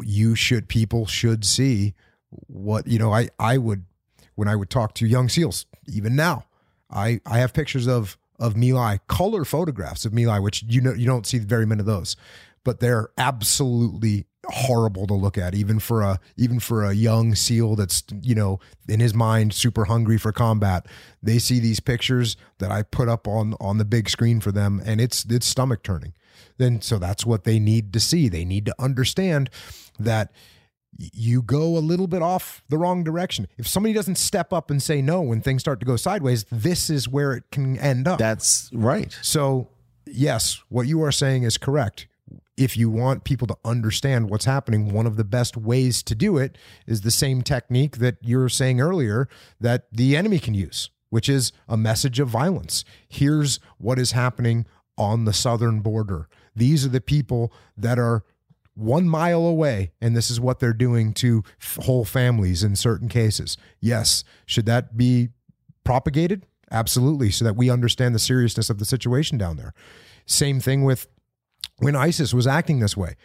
[0.03, 1.95] you should people should see
[2.31, 3.13] what you know.
[3.13, 3.85] I I would
[4.35, 6.47] when I would talk to young seals, even now,
[6.91, 10.81] I I have pictures of of My Lai, color photographs of My Lai, which you
[10.81, 12.17] know you don't see very many of those,
[12.65, 17.77] but they're absolutely horrible to look at even for a even for a young seal
[17.77, 20.87] that's you know in his mind super hungry for combat.
[21.23, 24.81] They see these pictures that i put up on on the big screen for them
[24.85, 26.15] and it's it's stomach turning.
[26.59, 28.29] Then so that's what they need to see.
[28.29, 29.51] They need to understand
[29.99, 30.33] that
[30.97, 33.49] you go a little bit off the wrong direction.
[33.59, 36.91] If somebody doesn't step up and say no when things start to go sideways this
[36.91, 38.19] is where it can end up.
[38.19, 39.17] That's right.
[39.23, 39.69] so,
[40.07, 42.07] yes, what you are saying is correct.
[42.57, 46.39] If you want people to understand what's happening, one of the best ways to do
[46.39, 46.57] it
[46.87, 49.29] is the same technique that you were saying earlier
[49.61, 52.85] that the enemy can use, which is a message of violence.
[53.09, 54.67] Here's what is happening
[54.97, 56.29] on the southern border.
[56.55, 58.23] These are the people that are
[58.75, 61.43] one mile away, and this is what they're doing to
[61.81, 63.57] whole families in certain cases.
[63.81, 65.31] Yes, should that be
[65.85, 66.47] propagated?
[66.71, 69.75] Absolutely, so that we understand the seriousness of the situation down there.
[70.27, 71.07] Same thing with
[71.79, 73.17] when ISIS was acting this way.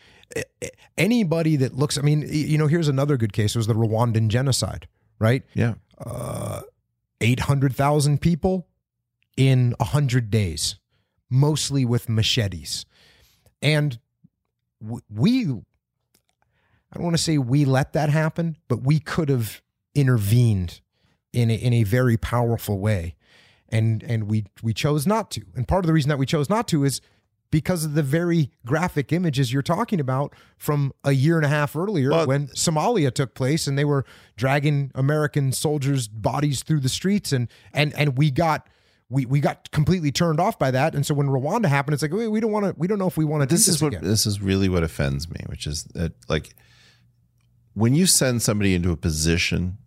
[0.98, 4.88] Anybody that looks, I mean, you know, here's another good case was the Rwandan genocide,
[5.18, 5.44] right?
[5.54, 5.76] Yeah.
[5.98, 6.62] Uh,
[7.22, 8.68] 800,000 people
[9.38, 10.76] in 100 days,
[11.30, 12.86] mostly with machetes.
[13.62, 14.00] And
[15.10, 19.62] we, I don't want to say we let that happen, but we could have
[19.96, 20.82] intervened
[21.34, 23.16] in a, in a very powerful way.
[23.70, 25.42] And, and we, we chose not to.
[25.56, 27.02] And part of the reason that we chose not to is
[27.52, 31.76] because of the very graphic images you're talking about from a year and a half
[31.76, 34.06] earlier Well- when Somalia took place and they were
[34.36, 38.68] dragging American soldiers' bodies through the streets and and and we got
[39.10, 42.14] we we got completely turned off by that and so when Rwanda happened it's like
[42.14, 43.82] we, we don't want to we don't know if we want to this this is
[43.82, 44.04] what again.
[44.04, 46.54] this is really what offends me, which is that like
[47.74, 49.78] when you send somebody into a position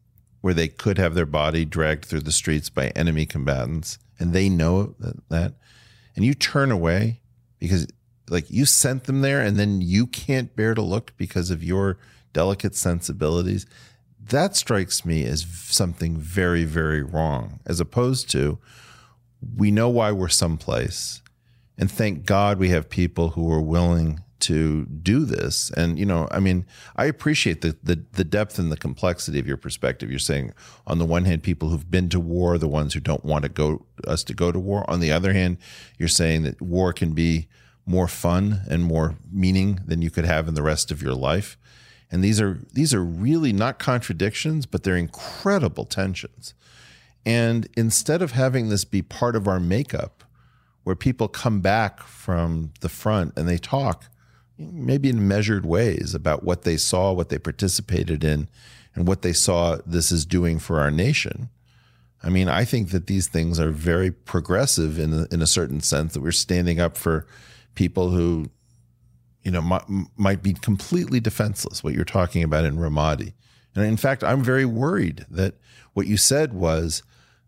[0.40, 4.48] where they could have their body dragged through the streets by enemy combatants and they
[4.48, 5.54] know that, that
[6.16, 7.20] and you turn away
[7.62, 7.86] because
[8.28, 11.96] like you sent them there and then you can't bear to look because of your
[12.32, 13.66] delicate sensibilities.
[14.20, 18.58] That strikes me as something very very wrong as opposed to
[19.56, 21.22] we know why we're someplace
[21.78, 25.70] and thank God we have people who are willing to do this.
[25.70, 26.66] And you know, I mean,
[26.96, 30.10] I appreciate the, the the depth and the complexity of your perspective.
[30.10, 30.52] You're saying,
[30.86, 33.44] on the one hand, people who've been to war, are the ones who don't want
[33.44, 34.88] to go us to go to war.
[34.90, 35.58] On the other hand,
[35.98, 37.48] you're saying that war can be
[37.86, 41.56] more fun and more meaning than you could have in the rest of your life.
[42.10, 46.54] And these are these are really not contradictions, but they're incredible tensions.
[47.24, 50.24] And instead of having this be part of our makeup,
[50.84, 54.06] where people come back from the front and they talk,
[54.72, 58.48] maybe in measured ways, about what they saw, what they participated in,
[58.94, 61.48] and what they saw this is doing for our nation.
[62.22, 65.80] I mean, I think that these things are very progressive in a, in a certain
[65.80, 67.26] sense that we're standing up for
[67.74, 68.50] people who,
[69.42, 69.84] you know, might,
[70.16, 71.82] might be completely defenseless.
[71.82, 73.32] What you're talking about in Ramadi,
[73.74, 75.54] And in fact, I'm very worried that
[75.94, 77.02] what you said was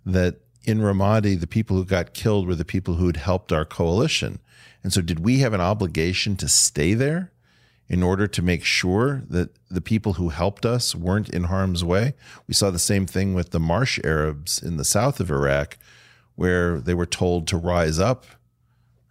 [0.04, 3.64] that in Ramadi, the people who got killed were the people who had helped our
[3.64, 4.40] coalition.
[4.84, 7.32] And so, did we have an obligation to stay there
[7.88, 12.14] in order to make sure that the people who helped us weren't in harm's way?
[12.46, 15.78] We saw the same thing with the Marsh Arabs in the south of Iraq,
[16.36, 18.26] where they were told to rise up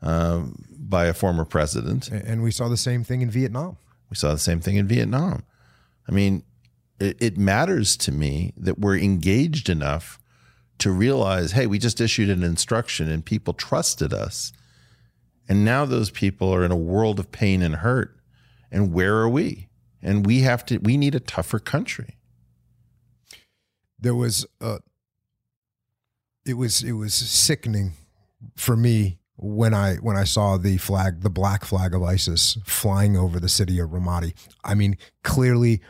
[0.02, 2.10] um, by a former president.
[2.10, 3.78] And we saw the same thing in Vietnam.
[4.10, 5.44] We saw the same thing in Vietnam.
[6.08, 6.44] I mean,
[7.00, 10.20] it, it matters to me that we're engaged enough
[10.80, 14.52] to realize, hey, we just issued an instruction and people trusted us.
[15.48, 18.16] And now those people are in a world of pain and hurt.
[18.72, 19.68] And where are we?
[20.02, 22.18] And we have to, we need a tougher country.
[24.00, 24.80] There was a,
[26.46, 27.94] it was, it was sickening
[28.56, 33.18] for me when I when I saw the flag, the black flag of ISIS flying
[33.18, 34.34] over the city of Ramadi.
[34.64, 35.82] I mean, clearly,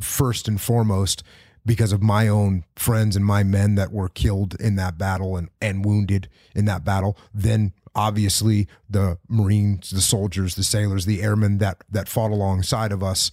[0.00, 1.22] first and foremost,
[1.66, 5.48] because of my own friends and my men that were killed in that battle and,
[5.60, 7.16] and wounded in that battle.
[7.32, 13.02] Then obviously the Marines, the soldiers, the sailors, the airmen that that fought alongside of
[13.02, 13.32] us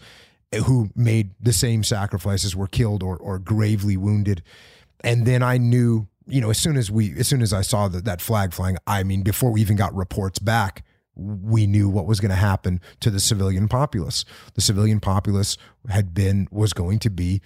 [0.51, 4.41] eh, who made the same sacrifices were killed or or gravely wounded.
[5.01, 7.87] And then I knew, you know, as soon as we as soon as I saw
[7.89, 10.83] that that flag flying, I mean, before we even got reports back,
[11.15, 14.25] we knew what was going to happen to the civilian populace.
[14.55, 15.57] The civilian populace
[15.89, 17.39] had been was going to be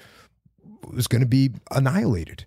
[0.90, 2.46] was going to be annihilated.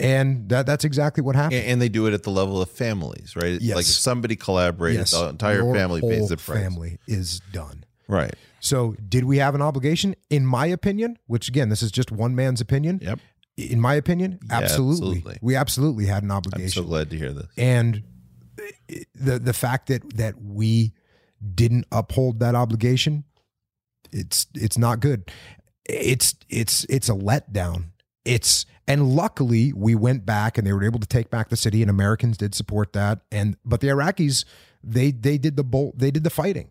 [0.00, 1.62] And that that's exactly what happened.
[1.64, 3.60] And, they do it at the level of families, right?
[3.60, 3.76] Yes.
[3.76, 6.60] Like if somebody collaborated, yes, the entire Your family pays the price.
[6.62, 7.84] Family is done.
[8.08, 8.34] Right.
[8.60, 10.14] So, did we have an obligation?
[10.28, 12.98] In my opinion, which again, this is just one man's opinion.
[13.02, 13.20] Yep.
[13.56, 15.18] In my opinion, Yeah, absolutely.
[15.18, 15.38] absolutely.
[15.42, 16.80] We absolutely had an obligation.
[16.80, 17.46] I'm so glad to hear this.
[17.56, 18.02] and
[18.58, 20.92] uh, the the fact that that we
[21.54, 23.24] didn't uphold that obligation,
[24.12, 25.30] it's it's not good.
[25.88, 27.86] It's it's it's a letdown.
[28.24, 31.82] It's and luckily we went back and they were able to take back the city
[31.82, 34.44] and Americans did support that and but the Iraqis
[34.82, 36.70] they they did the bolt they did the fighting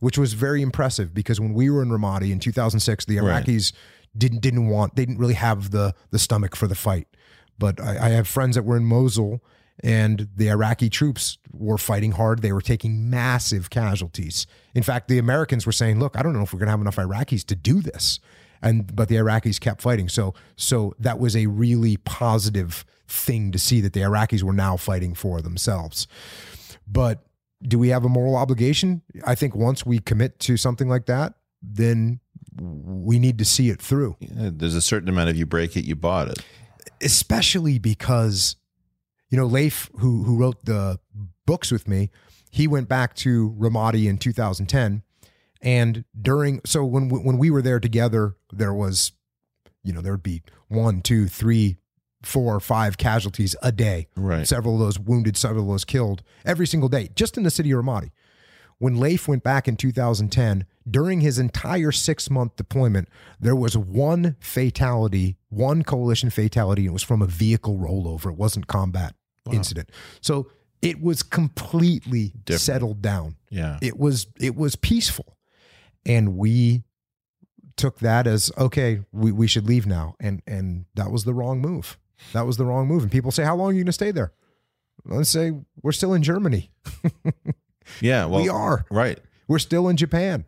[0.00, 3.44] which was very impressive because when we were in Ramadi in 2006 the Right.
[3.44, 3.72] Iraqis
[4.16, 7.08] didn't didn't want they didn't really have the the stomach for the fight
[7.58, 9.42] but I, I have friends that were in Mosul
[9.82, 12.42] and the Iraqi troops were fighting hard.
[12.42, 14.46] They were taking massive casualties.
[14.74, 16.80] In fact, the Americans were saying, "Look, I don't know if we're going to have
[16.80, 18.20] enough Iraqis to do this,"
[18.64, 20.08] and but the Iraqis kept fighting.
[20.08, 24.76] So, so that was a really positive thing to see that the Iraqis were now
[24.76, 26.08] fighting for themselves.
[26.86, 27.24] But
[27.62, 29.02] do we have a moral obligation?
[29.24, 32.20] I think once we commit to something like that, then
[32.60, 34.16] we need to see it through.
[34.20, 36.38] Yeah, There's a certain amount of you break it, you bought it.
[37.02, 38.56] especially because
[39.30, 40.98] you know Leif who who wrote the
[41.46, 42.10] books with me
[42.50, 45.02] he went back to Ramadi in 2010
[45.64, 49.12] and during so when we- when we were there together there was
[49.82, 51.78] you know there would be one two three
[52.22, 54.46] four five casualties a day Right.
[54.46, 57.70] several of those wounded several of those killed every single day just in the city
[57.72, 58.10] of Ramadi
[58.78, 63.08] when Leif went back in 2010, during his entire six month deployment,
[63.40, 68.32] there was one fatality, one coalition fatality, and it was from a vehicle rollover.
[68.32, 69.14] It wasn't combat
[69.50, 69.90] incident.
[70.20, 70.50] So
[70.82, 72.60] it was completely Different.
[72.62, 73.36] settled down.
[73.48, 73.78] Yeah.
[73.80, 75.36] It was it was peaceful.
[76.06, 76.84] And we
[77.76, 80.14] took that as okay, we, we should leave now.
[80.20, 81.98] And and that was the wrong move.
[82.32, 83.02] That was the wrong move.
[83.02, 84.32] And people say, How long are you gonna stay there?
[85.04, 85.52] Let's say
[85.82, 86.70] we're still in Germany.
[88.00, 88.24] Yeah.
[88.24, 88.86] Well, we are.
[88.90, 89.18] Right.
[89.46, 90.46] We're still in Japan.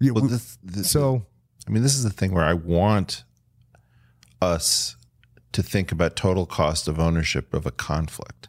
[0.00, 1.24] Well, we- this, this, so
[1.66, 3.24] I mean, this is the thing where I want
[4.42, 4.96] us
[5.52, 8.48] to think about total cost of ownership of a conflict.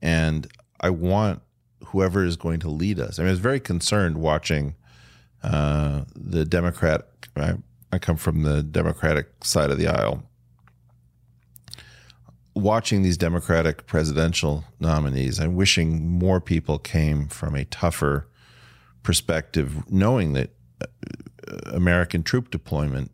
[0.00, 0.46] And
[0.80, 1.42] I want
[1.86, 3.18] whoever is going to lead us.
[3.18, 4.76] I mean, I was very concerned watching
[5.44, 7.08] uh, the Democrat.
[7.36, 7.54] I,
[7.92, 10.22] I come from the Democratic side of the aisle.
[12.54, 18.28] Watching these Democratic presidential nominees, I'm wishing more people came from a tougher
[19.02, 20.50] perspective, knowing that
[20.80, 20.86] uh,
[21.72, 23.10] American troop deployment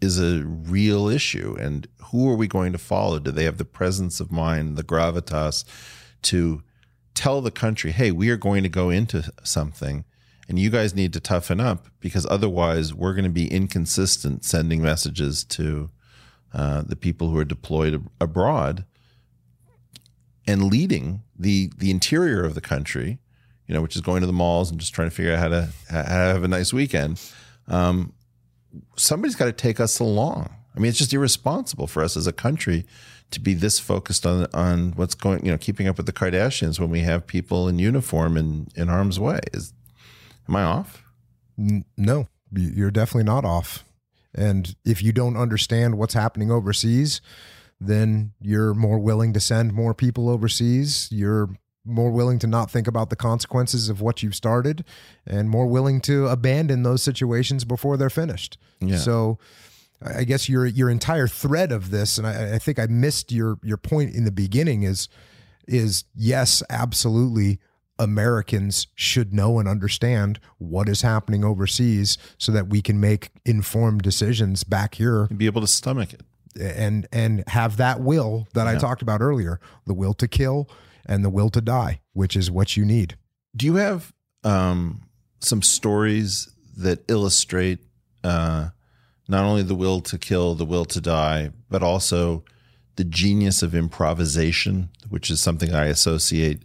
[0.00, 1.56] is a real issue.
[1.58, 3.18] And who are we going to follow?
[3.18, 5.64] Do they have the presence of mind, the gravitas
[6.22, 6.62] to
[7.14, 10.04] tell the country, hey, we are going to go into something
[10.48, 14.80] and you guys need to toughen up because otherwise we're going to be inconsistent sending
[14.80, 15.90] messages to
[16.54, 18.84] uh, the people who are deployed ab- abroad
[20.46, 23.18] and leading the the interior of the country,
[23.66, 25.48] you know, which is going to the malls and just trying to figure out how
[25.48, 27.20] to, have a nice weekend.
[27.66, 28.14] Um,
[28.96, 30.54] somebody's got to take us along.
[30.74, 32.86] I mean, it's just irresponsible for us as a country
[33.30, 36.80] to be this focused on on what's going, you know, keeping up with the Kardashians
[36.80, 39.40] when we have people in uniform in in harm's way.
[39.52, 39.74] Is
[40.48, 41.02] am I off?
[41.96, 43.84] no, you- you're definitely not off.
[44.34, 47.20] And if you don't understand what's happening overseas,
[47.80, 51.08] then you're more willing to send more people overseas.
[51.10, 51.50] You're
[51.84, 54.84] more willing to not think about the consequences of what you've started
[55.26, 58.58] and more willing to abandon those situations before they're finished.
[58.80, 58.98] Yeah.
[58.98, 59.38] So
[60.02, 63.58] I guess your your entire thread of this, and I, I think I missed your
[63.64, 65.08] your point in the beginning is
[65.66, 67.58] is yes, absolutely
[67.98, 74.02] Americans should know and understand what is happening overseas so that we can make informed
[74.02, 76.22] decisions back here And be able to stomach it.
[76.60, 80.68] and and have that will that I talked about earlier, the will to kill
[81.06, 83.16] and the will to die, which is what you need.
[83.56, 84.12] Do you have
[84.44, 85.02] um,
[85.40, 87.80] some stories that illustrate
[88.22, 88.68] uh,
[89.28, 92.44] not only the will to kill, the will to die, but also
[92.96, 96.62] the genius of improvisation, which is something I associate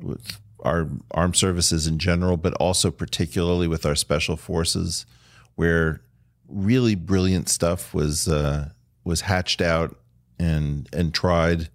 [0.00, 5.06] with our armed services in general, but also particularly with our special forces,
[5.54, 6.02] where
[6.48, 8.70] really brilliant stuff was uh,
[9.04, 9.96] was hatched out
[10.38, 11.70] and and tried.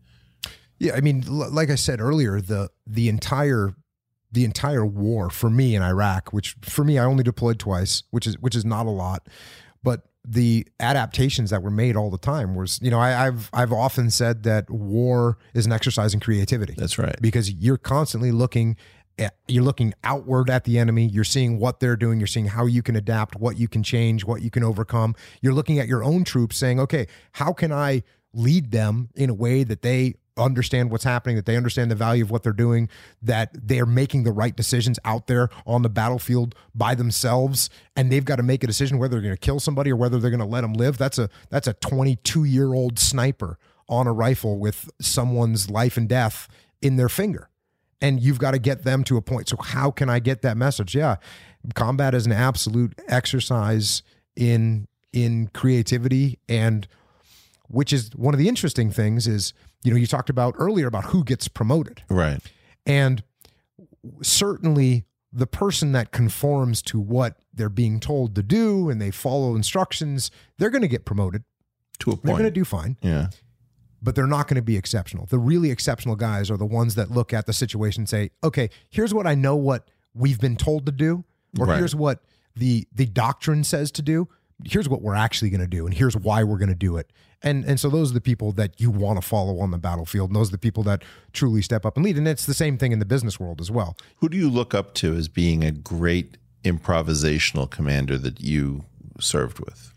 [0.79, 3.73] Yeah, I mean, l- like I said earlier, the the entire
[4.31, 8.27] the entire war for me in Iraq, which for me I only deployed twice, which
[8.27, 9.27] is which is not a lot,
[9.83, 13.73] but the adaptations that were made all the time was, you know, I, I've I've
[13.73, 16.75] often said that war is an exercise in creativity.
[16.77, 17.15] That's right.
[17.21, 18.77] because you're constantly looking
[19.17, 21.05] at, you're looking outward at the enemy.
[21.07, 22.19] You're seeing what they're doing.
[22.19, 25.15] You're seeing how you can adapt what you can change what you can overcome.
[25.41, 28.03] You're looking at your own troops saying okay how can i
[28.33, 32.23] lead them in a way that they understand what's happening that they understand the value
[32.23, 32.89] of what they're doing
[33.21, 38.25] that they're making the right decisions out there on the battlefield by themselves and they've
[38.25, 40.39] got to make a decision whether they're going to kill somebody or whether they're going
[40.39, 43.57] to let them live that's a that's a 22 year old sniper
[43.87, 46.47] on a rifle with someone's life and death
[46.81, 47.49] in their finger
[48.01, 49.47] and you've got to get them to a point.
[49.47, 50.95] So how can I get that message?
[50.95, 51.17] Yeah,
[51.75, 54.01] combat is an absolute exercise
[54.35, 56.87] in in creativity and
[57.67, 61.05] which is one of the interesting things is you know you talked about earlier about
[61.05, 62.39] who gets promoted Right.
[62.85, 63.23] and
[64.21, 69.55] certainly the person that conforms to what they're being told to do and they follow
[69.55, 71.43] instructions they're going to get promoted
[71.99, 72.23] To a point.
[72.25, 73.27] they're going to do fine yeah.
[74.01, 75.25] but they're not going to be exceptional.
[75.27, 78.69] The really exceptional guys are the ones that look at the situation and say, "Okay,
[78.89, 81.23] here's what I know what we've been told to do,
[81.59, 81.77] or Right.
[81.77, 82.23] here's what
[82.55, 84.27] the the doctrine says to do.
[84.65, 87.11] Here's what we're actually going to do, and here's why we're going to do it."
[87.43, 90.29] And and so those are the people that you want to follow on the battlefield.
[90.29, 91.03] And those are the people that
[91.33, 92.17] truly step up and lead.
[92.17, 93.97] And it's the same thing in the business world as well.
[94.17, 98.85] Who do you look up to as being a great improvisational commander that you
[99.19, 99.91] served with?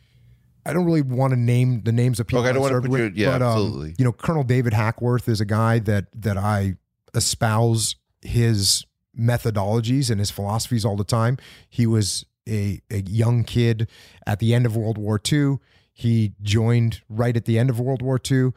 [0.66, 2.40] I don't really want to name the names of people.
[2.40, 3.94] Okay, I don't wanna served put with, your- yeah, but, um, absolutely.
[3.98, 6.76] You know, Colonel David Hackworth is a guy that that I
[7.14, 8.84] espouse his
[9.18, 11.36] methodologies and his philosophies all the time.
[11.68, 13.88] He was a, a young kid
[14.26, 15.58] at the end of World War II.
[15.94, 18.50] He joined right at the end of World War II.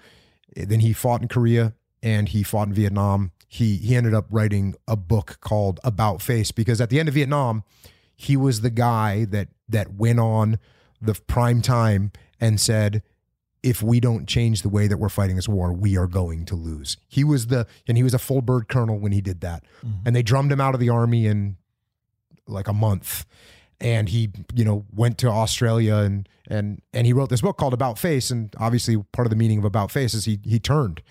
[0.55, 3.31] Then he fought in Korea and he fought in Vietnam.
[3.47, 7.15] He he ended up writing a book called About Face because at the end of
[7.15, 7.63] Vietnam,
[8.15, 10.57] he was the guy that that went on
[10.99, 12.11] the prime time
[12.41, 13.03] and said,
[13.63, 16.55] if we don't change the way that we're fighting this war, we are going to
[16.55, 16.97] lose.
[17.07, 19.63] He was the and he was a full bird colonel when he did that.
[19.85, 20.07] Mm-hmm.
[20.07, 21.57] And they drummed him out of the army in
[22.47, 23.25] like a month.
[23.79, 27.73] And he, you know, went to Australia and and and he wrote this book called
[27.73, 28.31] About Face.
[28.31, 31.01] And obviously part of the meaning of About Face is he he turned.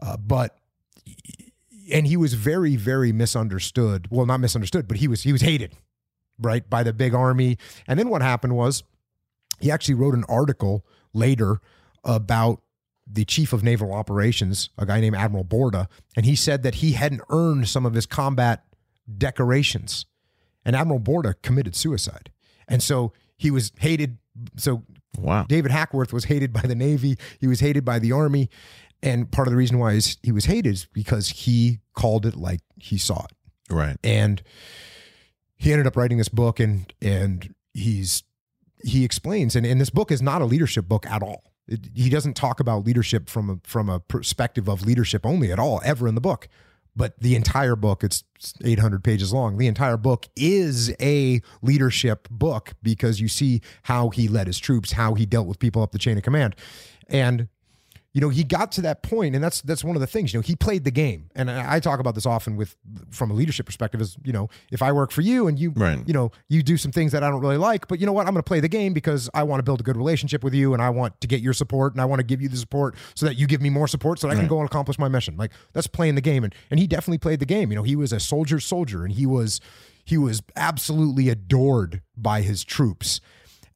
[0.00, 0.58] Uh, but
[1.92, 4.08] and he was very, very misunderstood.
[4.10, 5.76] Well, not misunderstood, but he was he was hated,
[6.40, 7.58] right, by the big army.
[7.86, 8.82] And then what happened was
[9.60, 11.60] he actually wrote an article later
[12.04, 12.62] about
[13.06, 16.92] the chief of naval operations, a guy named Admiral Boorda, and he said that he
[16.92, 18.64] hadn't earned some of his combat
[19.18, 20.06] decorations.
[20.64, 22.30] And Admiral Boorda committed suicide.
[22.68, 24.18] And so he was hated.
[24.56, 24.82] So
[25.18, 25.44] Wow.
[25.46, 27.16] David Hackworth was hated by the Navy.
[27.38, 28.48] He was hated by the Army.
[29.02, 32.60] And part of the reason why he was hated is because he called it like
[32.78, 33.32] he saw it
[33.74, 33.96] Right.
[34.04, 34.42] and
[35.56, 38.22] he ended up writing this book and and he's
[38.84, 42.08] he explains and, and this book is not a leadership book at all It- he
[42.08, 46.06] doesn't talk about leadership from a, from a perspective of leadership only at all ever
[46.08, 46.48] in the book
[46.94, 48.24] but the entire book it's
[48.64, 49.56] 800 pages long.
[49.56, 54.92] The entire book is a leadership book because you see how he led his troops
[54.92, 56.56] how he dealt with people up the chain of command.
[57.08, 57.48] And
[58.14, 60.38] you know he got to that point and that's that's one of the things you
[60.38, 61.30] know he played the game.
[61.34, 62.76] And i I talk about this often with
[63.10, 65.98] from a leadership perspective is you know if i work for you and you Right.
[66.06, 68.26] you know you do some things that i don't really like but you know what?
[68.26, 70.52] I'm going to play the game because i want to build a good relationship with
[70.54, 72.56] you and i want to get your support and i want to give you the
[72.56, 74.98] support so that you give me more support so that i can go and accomplish
[74.98, 75.36] my mission.
[75.36, 76.44] Like that's playing the game.
[76.44, 77.70] And and he definitely played the game.
[77.72, 79.60] You know he was a soldier's soldier and he was
[80.04, 83.20] he was absolutely adored by his troops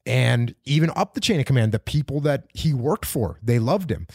[0.06, 3.90] and even up the chain of command, the people that he worked for, they loved
[3.90, 4.06] him.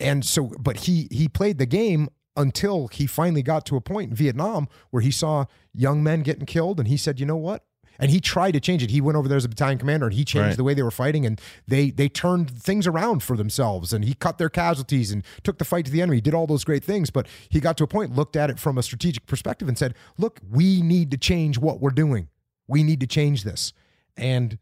[0.00, 4.10] And so, but he he played the game until he finally got to a point
[4.10, 7.64] in Vietnam where he saw young men getting killed, and he said, "You know what?
[7.98, 8.90] and he tried to change it.
[8.90, 10.56] He went over there as a battalion commander and he changed right.
[10.56, 14.14] the way they were fighting and they they turned things around for themselves and he
[14.14, 16.18] cut their casualties and took the fight to the enemy.
[16.18, 18.58] He did all those great things, but he got to a point, looked at it
[18.58, 22.28] from a strategic perspective and said, "Look, we need to change what we're doing.
[22.66, 23.72] We need to change this."
[24.16, 24.58] And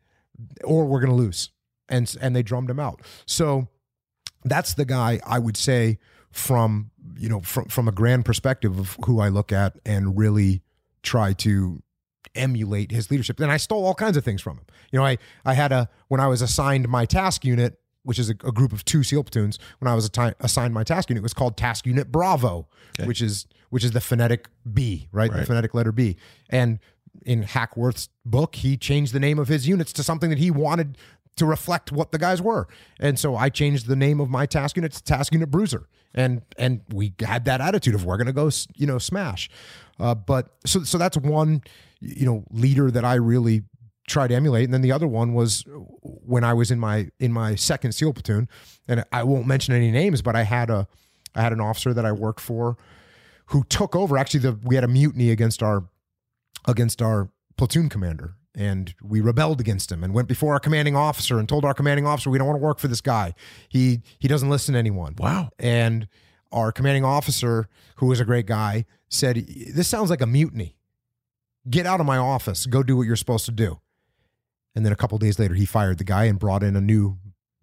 [0.65, 1.51] or we're going to lose.
[1.89, 3.03] And and they drummed him out.
[3.27, 3.69] So
[4.45, 5.99] that's the guy I would say
[6.31, 10.63] from, you know, from from a grand perspective of who I look at and really
[11.03, 11.83] try to
[12.35, 13.41] emulate his leadership.
[13.41, 14.67] And I stole all kinds of things from him.
[14.91, 18.31] You know, I I had a when I was assigned my task unit, which is
[18.31, 19.59] a, a group of two SEAL platoons.
[19.79, 20.11] When I was
[20.41, 22.69] assigned my task unit, it was called Task Unit Bravo,
[22.99, 23.07] okay.
[23.07, 25.31] which is which is the phonetic B, right?
[25.31, 25.41] right?
[25.41, 26.17] The phonetic letter B.
[26.51, 26.79] And
[27.25, 30.97] in Hackworth's book, he changed the name of his units to something that he wanted
[31.37, 32.69] to reflect what the guys were.
[33.01, 35.89] And so I changed the name of my task unit to Task Unit Bruiser.
[36.15, 39.49] And and we had that attitude of we're going to go, you know, smash.
[39.99, 41.63] Uh, but so so that's one
[42.01, 43.63] you know leader that I really
[44.07, 44.65] tried to emulate.
[44.65, 45.65] And then the other one was
[46.03, 48.49] when I was in my in my second SEAL platoon,
[48.87, 50.87] and I won't mention any names, but I had a
[51.35, 52.77] I had an officer that I worked for
[53.47, 54.19] who took over.
[54.19, 55.85] Actually, the we had a mutiny against our
[56.67, 58.35] against our platoon commander.
[58.55, 62.07] And we rebelled against him and went before our commanding officer and told our commanding
[62.07, 63.35] officer we don't want to work for this guy.
[63.69, 65.15] He he doesn't listen to anyone.
[65.19, 65.51] Wow.
[65.59, 66.07] And
[66.51, 69.37] our commanding officer, who was a great guy, said,
[69.75, 70.77] This sounds like a mutiny
[71.69, 73.81] get out of my office, go do what you're supposed to do.
[74.75, 77.19] And then a couple days later, he fired the guy and brought in a new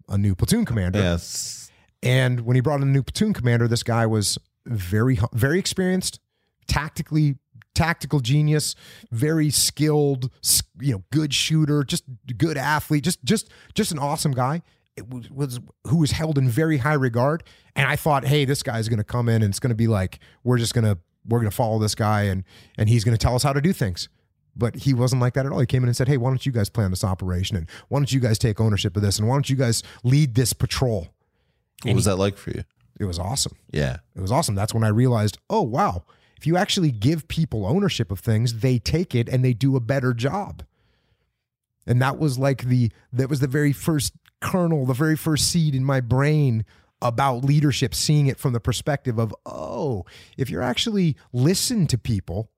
[0.08, 0.98] a new platoon commander.
[0.98, 1.70] Yes.
[2.02, 6.20] And when he brought in a new platoon commander, this guy was very very experienced,
[6.66, 7.36] tactically
[7.74, 8.74] tactical genius,
[9.10, 10.30] very skilled,
[10.80, 12.04] you know, good shooter, just
[12.36, 14.62] good athlete, just just just an awesome guy.
[14.96, 17.44] It was, was who was held in very high regard.
[17.76, 19.86] And I thought, hey, this guy's going to come in and it's going to be
[19.86, 22.44] like we're just going to we're going to follow this guy and
[22.76, 24.08] and he's going to tell us how to do things.
[24.56, 25.60] But he wasn't like that at all.
[25.60, 28.00] He came in and said, "Hey, why don't you guys plan this operation and why
[28.00, 31.08] don't you guys take ownership of this and why don't you guys lead this patrol?"
[31.82, 32.64] What and was he, that like for you?
[32.98, 33.56] It was awesome.
[33.72, 34.54] Yeah, it was awesome.
[34.54, 36.04] That's when I realized, oh wow,
[36.40, 39.80] if you actually give people ownership of things, they take it and they do a
[39.80, 40.62] better job.
[41.86, 45.74] And that was like the that was the very first kernel, the very first seed
[45.74, 46.64] in my brain
[47.02, 50.06] about leadership, seeing it from the perspective of, oh,
[50.38, 52.50] if you're actually listen to people,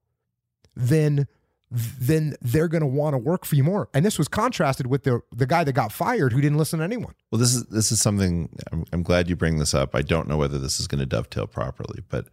[0.73, 1.27] then
[1.69, 3.89] then they're going to want to work for you more.
[3.93, 6.85] And this was contrasted with the the guy that got fired who didn't listen to
[6.85, 7.15] anyone.
[7.31, 9.93] Well, this is this is something I'm, I'm glad you bring this up.
[9.93, 12.27] I don't know whether this is going to dovetail properly, but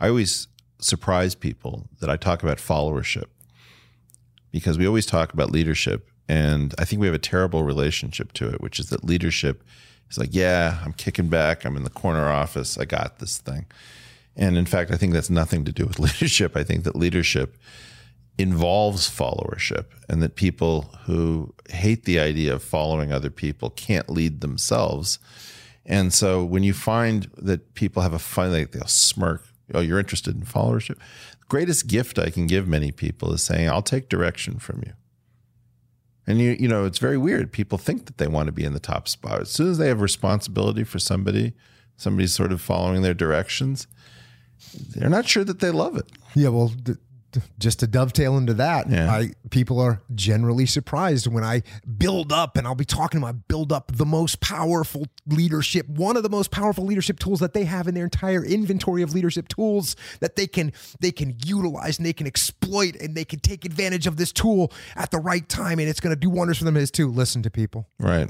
[0.00, 0.48] I always
[0.78, 3.26] surprise people that I talk about followership
[4.50, 8.48] because we always talk about leadership, and I think we have a terrible relationship to
[8.48, 9.64] it, which is that leadership
[10.10, 11.64] is like, yeah, I'm kicking back.
[11.64, 12.78] I'm in the corner office.
[12.78, 13.66] I got this thing.
[14.36, 16.56] And in fact, I think that's nothing to do with leadership.
[16.56, 17.56] I think that leadership
[18.38, 24.40] involves followership and that people who hate the idea of following other people can't lead
[24.40, 25.18] themselves.
[25.86, 29.98] And so when you find that people have a fun, like they'll smirk, oh, you're
[29.98, 30.96] interested in followership.
[30.96, 34.92] The greatest gift I can give many people is saying, I'll take direction from you.
[36.26, 37.52] And you you know, it's very weird.
[37.52, 39.40] People think that they want to be in the top spot.
[39.42, 41.52] As soon as they have responsibility for somebody,
[41.96, 43.86] somebody's sort of following their directions,
[44.90, 46.10] they're not sure that they love it.
[46.34, 46.72] Yeah, well,
[47.58, 49.10] just to dovetail into that, yeah.
[49.10, 51.62] I, people are generally surprised when I
[51.98, 56.22] build up, and I'll be talking about build up the most powerful leadership, one of
[56.22, 59.96] the most powerful leadership tools that they have in their entire inventory of leadership tools
[60.20, 64.06] that they can they can utilize and they can exploit and they can take advantage
[64.06, 66.76] of this tool at the right time, and it's going to do wonders for them.
[66.76, 68.28] Is to listen to people, right?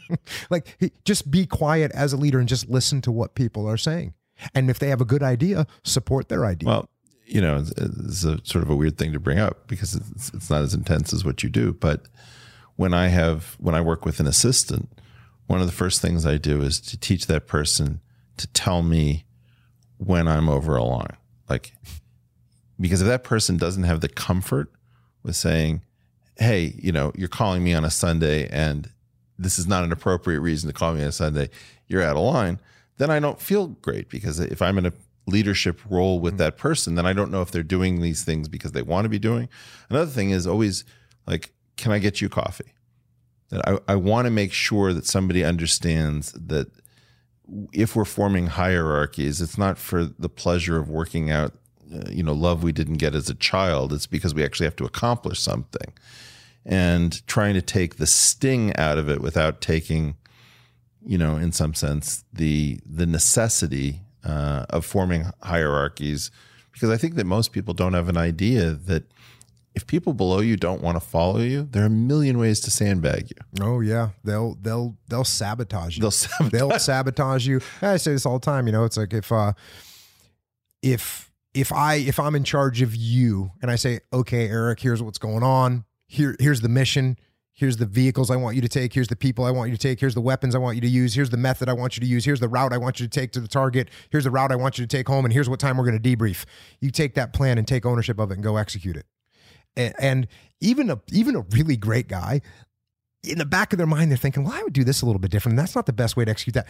[0.50, 4.14] like just be quiet as a leader and just listen to what people are saying.
[4.54, 6.68] And if they have a good idea, support their idea.
[6.68, 6.88] Well,
[7.32, 10.30] you know, it's, it's, a sort of a weird thing to bring up because it's,
[10.34, 11.72] it's not as intense as what you do.
[11.72, 12.06] But
[12.76, 14.90] when I have, when I work with an assistant,
[15.46, 18.00] one of the first things I do is to teach that person
[18.36, 19.24] to tell me
[19.96, 21.16] when I'm over a line.
[21.48, 21.72] Like,
[22.78, 24.70] because if that person doesn't have the comfort
[25.22, 25.82] with saying,
[26.36, 28.90] hey, you know, you're calling me on a Sunday and
[29.38, 31.48] this is not an appropriate reason to call me on a Sunday,
[31.86, 32.60] you're out of line,
[32.98, 34.92] then I don't feel great because if I'm in a
[35.26, 38.72] leadership role with that person, then I don't know if they're doing these things because
[38.72, 39.48] they want to be doing.
[39.88, 40.84] Another thing is always
[41.26, 42.72] like, can I get you coffee?
[43.50, 46.68] That I, I want to make sure that somebody understands that
[47.72, 51.52] if we're forming hierarchies, it's not for the pleasure of working out,
[51.94, 53.92] uh, you know, love we didn't get as a child.
[53.92, 55.92] It's because we actually have to accomplish something.
[56.64, 60.16] and trying to take the sting out of it without taking,
[61.04, 66.30] you know, in some sense, the the necessity uh, of forming hierarchies.
[66.72, 69.04] Because I think that most people don't have an idea that
[69.74, 72.70] if people below you don't want to follow you, there are a million ways to
[72.70, 73.64] sandbag you.
[73.64, 76.02] Oh yeah, they'll they'll they'll sabotage you.
[76.02, 76.52] They'll sabotage.
[76.52, 77.60] They'll sabotage you.
[77.80, 78.66] I say this all the time.
[78.66, 79.52] You know, it's like if uh,
[80.82, 85.02] if if I if I'm in charge of you and I say, okay, Eric, here's
[85.02, 85.84] what's going on.
[86.06, 87.16] Here here's the mission.
[87.54, 88.94] Here's the vehicles I want you to take.
[88.94, 90.00] Here's the people I want you to take.
[90.00, 91.14] Here's the weapons I want you to use.
[91.14, 92.24] Here's the method I want you to use.
[92.24, 93.90] Here's the route I want you to take to the target.
[94.10, 95.24] Here's the route I want you to take home.
[95.26, 96.44] And here's what time we're going to debrief.
[96.80, 99.04] You take that plan and take ownership of it and go execute it.
[99.76, 100.28] And, and
[100.60, 102.40] even a even a really great guy,
[103.22, 105.20] in the back of their mind, they're thinking, well, I would do this a little
[105.20, 105.56] bit different.
[105.58, 106.66] That's not the best way to execute that.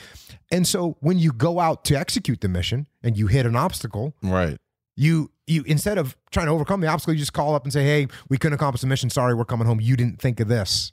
[0.51, 4.15] And so when you go out to execute the mission and you hit an obstacle,
[4.23, 4.59] Right.
[4.97, 7.82] you you instead of trying to overcome the obstacle, you just call up and say,
[7.85, 9.10] "Hey, we couldn't accomplish the mission.
[9.10, 9.81] Sorry, we're coming home.
[9.81, 10.93] You didn't think of this.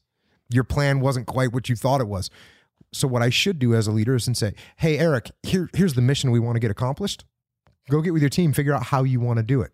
[0.50, 2.30] Your plan wasn't quite what you thought it was."
[2.92, 5.94] So what I should do as a leader is and say, "Hey, Eric, here here's
[5.94, 7.26] the mission we want to get accomplished.
[7.90, 9.72] Go get with your team, figure out how you want to do it."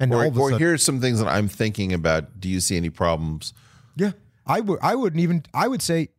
[0.00, 2.38] And Or, all of a or sudden, here's some things that I'm thinking about.
[2.40, 3.52] Do you see any problems?
[3.96, 4.12] yeah,
[4.46, 6.10] I would I wouldn't even I would say,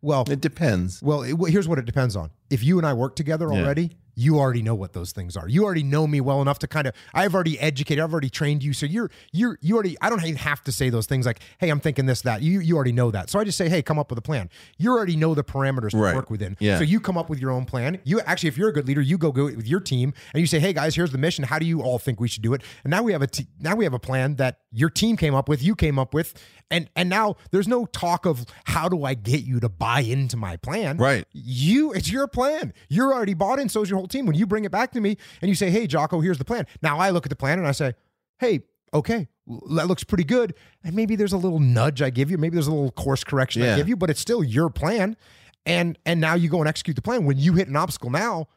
[0.00, 1.02] well, It depends.
[1.02, 2.30] Well, it, well, here's what it depends on.
[2.50, 3.60] If you and I work together Yeah.
[3.60, 5.48] already, you already know what those things are.
[5.48, 6.94] You already know me well enough to kind of.
[7.14, 8.02] I've already educated.
[8.02, 8.72] I've already trained you.
[8.72, 9.96] So you're you're you already.
[10.00, 12.60] I don't even have to say those things like, "Hey, I'm thinking this that." You
[12.60, 13.30] you already know that.
[13.30, 15.90] So I just say, "Hey, come up with a plan." You already know the parameters
[15.90, 16.14] to Right.
[16.14, 16.56] work within.
[16.60, 16.78] Yeah.
[16.78, 17.98] So you come up with your own plan.
[18.04, 20.46] You actually, if you're a good leader, you go go with your team and you
[20.46, 21.44] say, "Hey guys, here's the mission.
[21.44, 23.46] How do you all think we should do it?" And now we have a t-
[23.60, 25.62] now we have a plan that your team came up with.
[25.62, 26.34] You came up with.
[26.70, 30.38] And and now there's no talk of how do I get you to buy into
[30.38, 30.96] my plan.
[30.96, 31.26] Right.
[31.32, 32.72] You, it's your plan.
[32.88, 33.68] You're already bought in.
[33.68, 34.26] So is your whole team.
[34.26, 36.66] When you bring it back to me and you say, "Hey, Jocko, here's the plan."
[36.82, 37.94] Now I look at the plan and I say,
[38.38, 38.60] "Hey,
[38.92, 40.54] okay, that looks pretty good."
[40.84, 42.38] And maybe there's a little nudge I give you.
[42.38, 45.16] Maybe there's a little course correction I give you, but it's still your plan.
[45.64, 47.24] And and now you go and execute the plan.
[47.24, 48.48] When you hit an obstacle now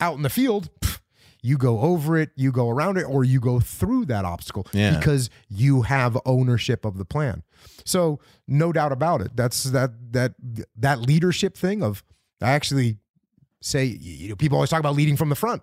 [0.00, 0.70] out in the field.
[0.80, 1.00] pff,
[1.42, 4.96] you go over it, you go around it, or you go through that obstacle Yeah.
[4.98, 7.44] because you have ownership of the plan.
[7.84, 8.18] So
[8.48, 9.36] no doubt about it.
[9.36, 10.34] That's that that
[10.76, 12.02] that leadership thing of
[12.42, 12.98] I actually
[13.66, 15.62] say you know people always talk about leading from the front,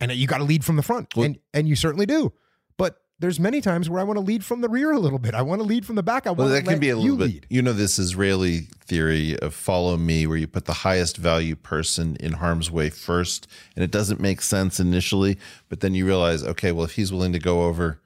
[0.00, 2.32] and you got to lead from the front, Well- and and you certainly do.
[2.76, 5.34] But there's many times where I want to lead from the rear a little bit.
[5.34, 6.26] I want to lead from the back.
[6.26, 7.24] I Well, want that can be a you little bit.
[7.26, 7.46] lead.
[7.50, 12.16] You know, this Israeli theory of follow me, where you put the highest value person
[12.20, 13.46] in harm's way first,
[13.76, 15.36] and it doesn't make sense initially,
[15.68, 18.00] but then you realize, okay, well, if he's willing to go over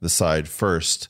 [0.00, 1.08] the side first,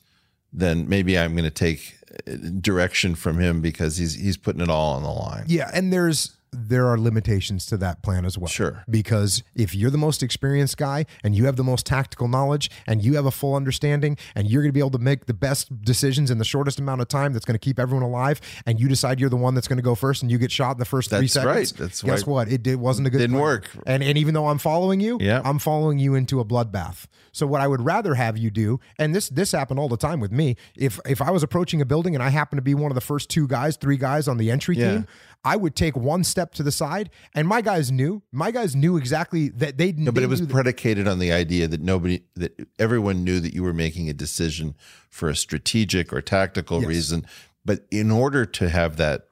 [0.51, 1.97] then maybe I'm going to take
[2.27, 5.45] uh, direction from him because he's he's putting it all on the line.
[5.47, 8.47] Yeah, and there's there are limitations to that plan as well.
[8.49, 8.83] Sure.
[8.89, 13.01] Because if you're the most experienced guy and you have the most tactical knowledge and
[13.01, 15.81] you have a full understanding and you're going to be able to make the best
[15.83, 18.89] decisions in the shortest amount of time that's going to keep everyone alive and you
[18.89, 20.83] decide you're the one that's going to go first and you get shot in the
[20.85, 21.65] first three That's right.
[21.67, 21.71] seconds.
[21.73, 22.49] That's guess what?
[22.51, 23.43] It did, wasn't a good Didn't plan.
[23.43, 23.69] work.
[23.85, 25.41] And and even though I'm following you, Yeah.
[25.45, 27.05] I'm following you into a bloodbath.
[27.31, 30.19] So what I would rather have you do, and this this happened all the time
[30.19, 32.91] with me, if if I was approaching a building and I happened to be one
[32.91, 34.91] of the first two guys, three guys on the entry Yeah.
[34.91, 35.07] team,
[35.43, 38.21] I would take one step to the side, and my guys knew.
[38.31, 39.91] My guys knew exactly that they.
[39.91, 43.63] No, but it was predicated on the idea that nobody, that everyone knew that you
[43.63, 44.75] were making a decision
[45.09, 46.87] for a strategic or tactical Yes.
[46.89, 47.25] reason.
[47.65, 49.27] But in order to have that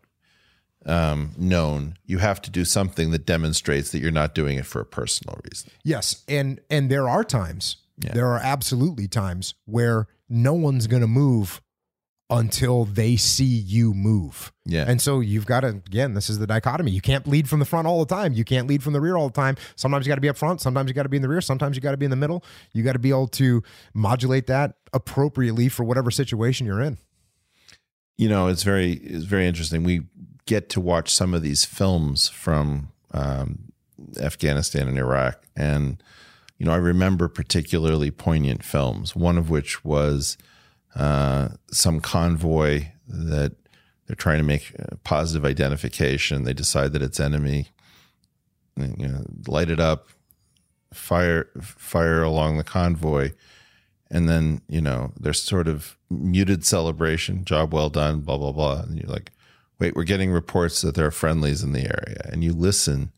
[0.85, 4.79] um, known, you have to do something that demonstrates that you're not doing it for
[4.81, 5.69] a personal reason.
[5.83, 11.07] yes, and and there are times, there are absolutely times where no one's going to
[11.07, 11.61] move
[12.31, 14.51] until they see you move.
[14.65, 14.85] Yeah.
[14.87, 16.91] And so you've got to again, this is the dichotomy.
[16.91, 18.33] You can't lead from the front all the time.
[18.33, 19.57] You can't lead from the rear all the time.
[19.75, 21.41] Sometimes you got to be up front, sometimes you got to be in the rear,
[21.41, 22.43] sometimes you got to be in the middle.
[22.73, 26.97] You got to be able to modulate that appropriately for whatever situation you're in.
[28.17, 30.01] you know it's very it's very interesting we
[30.45, 33.71] get to watch some of these films from um,
[34.19, 36.01] afghanistan and iraq and
[36.57, 40.37] you know i remember particularly poignant films one of which was
[40.95, 43.53] uh, some convoy that
[44.05, 46.43] they're trying to make positive identification.
[46.43, 47.67] They decide that it's enemy
[48.97, 50.07] you know light it up
[50.93, 53.31] fire fire along the convoy.
[54.11, 58.81] And then you know there's sort of muted celebration job well done blah blah blah.
[58.81, 59.31] And you're like
[59.79, 62.21] wait we're getting reports that there are friendlies in the area.
[62.31, 63.11] And you listen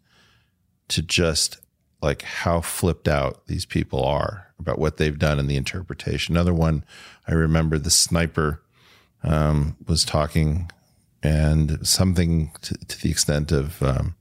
[0.89, 1.59] to just
[2.01, 6.53] like how flipped out these people are about what they've done in the interpretation another
[6.53, 6.83] one
[7.27, 8.61] i remember the sniper
[9.23, 10.71] um, was talking
[11.21, 14.15] and something to, to the extent of um,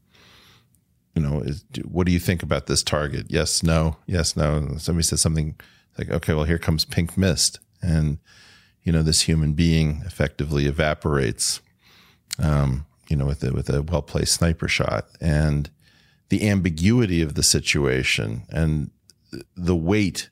[1.15, 3.27] you know, is, what do you think about this target?
[3.29, 4.57] Yes, no, yes, no.
[4.57, 5.55] And somebody said something
[5.99, 7.59] like, okay, well, here comes pink mist.
[7.83, 8.19] And,
[8.85, 11.61] you know, this human being effectively evaporates,
[12.39, 15.69] um, you know, with a, with a well placed sniper shot, and
[16.29, 18.91] the ambiguity of the situation and
[19.57, 20.31] the weight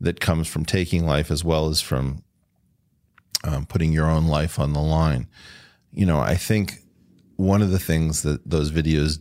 [0.00, 2.22] that comes from taking life as well as from
[3.44, 5.28] um, putting your own life on the line.
[5.92, 6.78] You know, I think
[7.36, 9.18] one of the things that those videos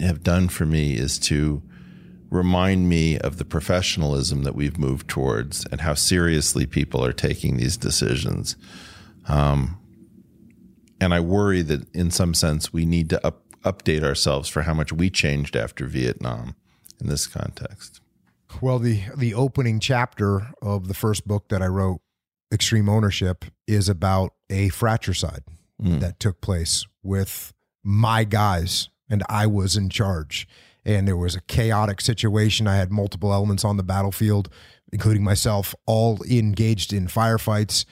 [0.00, 1.62] have done for me is to
[2.30, 7.56] remind me of the professionalism that we've moved towards and how seriously people are taking
[7.56, 8.56] these decisions.
[9.28, 9.78] Um,
[11.00, 14.74] and I worry that in some sense we need to up, update ourselves for how
[14.74, 16.54] much we changed after Vietnam
[17.00, 18.01] in this context.
[18.60, 22.00] Well, the the opening chapter of the first book that I wrote,
[22.52, 25.44] Extreme Ownership, is about a fratricide
[25.82, 26.00] mm.
[26.00, 27.52] that took place with
[27.82, 30.46] my guys, and I was in charge.
[30.84, 32.66] And there was a chaotic situation.
[32.66, 34.48] I had multiple elements on the battlefield,
[34.92, 37.84] including myself, all engaged in firefights.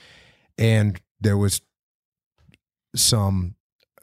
[0.57, 1.61] And there was
[2.95, 3.55] some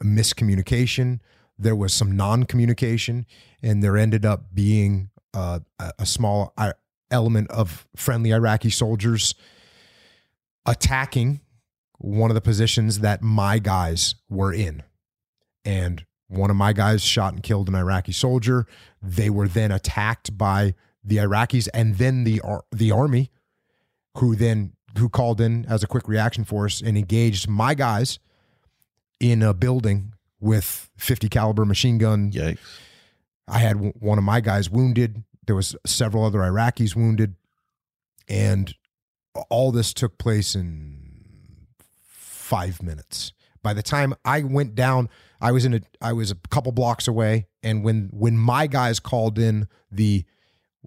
[0.03, 1.19] miscommunication.
[1.57, 3.27] There was some non communication.
[3.61, 5.59] And there ended up being uh,
[5.97, 6.53] a small
[7.11, 9.35] element of friendly Iraqi soldiers
[10.65, 11.41] attacking
[11.97, 14.83] one of the positions that my guys were in.
[15.65, 18.65] And one of my guys shot and killed an Iraqi soldier.
[19.01, 22.41] They were then attacked by the Iraqis and then the
[22.71, 23.31] the army,
[24.17, 28.19] who then who called in as a quick reaction force and engaged my guys
[29.19, 32.31] in a building with 50 caliber machine gun.
[32.31, 32.59] Yikes.
[33.49, 35.23] I had one of my guys wounded.
[35.45, 37.35] There was several other Iraqis wounded,
[38.27, 38.73] and
[39.49, 41.67] all this took place in
[41.99, 43.33] five minutes.
[43.61, 45.09] By the time I went down,
[45.41, 48.99] I was in a I was a couple blocks away, and when when my guys
[48.99, 50.25] called in the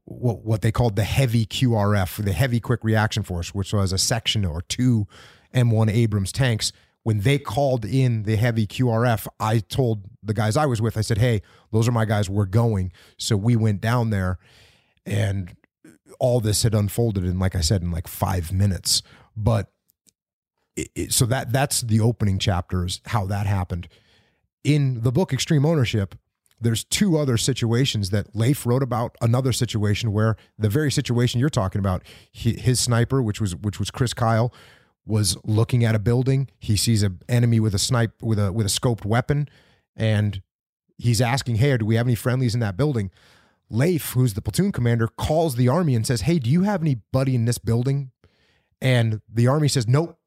[0.05, 3.99] what, what they called the heavy QRF, the heavy quick reaction force, which was a
[3.99, 5.07] section or two
[5.55, 6.73] M1 Abrams tanks,
[7.03, 11.01] when they called in the heavy QRF, I told the guys I was with, I
[11.01, 11.43] said, "Hey,
[11.73, 12.31] those are my guys.
[12.31, 14.39] We're going." So we went down there,
[15.05, 15.57] and
[16.19, 19.03] all this had unfolded in, like I said, in like five minutes.
[19.37, 19.73] But
[20.77, 23.89] it, it, so that that's the opening chapters, how that happened.
[24.63, 26.15] In the book Extreme Ownership,
[26.61, 29.17] there's two other situations that Leif wrote about.
[29.21, 33.91] Another situation where the very situation you're talking about, his sniper, which was which was
[33.91, 34.55] Chris Kyle
[35.07, 36.49] was looking at a building.
[36.59, 39.49] He sees an enemy with a snipe with a with a scoped weapon,
[39.97, 40.43] and
[40.99, 43.11] he's asking, "Hey, do we have any friendlies in that building?"
[43.69, 47.35] Leif, who's the platoon commander, calls the army and says, "Hey, do you have anybody
[47.35, 48.11] in this building?"
[48.81, 50.19] And the army says, "Nope."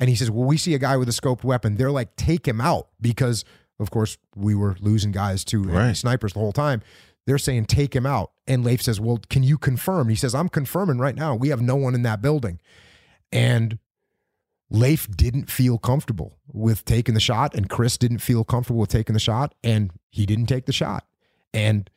[0.00, 2.48] And he says, "Well, we see a guy with a scoped weapon." They're like, "Take
[2.48, 3.44] him out," because
[3.78, 5.96] of course we were losing guys to right.
[5.96, 6.82] snipers the whole time.
[7.26, 10.48] They're saying, "Take him out." And Leif says, "Well, can you confirm?" He says, "I'm
[10.48, 11.34] confirming right now.
[11.34, 12.58] We have no one in that building."
[13.32, 13.78] And
[14.70, 19.12] Leif didn't feel comfortable with taking the shot, and Chris didn't feel comfortable with taking
[19.12, 21.06] the shot, and he didn't take the shot.
[21.52, 21.90] And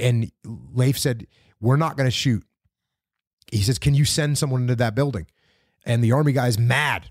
[0.00, 1.26] and Leif said,
[1.60, 2.44] "We're not going to shoot."
[3.50, 5.26] He says, "Can you send someone into that building?"
[5.84, 7.10] And the army guy's mad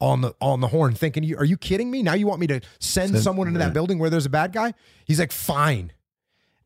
[0.00, 2.02] on the on the horn, thinking, "Are you kidding me?
[2.02, 4.52] Now you want me to send, send someone into that building where there's a bad
[4.52, 4.74] guy?"
[5.04, 5.92] He's like, "Fine."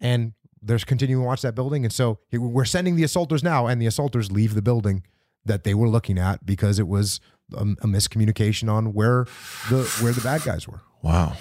[0.01, 0.33] And
[0.63, 3.87] there's continuing to watch that building, and so we're sending the assaulters now, and the
[3.87, 5.03] assaulters leave the building
[5.45, 7.21] that they were looking at because it was
[7.55, 9.27] a, a miscommunication on where
[9.71, 10.81] the where the bad guys were.
[11.03, 11.37] Wow.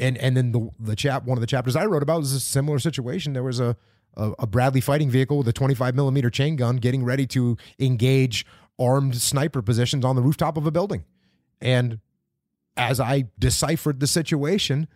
[0.00, 2.40] And and then the the chap one of the chapters I wrote about was a
[2.40, 3.32] similar situation.
[3.32, 3.76] There was a
[4.16, 8.46] a, a Bradley fighting vehicle with a 25 millimeter chain gun getting ready to engage
[8.78, 11.04] armed sniper positions on the rooftop of a building.
[11.60, 12.00] And
[12.76, 14.88] as I deciphered the situation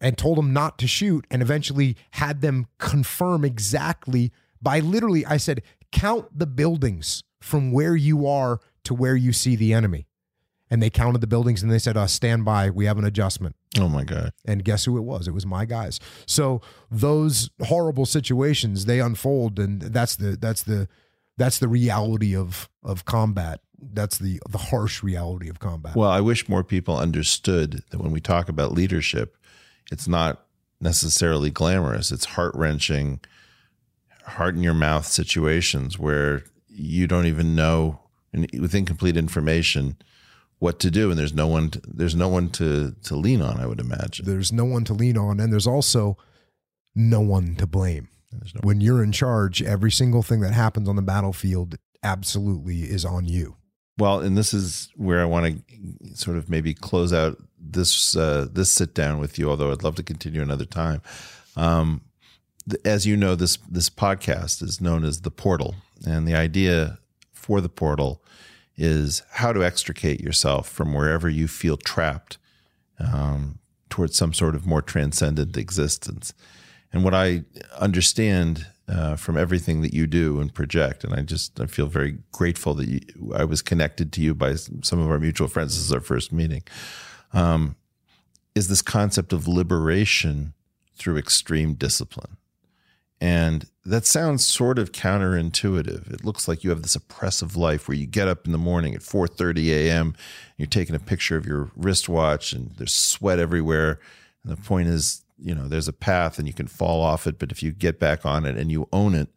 [0.00, 5.36] and told them not to shoot, and eventually had them confirm exactly by literally, I
[5.36, 10.06] said, count the buildings from where you are to where you see the enemy.
[10.70, 13.56] And they counted the buildings and they said, uh, stand by, we have an adjustment.
[13.78, 14.32] Oh my God.
[14.46, 15.28] And guess who it was?
[15.28, 16.00] It was my guys.
[16.26, 20.88] So those horrible situations, they unfold and that's the that's the
[21.36, 23.60] that's the reality of of combat.
[23.78, 25.94] That's the the harsh reality of combat.
[25.94, 29.36] Well, I wish more people understood that when we talk about leadership,
[29.90, 30.46] it's not
[30.80, 32.12] necessarily glamorous.
[32.12, 33.20] It's heart wrenching,
[34.24, 38.00] heart in your mouth situations where you don't even know
[38.32, 39.96] and with incomplete information
[40.58, 41.10] what to do.
[41.10, 44.26] And there's no one to, there's no one to to lean on i would imagine.
[44.26, 46.16] There's no one to lean on and there's also
[46.94, 48.08] no one to blame.
[48.32, 53.04] No when you're in charge every single thing that happens on the battlefield absolutely is
[53.04, 53.56] on you.
[53.98, 58.46] Well and this is where i want to sort of maybe close out this uh,
[58.50, 61.02] this sit down with you although i'd love to continue another time.
[61.56, 62.02] Um,
[62.84, 65.74] as you know this this podcast is known as the portal
[66.06, 66.98] and the idea
[67.32, 68.21] for the portal
[68.82, 72.36] is how to extricate yourself from wherever you feel trapped
[72.98, 76.34] um, towards some sort of more transcendent existence.
[76.92, 77.44] And what I
[77.78, 82.18] understand uh, from everything that you do and project, and I just I feel very
[82.32, 83.00] grateful that you,
[83.32, 85.76] I was connected to you by some of our mutual friends.
[85.76, 86.64] This is our first meeting.
[87.32, 87.76] Um,
[88.56, 90.54] is this concept of liberation
[90.96, 92.36] through extreme discipline?
[93.22, 96.12] And that sounds sort of counterintuitive.
[96.12, 98.96] It looks like you have this oppressive life where you get up in the morning
[98.96, 100.16] at 4:30 a.m.
[100.56, 104.00] You're taking a picture of your wristwatch and there's sweat everywhere.
[104.42, 107.38] And the point is, you know, there's a path and you can fall off it,
[107.38, 109.28] but if you get back on it and you own it,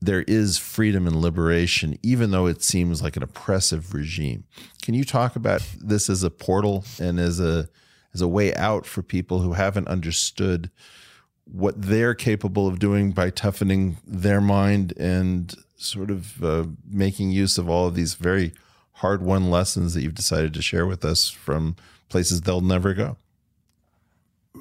[0.00, 4.44] there is freedom and liberation, even though it seems like an oppressive regime.
[4.80, 7.68] Can you talk about this as a portal and as a
[8.14, 10.70] as a way out for people who haven't understood?
[11.44, 17.58] What they're capable of doing by toughening their mind and sort of uh, making use
[17.58, 18.52] of all of these very
[18.92, 21.76] hard won lessons that you've decided to share with us from
[22.08, 23.16] places they'll never go.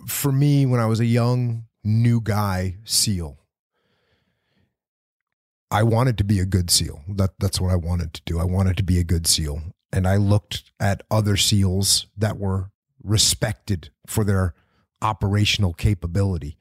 [0.07, 3.37] For me, when I was a young, new guy SEAL,
[5.69, 7.01] I wanted to be a good SEAL.
[7.07, 8.39] That that's what I wanted to do.
[8.39, 9.61] I wanted to be a good SEAL.
[9.91, 12.71] And I looked at other SEALs that were
[13.03, 14.53] respected for their
[15.01, 16.57] operational capability.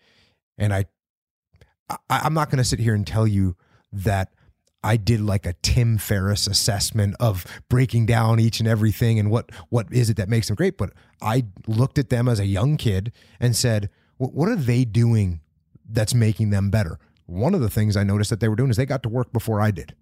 [0.62, 0.84] And I,
[2.08, 3.56] I am not going to sit here and tell you
[3.92, 4.32] that
[4.84, 9.50] I did like a Tim Ferriss assessment of breaking down each and everything and what
[9.70, 10.78] what is it that makes them great.
[10.78, 15.40] But I looked at them as a young kid and said, what are they doing
[15.88, 16.98] that's making them better?
[17.26, 19.32] One of the things I noticed that they were doing is they got to work
[19.32, 19.96] before I did.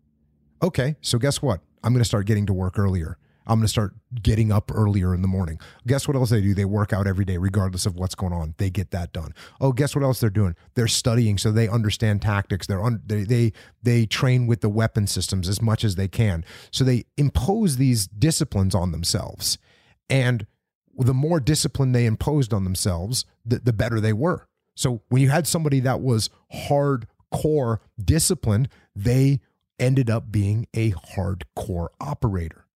[0.62, 1.60] Okay, so guess what?
[1.82, 3.16] I'm going to start getting to work earlier.
[3.50, 5.58] I'm going to start getting up earlier in the morning.
[5.84, 6.54] Guess what else they do?
[6.54, 8.54] They work out every day, regardless of what's going on.
[8.58, 9.34] They get that done.
[9.60, 10.54] Oh, guess what else they're doing?
[10.74, 12.68] They're studying so they understand tactics.
[12.68, 13.02] They're on.
[13.04, 13.52] They they
[13.82, 16.44] they train with the weapon systems as much as they can.
[16.70, 19.58] So they impose these disciplines on themselves,
[20.08, 20.46] and
[20.96, 24.46] the more discipline they imposed on themselves, the, the better they were.
[24.76, 26.30] So when you had somebody that was
[26.68, 29.40] hardcore disciplined, they
[29.80, 32.66] ended up being a hardcore operator.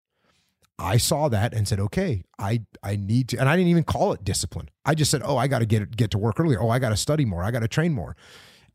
[0.78, 4.12] I saw that and said, okay, I I need to, and I didn't even call
[4.12, 4.70] it discipline.
[4.84, 6.60] I just said, oh, I got to get get to work earlier.
[6.60, 7.42] Oh, I got to study more.
[7.42, 8.16] I got to train more.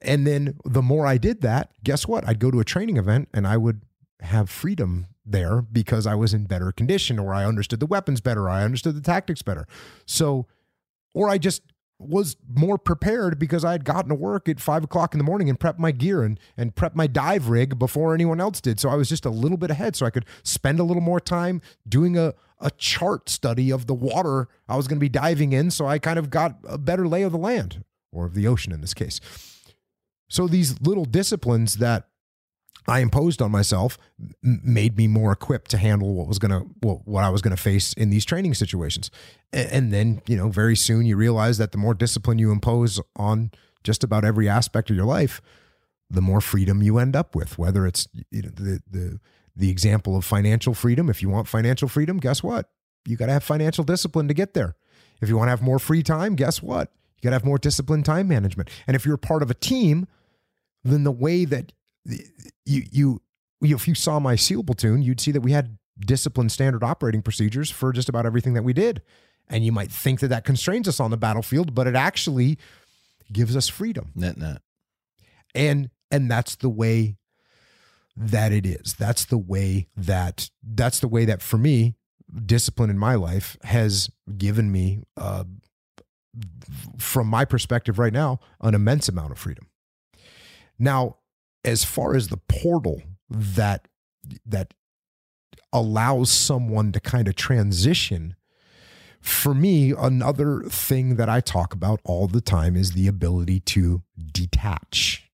[0.02, 2.28] And then the more I did that, guess what?
[2.28, 3.82] I'd go to a training event and I would
[4.22, 8.50] have freedom there because I was in better condition, or I understood the weapons better,
[8.50, 9.68] I understood the tactics better.
[10.06, 10.48] So,
[11.14, 11.62] or I just
[12.00, 15.50] was more prepared because I had gotten to work at five o'clock in the morning
[15.50, 18.80] and prepped my gear and and prepped my dive rig before anyone else did.
[18.80, 21.20] So I was just a little bit ahead, so I could spend a little more
[21.20, 25.54] time doing a a chart study of the water I was going to be diving
[25.54, 25.72] in.
[25.72, 28.74] So I kind of got a better lay of the land or of the ocean
[28.74, 29.22] in this case.
[30.30, 32.09] So these little disciplines that
[32.88, 33.98] I imposed on myself
[34.42, 37.62] made me more equipped to handle what was going to what, I was going to
[37.62, 39.12] face in these training situations.
[39.52, 43.00] And, and then, you know, very soon you realize that the more discipline you impose
[43.16, 43.52] on
[43.84, 45.42] just about every aspect of your life,
[46.10, 47.58] the more freedom you end up with.
[47.58, 49.20] Whether it's you know the the
[49.56, 52.70] the example of financial freedom, if you want financial freedom, guess what?
[53.06, 54.76] You got to have financial discipline to get there.
[55.22, 56.92] If you want to have more free time, guess what?
[57.18, 58.70] You got to have more disciplined time management.
[58.88, 60.08] And if you're part of a team,
[60.84, 61.74] then the way that
[62.66, 63.22] you you
[63.62, 67.70] if you saw my SEAL platoon, you'd see that we had disciplined standard operating procedures
[67.70, 69.02] for just about everything that we did.
[69.50, 72.58] And you might think that that constrains us on the battlefield, but it actually
[73.32, 74.12] gives us freedom.
[74.16, 74.62] Net net.
[75.56, 77.18] And and that's the way
[78.16, 78.94] that it is.
[78.94, 81.96] That's the way that that's the way that for me,
[82.46, 85.46] discipline in my life has given me, uh,
[86.98, 89.68] from my perspective right now, an immense amount of freedom.
[90.78, 91.18] Now,
[91.64, 93.88] as far as the portal that
[94.46, 94.74] that
[95.72, 98.36] allows someone to kind of transition
[99.22, 104.02] for me another thing that i talk about all the time is the ability to
[104.32, 105.30] detach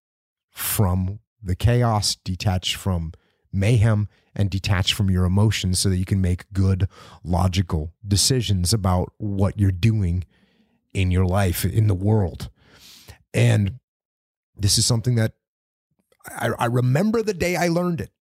[0.52, 3.12] from the chaos detach from
[3.54, 6.88] mayhem and detach from your emotions so that you can make good
[7.24, 10.26] logical decisions about what you're doing
[10.94, 12.50] in your life in the world.
[13.34, 13.80] And
[14.56, 15.34] this is something that
[16.28, 18.12] I, I remember the day I learned it.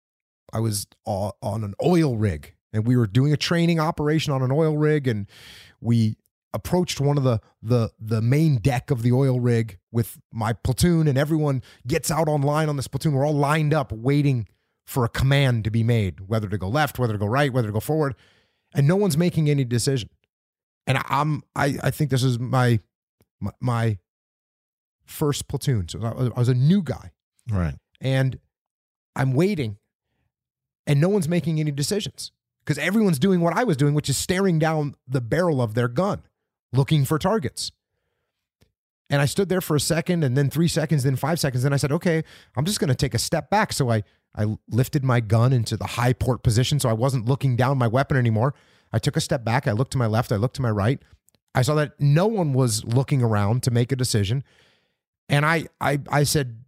[0.52, 4.52] I was on an oil rig and we were doing a training operation on an
[4.52, 5.26] oil rig and
[5.80, 6.16] we
[6.52, 11.08] approached one of the the the main deck of the oil rig with my platoon
[11.08, 13.14] and everyone gets out online on this platoon.
[13.14, 14.46] We're all lined up waiting
[14.86, 17.68] for a command to be made whether to go left whether to go right whether
[17.68, 18.14] to go forward
[18.74, 20.10] and no one's making any decision.
[20.86, 22.78] And i'm i i think this is my
[23.40, 23.98] my, my
[25.04, 25.88] first platoon.
[25.88, 27.10] So I was a new guy.
[27.50, 27.74] Right
[28.04, 28.38] and
[29.16, 29.78] I'm waiting.
[30.86, 32.30] and no one's making any decisions
[32.64, 35.88] because everyone's doing what I was doing, which is staring down the barrel of their
[35.88, 36.22] gun,
[36.72, 37.72] looking for targets.
[39.10, 41.62] And I stood there for a second and then three seconds, then five seconds.
[41.62, 42.24] Then I said, okay,
[42.56, 43.72] I'm just going to take a step back.
[43.72, 44.02] So I,
[44.36, 46.80] I lifted my gun into the high port position.
[46.80, 48.54] So I wasn't looking down my weapon anymore.
[48.92, 49.68] I took a step back.
[49.68, 50.32] I looked to my left.
[50.32, 51.00] I looked to my right.
[51.54, 54.42] I saw that no one was looking around to make a decision.
[55.28, 56.63] And I, I, I said,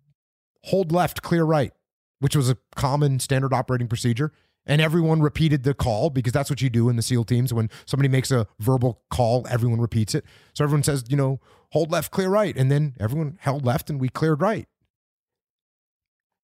[0.66, 1.72] hold left, clear right,
[2.20, 4.32] which was a common standard operating procedure.
[4.68, 7.54] And everyone repeated the call because that's what you do in the SEAL teams.
[7.54, 10.24] When somebody makes a verbal call, everyone repeats it.
[10.54, 11.40] So everyone says, you know,
[11.70, 12.56] hold left, clear right.
[12.56, 14.66] And then everyone held left and we cleared right.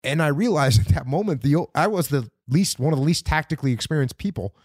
[0.03, 3.25] And I realized at that moment, the I was the least one of the least
[3.25, 4.55] tactically experienced people.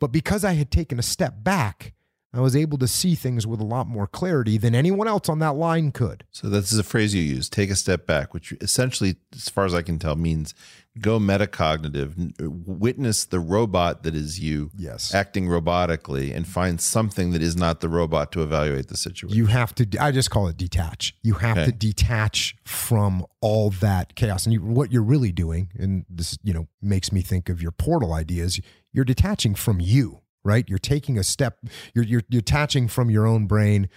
[0.00, 1.92] But because I had taken a step back,
[2.34, 5.38] I was able to see things with a lot more clarity than anyone else on
[5.38, 6.24] that line could.
[6.32, 9.64] So this is a phrase you use, take a step back, which essentially, as far
[9.64, 10.54] as I can tell, means
[11.00, 12.32] go metacognitive,
[12.66, 15.14] witness the robot that is you yes.
[15.14, 19.36] acting robotically and find something that is not the robot to evaluate the situation.
[19.36, 21.14] You have to, I just call it detach.
[21.22, 21.66] You have okay.
[21.66, 24.46] to detach from all that chaos.
[24.46, 27.72] And you, what you're really doing, and this, you know, makes me think of your
[27.72, 28.60] portal ideas,
[28.92, 30.64] you're detaching from you right?
[30.68, 31.58] You're taking a step,
[31.94, 33.88] you're, you're you're attaching from your own brain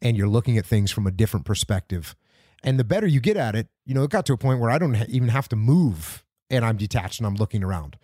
[0.00, 2.14] and you're looking at things from a different perspective.
[2.62, 4.70] And the better you get at it, you know, it got to a point where
[4.70, 7.96] I don't ha- even have to move and I'm detached and I'm looking around.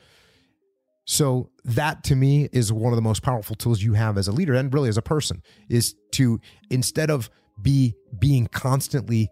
[1.04, 4.32] So that to me is one of the most powerful tools you have as a
[4.32, 7.28] leader and really as a person is to instead of
[7.60, 9.30] be being constantly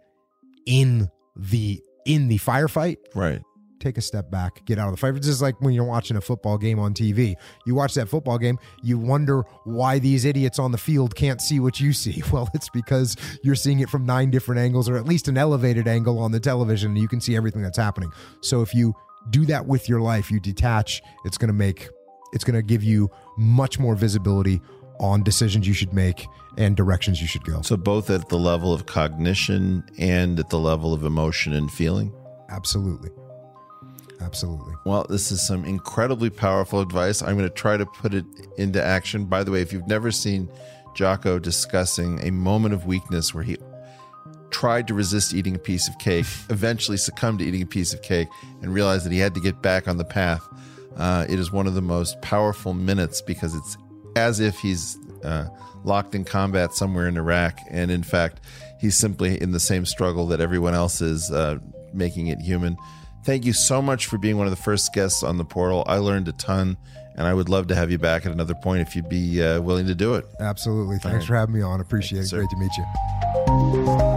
[0.67, 3.43] in the in the firefight, right?
[3.81, 5.17] Take a step back, get out of the fight.
[5.17, 7.35] It's just like when you're watching a football game on TV.
[7.67, 11.59] You watch that football game, you wonder why these idiots on the field can't see
[11.59, 12.23] what you see.
[12.31, 15.89] Well, it's because you're seeing it from nine different angles or at least an elevated
[15.89, 16.91] angle on the television.
[16.91, 18.13] And you can see everything that's happening.
[18.41, 18.95] So if you
[19.31, 21.89] do that with your life, you detach, it's going to make,
[22.33, 24.61] it's going to give you much more visibility
[25.01, 26.27] on decisions you should make
[26.57, 27.63] and directions you should go.
[27.63, 32.15] So both at the level of cognition and at the level of emotion and feeling?
[32.51, 33.11] Absolutely.
[34.21, 34.75] Absolutely.
[34.85, 37.23] Well, this is some incredibly powerful advice.
[37.23, 38.25] I'm going to try to put it
[38.59, 39.25] into action.
[39.25, 40.51] By the way, if you've never seen
[40.95, 43.57] Jocko discussing a moment of weakness where he
[44.51, 48.03] tried to resist eating a piece of cake, eventually succumbed to eating a piece of
[48.03, 48.29] cake,
[48.63, 50.47] and realized that he had to get back on the path,
[50.97, 53.77] uh, it is one of the most powerful minutes because it's
[54.17, 55.47] as if he's uh,
[55.85, 57.59] locked in combat somewhere in Iraq.
[57.71, 58.41] And in fact,
[58.81, 61.59] he's simply in the same struggle that everyone else is, uh,
[61.93, 62.77] making it human.
[63.25, 65.85] Thank you so much for being one of the first guests on the portal.
[65.87, 66.77] I learned a ton,
[67.17, 69.61] and I would love to have you back at another point if you'd be uh,
[69.61, 70.27] willing to do it.
[70.41, 70.99] Absolutely.
[70.99, 71.27] Thanks right.
[71.27, 71.81] for having me on.
[71.81, 72.31] Appreciate it.
[72.31, 74.10] Great to meet you.